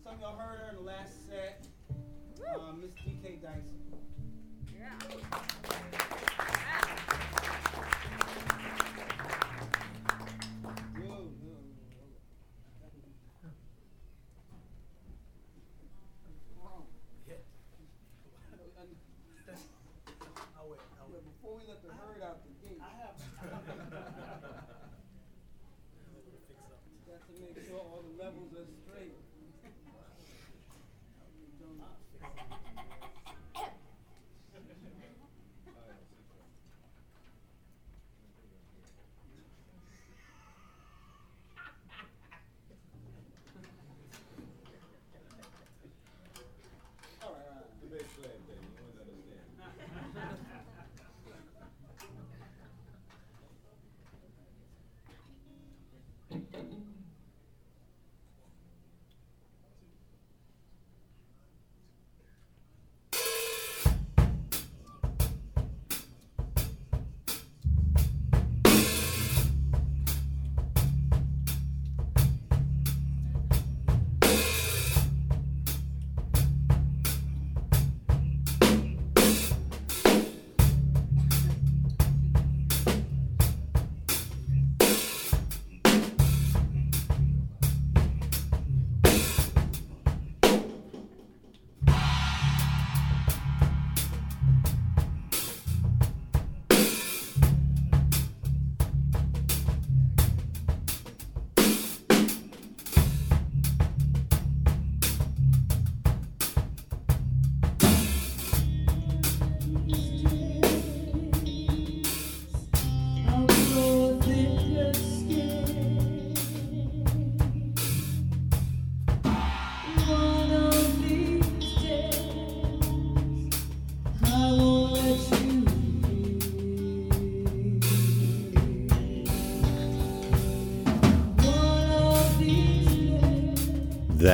some 0.04 0.16
of 0.16 0.20
y'all 0.20 0.38
heard 0.38 0.60
her 0.60 0.70
in 0.70 0.76
the 0.76 0.82
last 0.82 1.28
set. 1.30 1.66
Um, 2.60 2.82
Miss 2.82 2.92
DK 2.92 3.42
Dyson. 3.42 3.85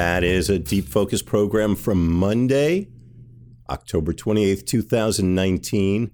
That 0.02 0.24
is 0.24 0.50
a 0.50 0.58
deep 0.58 0.88
focus 0.88 1.22
program 1.22 1.76
from 1.76 2.12
Monday, 2.12 2.88
October 3.70 4.14
28th, 4.14 4.66
2019. 4.66 6.10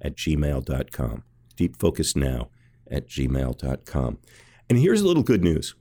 at 0.00 0.16
gmail.com. 0.16 1.24
Deepfocusnow 1.56 2.48
at 2.90 3.08
gmail.com. 3.08 4.18
And 4.68 4.78
here's 4.78 5.00
a 5.00 5.06
little 5.06 5.22
good 5.22 5.42
news. 5.42 5.74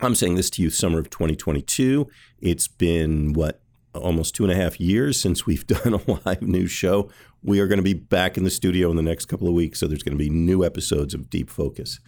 I'm 0.00 0.14
saying 0.14 0.36
this 0.36 0.50
to 0.50 0.62
you, 0.62 0.70
summer 0.70 0.98
of 0.98 1.10
2022. 1.10 2.08
It's 2.40 2.68
been 2.68 3.32
what 3.32 3.60
almost 3.94 4.34
two 4.34 4.44
and 4.44 4.52
a 4.52 4.56
half 4.56 4.78
years 4.78 5.20
since 5.20 5.46
we've 5.46 5.66
done 5.66 5.94
a 5.94 6.20
live 6.24 6.42
news 6.42 6.70
show. 6.70 7.10
We 7.42 7.60
are 7.60 7.66
going 7.66 7.78
to 7.78 7.82
be 7.82 7.94
back 7.94 8.36
in 8.36 8.44
the 8.44 8.50
studio 8.50 8.90
in 8.90 8.96
the 8.96 9.02
next 9.02 9.26
couple 9.26 9.48
of 9.48 9.54
weeks, 9.54 9.80
so 9.80 9.86
there's 9.86 10.02
going 10.02 10.16
to 10.16 10.22
be 10.22 10.30
new 10.30 10.64
episodes 10.64 11.14
of 11.14 11.30
Deep 11.30 11.50
Focus. 11.50 12.00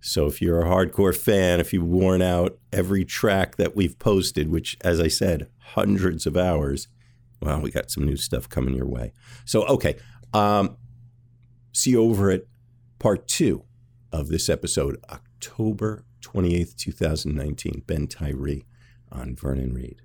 So 0.00 0.26
if 0.26 0.40
you're 0.40 0.60
a 0.60 0.66
hardcore 0.66 1.16
fan, 1.16 1.58
if 1.58 1.72
you've 1.72 1.84
worn 1.84 2.22
out 2.22 2.58
every 2.72 3.04
track 3.04 3.56
that 3.56 3.74
we've 3.74 3.98
posted, 3.98 4.48
which, 4.48 4.76
as 4.82 5.00
I 5.00 5.08
said, 5.08 5.48
hundreds 5.58 6.26
of 6.26 6.36
hours, 6.36 6.86
well, 7.40 7.60
we 7.60 7.70
got 7.70 7.90
some 7.90 8.04
new 8.04 8.16
stuff 8.16 8.48
coming 8.48 8.74
your 8.74 8.86
way. 8.86 9.12
So, 9.44 9.64
okay. 9.66 9.96
Um, 10.32 10.76
see 11.72 11.96
over 11.96 12.30
at 12.30 12.44
part 12.98 13.28
two 13.28 13.64
of 14.12 14.28
this 14.28 14.48
episode, 14.48 15.02
October 15.10 16.04
28th, 16.22 16.76
2019. 16.76 17.82
Ben 17.86 18.06
Tyree 18.06 18.64
on 19.10 19.36
Vernon 19.36 19.72
Reid. 19.72 20.02